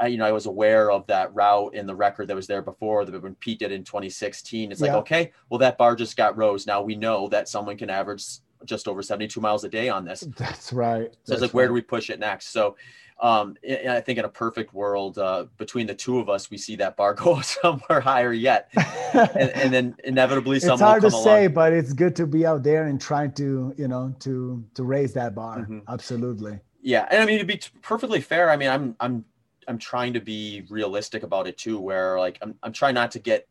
I, 0.00 0.08
you 0.08 0.18
know 0.18 0.24
i 0.26 0.32
was 0.32 0.46
aware 0.46 0.90
of 0.90 1.06
that 1.06 1.34
route 1.34 1.74
in 1.74 1.86
the 1.86 1.94
record 1.94 2.28
that 2.28 2.36
was 2.36 2.46
there 2.46 2.62
before 2.62 3.04
that 3.04 3.22
when 3.22 3.34
pete 3.36 3.60
did 3.60 3.72
in 3.72 3.84
2016 3.84 4.72
it's 4.72 4.80
like 4.80 4.92
okay 4.92 5.32
well 5.50 5.58
that 5.58 5.78
bar 5.78 5.94
just 5.94 6.16
got 6.16 6.36
rose 6.36 6.66
now 6.66 6.82
we 6.82 6.94
know 6.96 7.28
that 7.28 7.48
someone 7.48 7.76
can 7.76 7.90
average 7.90 8.24
just 8.64 8.88
over 8.88 9.02
72 9.02 9.40
miles 9.40 9.64
a 9.64 9.68
day 9.68 9.88
on 9.88 10.04
this 10.04 10.20
That's 10.36 10.72
right. 10.72 11.12
so 11.12 11.18
That's 11.26 11.30
it's 11.30 11.40
like, 11.42 11.54
where 11.54 11.66
do 11.68 11.74
we 11.74 11.82
push 11.82 12.08
it 12.10 12.18
next? 12.18 12.48
So, 12.48 12.76
um, 13.20 13.56
I 13.68 14.00
think 14.00 14.18
in 14.18 14.24
a 14.24 14.28
perfect 14.28 14.74
world, 14.74 15.18
uh, 15.18 15.46
between 15.58 15.86
the 15.86 15.94
two 15.94 16.18
of 16.18 16.28
us, 16.28 16.50
we 16.50 16.56
see 16.56 16.74
that 16.76 16.96
bar 16.96 17.14
go 17.24 17.40
somewhere 17.42 18.00
higher 18.00 18.32
yet, 18.32 18.70
and, 19.14 19.50
and 19.50 19.72
then 19.72 19.94
inevitably 20.02 20.56
it's 20.56 20.66
hard 20.66 21.02
will 21.02 21.10
to 21.10 21.14
come 21.14 21.24
say, 21.24 21.44
along. 21.44 21.54
but 21.54 21.72
it's 21.72 21.92
good 21.92 22.16
to 22.16 22.26
be 22.26 22.44
out 22.46 22.62
there 22.62 22.86
and 22.86 23.00
trying 23.00 23.32
to, 23.32 23.74
you 23.76 23.86
know, 23.86 24.14
to 24.20 24.64
to 24.74 24.82
raise 24.82 25.12
that 25.12 25.34
bar. 25.34 25.66
Mhm. 25.68 25.82
Absolutely. 25.88 26.58
Yeah, 26.82 27.06
and 27.10 27.22
I 27.22 27.26
mean 27.26 27.38
to 27.38 27.44
be 27.44 27.60
perfectly 27.82 28.20
fair, 28.20 28.50
I 28.50 28.56
mean 28.56 28.70
I'm 28.70 28.96
I'm 28.98 29.24
I'm 29.68 29.78
trying 29.78 30.12
to 30.14 30.20
be 30.20 30.64
realistic 30.70 31.22
about 31.22 31.46
it 31.46 31.58
too, 31.58 31.78
where 31.80 32.18
like 32.18 32.38
I'm 32.42 32.54
I'm 32.62 32.72
trying 32.72 32.94
not 32.94 33.10
to 33.12 33.18
get 33.18 33.48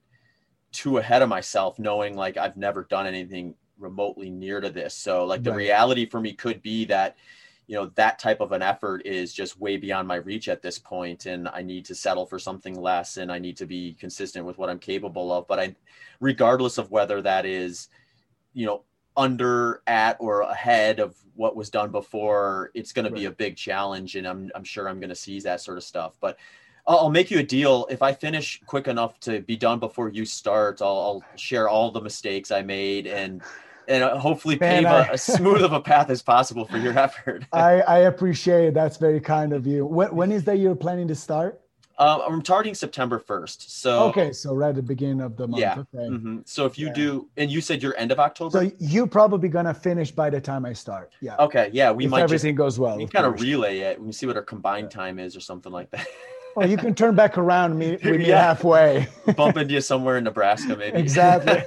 too 0.72 0.98
ahead 0.98 1.22
of 1.22 1.30
myself, 1.30 1.80
knowing 1.80 2.16
like 2.16 2.38
I've 2.38 2.58
never 2.58 2.84
done 2.86 3.08
anything 3.08 3.56
remotely 3.78 4.30
near 4.30 4.62
to 4.62 4.70
this. 4.70 4.96
So 4.96 5.26
like 5.26 5.44
the 5.44 5.52
Right. 5.52 5.54
reality 5.54 6.06
for 6.10 6.20
me 6.22 6.34
could 6.34 6.62
be 6.62 6.86
that 6.86 7.16
you 7.68 7.76
know 7.76 7.92
that 7.96 8.20
type 8.20 8.42
of 8.42 8.52
an 8.52 8.62
effort 8.62 9.02
is 9.06 9.34
just 9.34 9.60
way 9.60 9.78
beyond 9.78 10.08
my 10.08 10.16
reach 10.16 10.50
at 10.50 10.62
this 10.62 10.78
point 10.78 11.26
and 11.28 11.48
i 11.50 11.62
need 11.62 11.86
to 11.86 11.96
settle 11.96 12.26
for 12.26 12.38
something 12.38 12.80
less 12.80 13.18
and 13.18 13.32
i 13.32 13.40
need 13.40 13.56
to 13.58 13.66
be 13.66 13.94
consistent 13.94 14.46
with 14.46 14.58
what 14.58 14.70
i'm 14.70 14.80
capable 14.80 15.32
of 15.32 15.48
but 15.48 15.60
i 15.60 15.74
regardless 16.20 16.78
of 16.78 16.92
whether 16.92 17.22
that 17.22 17.46
is 17.46 17.88
you 18.54 18.66
know 18.66 18.84
under 19.16 19.82
at 19.88 20.18
or 20.20 20.42
ahead 20.42 21.00
of 21.00 21.16
what 21.36 21.56
was 21.56 21.70
done 21.70 21.92
before 21.92 22.72
it's 22.74 22.92
going 22.92 23.06
to 23.06 23.12
be 23.12 23.26
a 23.26 23.32
big 23.32 23.56
challenge 23.56 24.16
and 24.16 24.28
i'm, 24.28 24.52
I'm 24.56 24.64
sure 24.64 24.88
i'm 24.88 25.00
going 25.00 25.10
to 25.10 25.16
seize 25.16 25.44
that 25.44 25.62
sort 25.62 25.78
of 25.78 25.84
stuff 25.84 26.14
but 26.20 26.38
I'll, 26.86 27.00
I'll 27.00 27.10
make 27.10 27.32
you 27.32 27.40
a 27.40 27.44
deal 27.44 27.88
if 27.90 28.02
i 28.02 28.14
finish 28.14 28.62
quick 28.66 28.88
enough 28.88 29.20
to 29.22 29.42
be 29.42 29.56
done 29.56 29.80
before 29.80 30.10
you 30.10 30.26
start 30.26 30.82
i'll, 30.82 30.88
I'll 30.88 31.38
share 31.38 31.70
all 31.70 31.92
the 31.92 32.02
mistakes 32.02 32.52
i 32.52 32.62
made 32.62 33.08
and 33.08 33.42
and 33.88 34.04
uh, 34.04 34.18
hopefully 34.18 34.56
pave 34.56 34.86
a, 34.86 35.10
a 35.12 35.18
smooth 35.18 35.62
of 35.62 35.74
a 35.74 35.82
path 35.82 36.10
as 36.10 36.22
possible 36.22 36.66
for 36.66 36.78
your 36.78 36.98
effort. 36.98 37.46
I, 37.52 37.82
I 37.82 37.98
appreciate 38.00 38.68
it. 38.68 38.74
That's 38.74 38.98
very 38.98 39.20
kind 39.20 39.54
of 39.54 39.68
you. 39.68 39.86
When, 39.86 40.16
when 40.16 40.32
is 40.32 40.44
that 40.46 40.60
you're 40.60 40.76
planning 40.76 41.08
to 41.10 41.16
start? 41.16 41.63
Uh, 42.00 42.22
I'm 42.28 42.42
targeting 42.42 42.74
September 42.74 43.20
1st. 43.20 43.70
So 43.70 44.06
okay, 44.06 44.32
so 44.34 44.54
right 44.54 44.70
at 44.70 44.76
the 44.76 44.82
beginning 44.82 45.22
of 45.22 45.38
the 45.38 45.48
month. 45.48 45.62
Yeah. 45.62 45.84
Okay. 45.94 46.08
hmm 46.08 46.40
So 46.46 46.66
if 46.66 46.78
you 46.80 46.88
Yeah. 46.88 46.94
do, 46.94 47.30
and 47.38 47.52
you 47.52 47.62
said 47.62 47.84
you're 47.84 47.96
end 47.98 48.12
of 48.12 48.20
October. 48.20 48.52
So 48.52 48.72
you 48.80 49.06
probably 49.06 49.48
gonna 49.50 49.74
finish 49.74 50.10
by 50.12 50.30
the 50.32 50.42
time 50.42 50.66
I 50.66 50.74
start. 50.74 51.14
Yeah. 51.22 51.36
okay, 51.38 51.70
yeah, 51.72 51.92
we 51.92 52.06
if 52.06 52.12
might 52.12 52.22
just 52.22 52.32
everything 52.34 52.56
goes 52.56 52.80
well. 52.80 52.98
we 52.98 53.06
kind 53.08 53.26
of 53.28 53.40
relay 53.40 53.80
it. 53.80 54.02
We 54.02 54.12
see 54.12 54.26
what 54.26 54.36
our 54.36 54.42
combined 54.42 54.90
time 54.90 55.20
is 55.20 55.36
or 55.36 55.40
something 55.40 55.72
like 55.72 55.92
that. 55.92 56.08
Well, 56.56 56.70
you 56.70 56.78
can 56.78 56.94
turn 56.94 57.16
back 57.16 57.40
around 57.40 57.80
me 57.80 57.94
with 57.94 58.04
me 58.04 58.26
halfway. 58.30 59.08
Bump 59.36 59.58
into 59.58 59.74
you 59.74 59.82
somewhere 59.82 60.20
in 60.20 60.24
Nebraska, 60.24 60.76
maybe. 60.76 60.96
Exactly. 61.00 61.64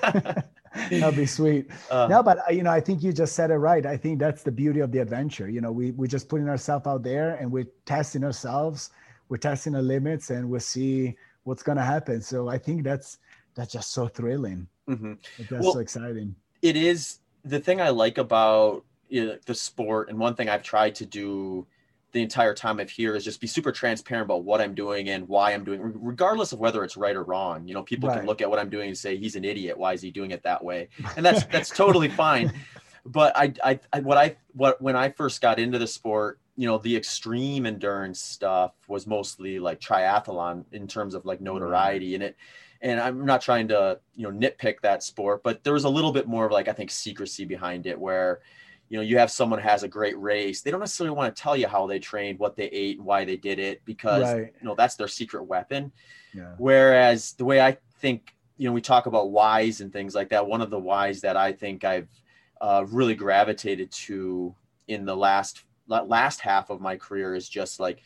That'd 0.91 1.17
be 1.17 1.27
sweet. 1.27 1.69
Uh, 1.91 2.07
no, 2.09 2.23
but 2.23 2.39
uh, 2.49 2.53
you 2.53 2.63
know, 2.63 2.71
I 2.71 2.79
think 2.79 3.03
you 3.03 3.13
just 3.13 3.35
said 3.35 3.51
it 3.51 3.57
right. 3.57 3.85
I 3.85 3.97
think 3.97 4.21
that's 4.21 4.45
the 4.45 4.53
beauty 4.53 4.79
of 4.79 4.93
the 4.93 4.99
adventure. 5.01 5.49
You 5.49 5.61
know, 5.61 5.73
we 5.73 5.91
we're 5.91 6.07
just 6.07 6.29
putting 6.29 6.49
ourselves 6.49 6.87
out 6.87 7.03
there 7.03 7.35
and 7.35 7.51
we're 7.51 7.67
testing 7.85 8.23
ourselves. 8.23 8.91
We're 9.29 9.37
testing 9.39 9.73
the 9.75 9.83
limits, 9.83 10.31
and 10.31 10.49
we'll 10.49 10.61
see 10.61 11.17
what's 11.45 11.63
gonna 11.63 11.85
happen. 11.85 12.21
So 12.23 12.49
I 12.49 12.59
think 12.59 12.83
that's 12.85 13.19
that's 13.55 13.73
just 13.73 13.93
so 13.93 14.07
thrilling. 14.09 14.69
mhm. 14.89 15.19
That's 15.51 15.65
Well- 15.65 15.73
so 15.75 15.79
exciting. 15.81 16.37
it 16.63 16.77
is 16.77 17.19
the 17.45 17.59
thing 17.61 17.81
I 17.81 17.89
like 17.91 18.19
about 18.19 18.85
you 19.09 19.25
know, 19.27 19.39
the 19.47 19.55
sport, 19.55 20.09
and 20.11 20.19
one 20.19 20.35
thing 20.35 20.49
I've 20.49 20.65
tried 20.65 20.97
to 20.97 21.07
do 21.07 21.65
the 22.13 22.21
entire 22.23 22.55
time 22.55 22.81
I've 22.81 22.91
here 22.91 23.15
is 23.15 23.25
just 23.25 23.41
be 23.41 23.47
super 23.47 23.71
transparent 23.71 24.25
about 24.25 24.43
what 24.43 24.61
I'm 24.61 24.75
doing 24.75 25.09
and 25.11 25.29
why 25.29 25.53
I'm 25.53 25.63
doing, 25.65 25.81
regardless 25.95 26.53
of 26.53 26.59
whether 26.59 26.83
it's 26.83 26.97
right 26.97 27.15
or 27.15 27.23
wrong. 27.23 27.69
You 27.69 27.75
know, 27.75 27.83
people 27.85 28.09
Right. 28.09 28.19
can 28.19 28.27
look 28.27 28.41
at 28.41 28.49
what 28.51 28.59
I'm 28.59 28.69
doing 28.71 28.89
and 28.89 28.99
say 28.99 29.17
he's 29.17 29.37
an 29.37 29.45
idiot. 29.45 29.79
Why 29.79 29.93
is 29.93 30.03
he 30.03 30.11
doing 30.11 30.31
it 30.33 30.43
that 30.43 30.65
way? 30.65 30.89
And 31.17 31.25
that's 31.25 31.45
that's 31.53 31.71
totally 31.71 32.09
fine. 32.09 32.53
But 33.05 33.37
I, 33.37 33.53
I, 33.63 33.79
I, 33.93 34.01
what 34.01 34.19
I, 34.19 34.37
what 34.55 34.83
when 34.83 34.97
I 34.97 35.11
first 35.11 35.41
got 35.41 35.61
into 35.61 35.79
the 35.79 35.87
sport, 35.87 36.41
you 36.57 36.67
know, 36.67 36.79
the 36.79 36.97
extreme 36.97 37.67
endurance 37.67 38.21
stuff 38.21 38.73
was 38.89 39.07
mostly 39.07 39.59
like 39.59 39.81
triathlon 39.81 40.65
in 40.73 40.87
terms 40.87 41.15
of 41.15 41.25
like 41.25 41.41
notoriety, 41.41 42.15
and 42.15 42.25
it, 42.25 42.37
and 42.81 43.01
I'm 43.01 43.25
not 43.25 43.41
trying 43.43 43.69
to 43.69 43.99
you 44.15 44.31
know 44.31 44.39
nitpick 44.39 44.81
that 44.81 45.03
sport, 45.03 45.43
but 45.43 45.63
there 45.65 45.73
was 45.73 45.85
a 45.85 45.89
little 45.89 46.13
bit 46.13 46.27
more 46.27 46.47
of 46.47 46.53
like 46.53 46.69
I 46.69 46.73
think 46.73 46.91
secrecy 46.91 47.45
behind 47.45 47.87
it 47.87 47.99
where 47.99 48.41
you 48.89 48.97
know 48.97 49.03
you 49.03 49.19
have 49.19 49.31
someone 49.31 49.59
has 49.59 49.83
a 49.83 49.89
great 49.89 50.19
race 50.19 50.63
they 50.63 50.71
don't 50.71 50.81
necessarily 50.81 51.15
want 51.17 51.35
to 51.35 51.43
tell 51.43 51.57
you 51.57 51.67
how 51.67 51.87
they 51.87 51.99
trained 51.99 52.39
what 52.39 52.55
they 52.57 52.67
ate 52.67 52.99
and 52.99 53.07
why 53.07 53.25
they 53.25 53.37
did 53.37 53.59
it 53.59 53.85
because 53.85 54.23
Right. 54.23 54.55
you 54.61 54.67
know 54.67 54.75
that's 54.77 54.95
their 54.95 55.09
secret 55.09 55.45
weapon 55.45 55.91
Yeah. 56.33 56.53
whereas 56.57 57.33
the 57.33 57.45
way 57.45 57.61
i 57.61 57.77
think 57.99 58.35
you 58.57 58.69
know 58.69 58.73
we 58.73 58.81
talk 58.81 59.07
about 59.07 59.31
whys 59.31 59.81
and 59.81 59.93
things 59.93 60.15
like 60.15 60.29
that 60.29 60.47
one 60.47 60.61
of 60.63 60.71
the 60.71 60.79
whys 60.79 61.21
that 61.23 61.37
i 61.37 61.53
think 61.53 61.85
i've 61.85 62.09
uh, 62.61 62.87
really 62.89 63.15
gravitated 63.15 63.91
to 63.91 64.55
in 64.89 65.05
the 65.05 65.17
last 65.17 65.65
la- 65.87 66.03
last 66.03 66.41
half 66.41 66.71
of 66.71 66.81
my 66.81 66.97
career 66.97 67.35
is 67.35 67.49
just 67.49 67.81
like 67.81 68.03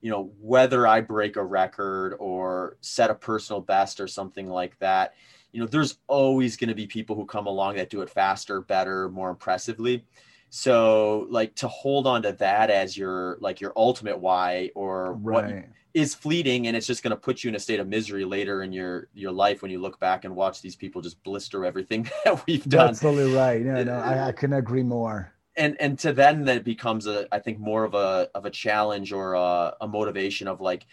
you 0.00 0.10
know 0.10 0.32
whether 0.40 0.86
i 0.86 1.00
break 1.00 1.36
a 1.36 1.44
record 1.44 2.14
or 2.18 2.76
set 2.80 3.10
a 3.10 3.14
personal 3.14 3.60
best 3.60 4.00
or 4.00 4.06
something 4.06 4.48
like 4.48 4.78
that 4.78 5.14
you 5.52 5.60
know 5.60 5.66
there's 5.66 5.98
always 6.06 6.56
going 6.56 6.68
to 6.68 6.74
be 6.74 6.86
people 6.86 7.14
who 7.16 7.26
come 7.26 7.46
along 7.46 7.76
that 7.76 7.90
do 7.90 8.00
it 8.00 8.08
faster 8.08 8.60
better 8.60 9.08
more 9.10 9.30
impressively 9.30 10.04
so 10.48 11.26
like 11.30 11.54
to 11.54 11.68
hold 11.68 12.06
on 12.06 12.22
to 12.22 12.32
that 12.32 12.70
as 12.70 12.96
your 12.96 13.36
like 13.40 13.60
your 13.60 13.72
ultimate 13.76 14.18
why 14.18 14.70
or 14.74 15.14
what 15.14 15.44
Right. 15.44 15.64
is 15.94 16.14
fleeting 16.14 16.66
and 16.66 16.76
it's 16.76 16.86
just 16.86 17.02
going 17.02 17.10
to 17.10 17.16
put 17.16 17.42
you 17.44 17.48
in 17.48 17.54
a 17.56 17.58
state 17.58 17.80
of 17.80 17.88
misery 17.88 18.24
later 18.24 18.62
in 18.62 18.72
your 18.72 19.08
your 19.14 19.32
life 19.32 19.60
when 19.60 19.70
you 19.70 19.80
look 19.80 19.98
back 20.00 20.24
and 20.24 20.34
watch 20.34 20.62
these 20.62 20.76
people 20.76 21.02
just 21.02 21.22
blister 21.24 21.64
everything 21.64 22.08
that 22.24 22.46
we've 22.46 22.68
done 22.68 22.94
totally 22.94 23.32
right. 23.34 23.60
No, 23.62 23.82
no, 23.84 23.94
I, 23.94 24.28
I 24.28 24.32
couldn't 24.32 24.56
agree 24.56 24.82
more. 24.82 25.32
And 25.60 25.76
and 25.80 25.98
to 25.98 26.12
then 26.12 26.44
that 26.44 26.64
becomes 26.64 27.06
a 27.06 27.26
i 27.32 27.38
think 27.38 27.58
more 27.58 27.84
of 27.84 27.94
a 27.94 28.28
of 28.34 28.46
a 28.46 28.50
challenge 28.50 29.12
or 29.12 29.34
a, 29.34 29.76
a 29.80 29.86
motivation 29.88 30.48
of 30.48 30.60
like 30.60 30.86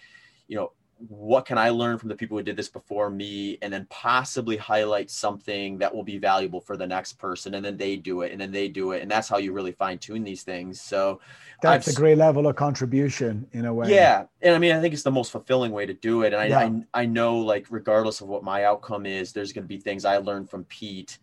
you 0.47 0.55
know 0.57 0.71
what 1.07 1.45
can 1.45 1.57
i 1.57 1.69
learn 1.69 1.97
from 1.97 2.09
the 2.09 2.15
people 2.15 2.37
who 2.37 2.43
did 2.43 2.57
this 2.57 2.69
before 2.69 3.09
me 3.09 3.57
and 3.61 3.71
then 3.71 3.85
possibly 3.89 4.57
highlight 4.57 5.09
something 5.11 5.77
that 5.77 5.93
will 5.93 6.03
be 6.03 6.17
valuable 6.17 6.59
for 6.59 6.75
the 6.75 6.87
next 6.87 7.13
person 7.13 7.53
and 7.53 7.63
then 7.63 7.77
they 7.77 7.95
do 7.95 8.21
it 8.21 8.31
and 8.31 8.41
then 8.41 8.51
they 8.51 8.67
do 8.67 8.91
it 8.91 9.01
and 9.01 9.09
that's 9.09 9.29
how 9.29 9.37
you 9.37 9.53
really 9.53 9.71
fine 9.71 9.97
tune 9.97 10.23
these 10.23 10.43
things 10.43 10.81
so 10.81 11.19
That's 11.61 11.87
I've 11.87 11.93
a 11.93 11.95
great 11.95 12.17
level 12.17 12.47
of 12.47 12.55
contribution 12.55 13.47
in 13.51 13.65
a 13.65 13.73
way. 13.73 13.89
yeah, 13.89 14.25
and 14.41 14.55
I 14.55 14.59
mean, 14.59 14.75
I 14.75 14.81
think 14.81 14.93
it's 14.93 15.03
the 15.03 15.11
most 15.11 15.31
fulfilling 15.31 15.71
way 15.71 15.85
to 15.85 15.93
do 15.93 16.23
it. 16.23 16.33
And 16.33 16.41
I, 16.41 16.45
Yeah. 16.45 16.59
I, 16.93 17.01
I 17.01 17.05
know, 17.05 17.37
like, 17.37 17.65
regardless 17.69 18.21
of 18.21 18.27
what 18.27 18.43
my 18.43 18.63
outcome 18.65 19.05
is, 19.05 19.33
there's 19.33 19.53
going 19.53 19.63
to 19.63 19.67
be 19.67 19.79
things 19.79 20.05
I 20.05 20.17
learned 20.17 20.49
from 20.49 20.65
Pete 20.65 21.17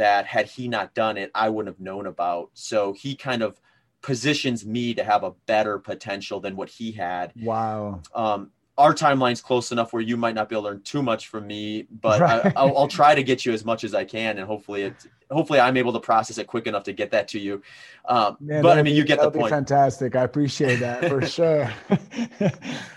that 0.00 0.26
had 0.26 0.46
he 0.46 0.66
not 0.66 0.94
done 0.94 1.16
it, 1.16 1.30
I 1.34 1.48
wouldn't 1.50 1.74
have 1.74 1.80
known 1.84 2.06
about. 2.06 2.50
So 2.54 2.92
he 2.92 3.14
kind 3.14 3.42
of 3.42 3.60
positions 4.02 4.64
me 4.64 4.94
to 4.94 5.04
have 5.04 5.24
a 5.24 5.32
better 5.46 5.78
potential 5.78 6.40
than 6.40 6.56
what 6.56 6.70
he 6.70 6.92
had. 6.92 7.32
Wow. 7.36 8.00
Um, 8.14 8.50
our 8.78 8.94
timeline's 8.94 9.42
close 9.42 9.72
enough 9.72 9.92
where 9.92 10.00
you 10.00 10.16
might 10.16 10.34
not 10.34 10.48
be 10.48 10.54
able 10.54 10.62
to 10.62 10.68
learn 10.70 10.82
too 10.82 11.02
much 11.02 11.28
from 11.28 11.46
me, 11.46 11.86
but 12.00 12.18
Right. 12.22 12.46
I, 12.46 12.52
I'll, 12.56 12.78
I'll 12.78 12.88
try 12.88 13.14
to 13.14 13.22
get 13.22 13.44
you 13.44 13.52
as 13.52 13.62
much 13.62 13.84
as 13.84 13.94
I 13.94 14.04
can, 14.04 14.38
and 14.38 14.46
hopefully, 14.46 14.84
it, 14.84 14.94
hopefully, 15.30 15.60
I'm 15.60 15.76
able 15.76 15.92
to 15.92 16.00
process 16.00 16.38
it 16.38 16.46
quick 16.46 16.66
enough 16.66 16.84
to 16.84 16.94
get 16.94 17.10
that 17.10 17.28
to 17.28 17.38
you. 17.38 17.60
Um, 18.08 18.38
Man, 18.40 18.62
but 18.62 18.78
I 18.78 18.82
mean, 18.82 18.94
be- 18.94 18.98
you 18.98 19.04
get 19.04 19.20
the 19.20 19.30
point. 19.30 19.50
fantastic. 19.50 20.16
I 20.16 20.22
appreciate 20.22 20.76
that 20.76 21.08
for 21.10 21.26
sure. 21.26 21.70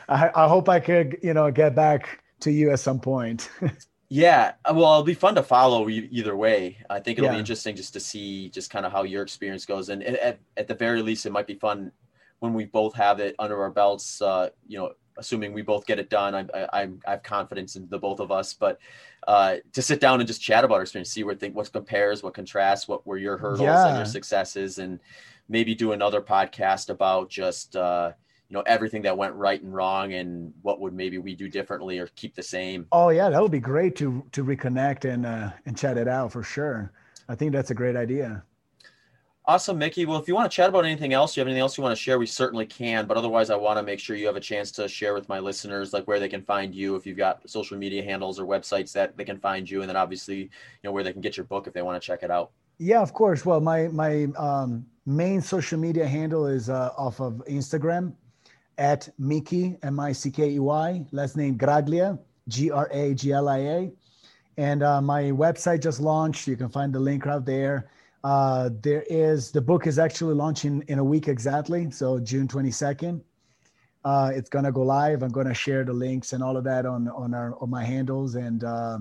I, 0.08 0.32
I 0.34 0.48
hope 0.48 0.70
I 0.70 0.80
could, 0.80 1.18
you 1.22 1.34
know, 1.34 1.52
get 1.52 1.76
back 1.76 2.24
to 2.42 2.52
you 2.52 2.72
at 2.72 2.80
some 2.80 3.02
point. 3.02 3.50
Yeah, 4.14 4.54
uh, 4.64 4.74
well, 4.76 4.92
it'll 4.92 5.04
be 5.04 5.16
fun 5.16 5.34
to 5.34 5.42
follow 5.42 5.90
e- 5.90 6.08
either 6.12 6.36
way. 6.38 6.78
I 6.88 7.00
think 7.00 7.18
it'll 7.18 7.30
Yeah. 7.32 7.34
be 7.34 7.40
interesting 7.40 7.76
just 7.76 7.94
to 7.94 8.00
see 8.00 8.48
just 8.50 8.70
kind 8.70 8.86
of 8.86 8.92
how 8.92 9.02
your 9.02 9.24
experience 9.24 9.66
goes, 9.66 9.90
and 9.90 10.04
at- 10.04 10.40
at, 10.56 10.68
the 10.68 10.76
very 10.76 11.02
least, 11.02 11.26
it 11.26 11.32
might 11.32 11.48
be 11.48 11.56
fun 11.56 11.92
when 12.38 12.54
we 12.54 12.66
both 12.66 12.94
have 12.94 13.20
it 13.20 13.34
under 13.40 13.60
our 13.64 13.72
belts. 13.72 14.22
Uh, 14.22 14.50
you 14.68 14.78
know, 14.78 14.94
assuming 15.18 15.52
we 15.52 15.64
both 15.64 15.88
get 15.88 15.98
it 15.98 16.12
done, 16.12 16.36
I, 16.36 16.42
I, 16.54 16.82
I'm- 16.82 17.00
I 17.08 17.12
have 17.12 17.24
confidence 17.24 17.76
in 17.76 17.90
the 17.90 17.98
both 17.98 18.20
of 18.20 18.32
us. 18.32 18.54
But 18.54 18.78
uh, 19.28 19.56
to 19.72 19.82
sit 19.82 20.00
down 20.00 20.20
and 20.20 20.28
just 20.28 20.44
chat 20.44 20.64
about 20.64 20.76
our 20.76 20.82
experience, 20.84 21.10
see 21.10 21.24
where 21.24 21.34
think 21.34 21.56
what 21.56 21.72
compares, 21.72 22.22
what 22.22 22.36
contrasts, 22.36 22.88
what 22.88 23.08
were 23.08 23.18
your 23.18 23.38
hurdles 23.38 23.62
and 23.88 23.98
your 23.98 24.06
successes, 24.06 24.78
and 24.78 25.00
maybe 25.50 25.74
do 25.74 25.92
another 25.92 26.22
podcast 26.22 26.92
about 26.92 27.30
just 27.32 27.76
uh, 27.76 28.12
you 28.50 28.54
know 28.56 28.64
everything 28.68 29.02
that 29.04 29.18
went 29.18 29.34
right 29.36 29.62
and 29.62 29.74
wrong, 29.74 30.14
and 30.14 30.54
what 30.62 30.80
would 30.80 30.94
maybe 30.94 31.18
we 31.18 31.36
do 31.36 31.48
differently 31.50 32.00
or 32.00 32.08
keep 32.16 32.36
the 32.36 32.44
same. 32.44 32.88
oh 32.92 33.10
yeah, 33.10 33.30
that 33.30 33.42
would 33.42 33.52
be 33.52 33.60
great 33.60 33.96
to 33.98 34.24
to 34.32 34.44
reconnect 34.44 35.06
and 35.06 35.26
uh, 35.26 35.52
and 35.66 35.78
chat 35.78 35.98
it 35.98 36.08
out 36.08 36.32
for 36.32 36.44
sure. 36.44 36.92
I 37.30 37.36
think 37.36 37.52
that's 37.52 37.72
a 37.72 37.76
great 37.76 37.96
idea. 37.96 38.44
Awesome, 39.46 39.78
Mickey. 39.78 40.06
Well, 40.06 40.20
if 40.20 40.28
you 40.30 40.36
want 40.36 40.50
to 40.50 40.56
chat 40.56 40.70
about 40.70 40.86
anything 40.86 41.12
else, 41.12 41.36
you 41.36 41.42
have 41.42 41.48
anything 41.48 41.60
else 41.60 41.78
you 41.78 41.84
want 41.84 41.96
to 41.96 42.02
share, 42.02 42.18
we 42.18 42.26
certainly 42.26 42.66
can. 42.66 43.06
But 43.06 43.18
otherwise, 43.18 43.50
I 43.50 43.58
want 43.58 43.78
to 43.78 43.84
make 43.84 44.00
sure 44.00 44.16
you 44.16 44.26
have 44.28 44.38
a 44.38 44.42
chance 44.42 44.72
to 44.74 44.88
share 44.88 45.14
with 45.14 45.28
my 45.28 45.40
listeners, 45.40 45.92
like 45.92 46.06
where 46.06 46.18
they 46.18 46.30
can 46.30 46.42
find 46.42 46.74
you, 46.74 46.96
if 46.96 47.06
you've 47.06 47.18
got 47.18 47.50
social 47.50 47.78
media 47.78 48.02
handles 48.02 48.40
or 48.40 48.46
websites 48.46 48.94
that 48.94 49.18
they 49.18 49.26
can 49.26 49.38
find 49.38 49.70
you, 49.70 49.82
and 49.82 49.90
then 49.90 49.98
obviously, 49.98 50.38
you 50.38 50.50
know, 50.86 50.94
where 50.94 51.04
they 51.04 51.12
can 51.12 51.20
get 51.20 51.36
your 51.36 51.46
book 51.46 51.68
if 51.68 51.74
they 51.74 51.82
want 51.82 52.02
to 52.02 52.06
check 52.06 52.24
it 52.24 52.32
out. 52.32 52.52
Yeah, 52.78 53.02
of 53.02 53.14
course. 53.14 53.46
Well, 53.46 53.60
my 53.60 53.90
my 53.90 54.28
um, 54.38 54.86
main 55.06 55.42
social 55.42 55.78
media 55.78 56.08
handle 56.08 56.48
is 56.48 56.70
uh, 56.70 56.92
off 56.98 57.20
of 57.20 57.44
Instagram 57.50 58.14
at 58.78 59.10
Mickey 59.18 59.78
M 59.84 60.00
I 60.00 60.12
C 60.12 60.32
K 60.32 60.52
E 60.52 60.60
Y. 60.60 61.06
Last 61.12 61.38
name 61.38 61.58
Graglia 61.58 62.20
G 62.48 62.72
R 62.72 62.90
A 62.92 63.14
G 63.14 63.32
L 63.32 63.50
I 63.50 63.58
A, 63.58 63.92
and 64.58 64.84
uh, 64.84 65.02
my 65.02 65.24
website 65.24 65.82
just 65.82 66.00
launched. 66.00 66.48
You 66.48 66.56
can 66.56 66.70
find 66.70 66.94
the 66.94 67.00
link 67.00 67.28
out 67.28 67.46
there. 67.46 67.90
Uh, 68.24 68.70
there 68.82 69.04
is 69.10 69.52
the 69.52 69.62
book 69.62 69.86
is 69.86 70.00
actually 70.00 70.34
launching 70.34 70.84
in 70.88 71.00
a 71.00 71.04
week 71.04 71.28
exactly, 71.28 71.92
so 71.92 72.20
June 72.20 72.48
twenty 72.48 72.72
second. 72.72 73.22
Uh, 74.06 74.32
it's 74.34 74.50
gonna 74.50 74.72
go 74.72 74.82
live. 74.82 75.24
I'm 75.24 75.32
gonna 75.32 75.54
share 75.54 75.84
the 75.84 75.94
links 75.94 76.34
and 76.34 76.44
all 76.44 76.58
of 76.58 76.64
that 76.64 76.86
on 76.86 77.08
on 77.10 77.34
our 77.34 77.56
on 77.62 77.70
my 77.70 77.84
handles 77.84 78.36
and. 78.36 78.64
Uh, 78.64 79.00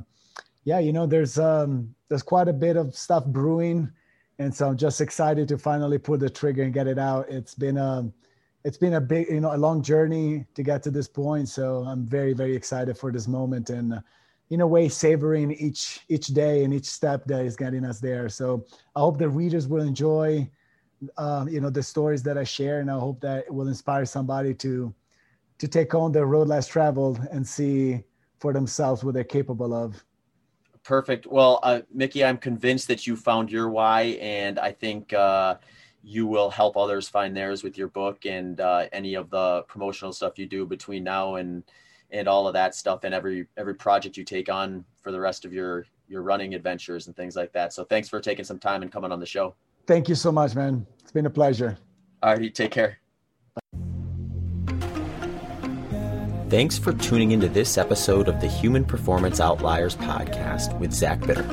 yeah, 0.65 0.79
you 0.79 0.93
know, 0.93 1.07
there's 1.07 1.39
um 1.39 1.95
there's 2.09 2.23
quite 2.23 2.49
a 2.49 2.53
bit 2.53 2.77
of 2.77 2.95
stuff 2.95 3.27
brewing, 3.27 3.91
and 4.39 4.55
so 4.55 4.69
I'm 4.69 4.77
just 4.77 5.01
excited 5.01 5.49
to 5.49 5.59
finally 5.59 5.99
pull 5.99 6.19
the 6.19 6.31
trigger 6.31 6.63
and 6.63 6.73
get 6.73 6.87
it 6.87 6.99
out. 6.99 7.29
It's 7.29 7.55
been 7.55 7.79
a 7.79 8.09
it's 8.65 8.79
been 8.79 8.95
a 8.95 9.01
big, 9.01 9.29
you 9.29 9.41
know, 9.41 9.55
a 9.55 9.57
long 9.57 9.83
journey 9.83 10.47
to 10.55 10.63
get 10.63 10.83
to 10.85 10.91
this 10.91 11.09
point. 11.09 11.49
So 11.49 11.85
I'm 11.87 12.07
very, 12.07 12.33
very 12.33 12.55
excited 12.55 12.97
for 12.97 13.11
this 13.11 13.27
moment 13.27 13.71
and 13.71 14.01
in 14.51 14.61
a 14.61 14.67
way 14.67 14.89
savoring 14.89 15.53
each 15.53 16.01
each 16.09 16.29
day 16.29 16.65
and 16.65 16.75
each 16.75 16.85
step 16.85 17.25
that 17.27 17.45
is 17.45 17.57
getting 17.57 17.85
us 17.85 18.01
there. 18.01 18.29
So 18.29 18.67
I 18.95 19.01
hope 19.01 19.19
the 19.19 19.29
readers 19.29 19.67
will 19.67 19.83
enjoy 19.83 20.49
um, 21.17 21.49
you 21.49 21.61
know, 21.61 21.71
the 21.71 21.83
stories 21.83 22.23
that 22.25 22.39
I 22.39 22.45
share, 22.45 22.81
and 22.81 22.91
I 22.91 22.99
hope 22.99 23.21
that 23.21 23.45
it 23.47 23.55
will 23.55 23.69
inspire 23.69 24.05
somebody 24.05 24.55
to 24.55 24.95
to 25.59 25.69
take 25.69 25.95
on 25.95 26.11
the 26.11 26.25
road 26.25 26.49
less 26.49 26.67
traveled 26.67 27.21
and 27.31 27.47
see 27.47 28.03
for 28.41 28.53
themselves 28.53 29.05
what 29.05 29.15
they're 29.15 29.23
capable 29.23 29.73
of. 29.73 30.05
Perfect. 30.83 31.27
Well, 31.29 31.61
uh, 31.63 31.83
Mickey, 31.93 32.25
I'm 32.25 32.39
convinced 32.39 32.89
that 32.89 33.07
you 33.07 33.15
found 33.15 33.53
your 33.53 33.71
why, 33.71 34.19
and 34.21 34.59
I 34.59 34.73
think 34.73 35.13
uh, 35.13 35.57
you 36.03 36.27
will 36.27 36.51
help 36.51 36.77
others 36.77 37.09
find 37.09 37.37
theirs 37.37 37.63
with 37.63 37.79
your 37.79 37.89
book 37.89 38.27
and 38.27 38.61
uh, 38.61 38.87
any 38.93 39.15
of 39.15 39.31
the 39.31 39.63
promotional 39.69 40.13
stuff 40.13 40.39
you 40.39 40.47
do 40.47 40.67
between 40.67 41.05
now 41.05 41.37
and 41.37 41.63
and 42.11 42.29
all 42.29 42.47
of 42.47 42.53
that 42.53 42.75
stuff 42.75 43.05
and 43.05 43.15
every 43.15 43.47
every 43.57 43.75
project 43.75 44.17
you 44.17 44.25
take 44.25 44.49
on 44.49 44.85
for 45.01 45.13
the 45.13 45.21
rest 45.21 45.45
of 45.45 45.53
your 45.53 45.87
your 46.09 46.23
running 46.23 46.55
adventures 46.55 47.07
and 47.07 47.17
things 47.17 47.37
like 47.37 47.53
that. 47.53 47.73
So 47.73 47.85
thanks 47.85 48.09
for 48.09 48.21
taking 48.21 48.45
some 48.45 48.59
time 48.59 48.83
and 48.83 48.93
coming 48.93 49.13
on 49.13 49.21
the 49.21 49.27
show. 49.27 49.55
Thank 49.87 50.09
you 50.09 50.15
so 50.15 50.31
much, 50.31 50.55
man. 50.55 50.87
It's 51.01 51.13
been 51.13 51.27
a 51.27 51.31
pleasure. 51.31 51.79
All 52.23 52.33
righty, 52.33 52.51
take 52.51 52.71
care. 52.71 52.99
Thanks 56.49 56.79
for 56.79 56.93
tuning 56.93 57.31
into 57.31 57.49
this 57.49 57.79
episode 57.79 58.29
of 58.29 58.41
the 58.43 58.47
Human 58.47 58.85
Performance 58.85 59.41
Outliers 59.41 59.97
podcast 59.97 60.79
with 60.79 60.93
Zach 60.93 61.19
Bitter. 61.21 61.49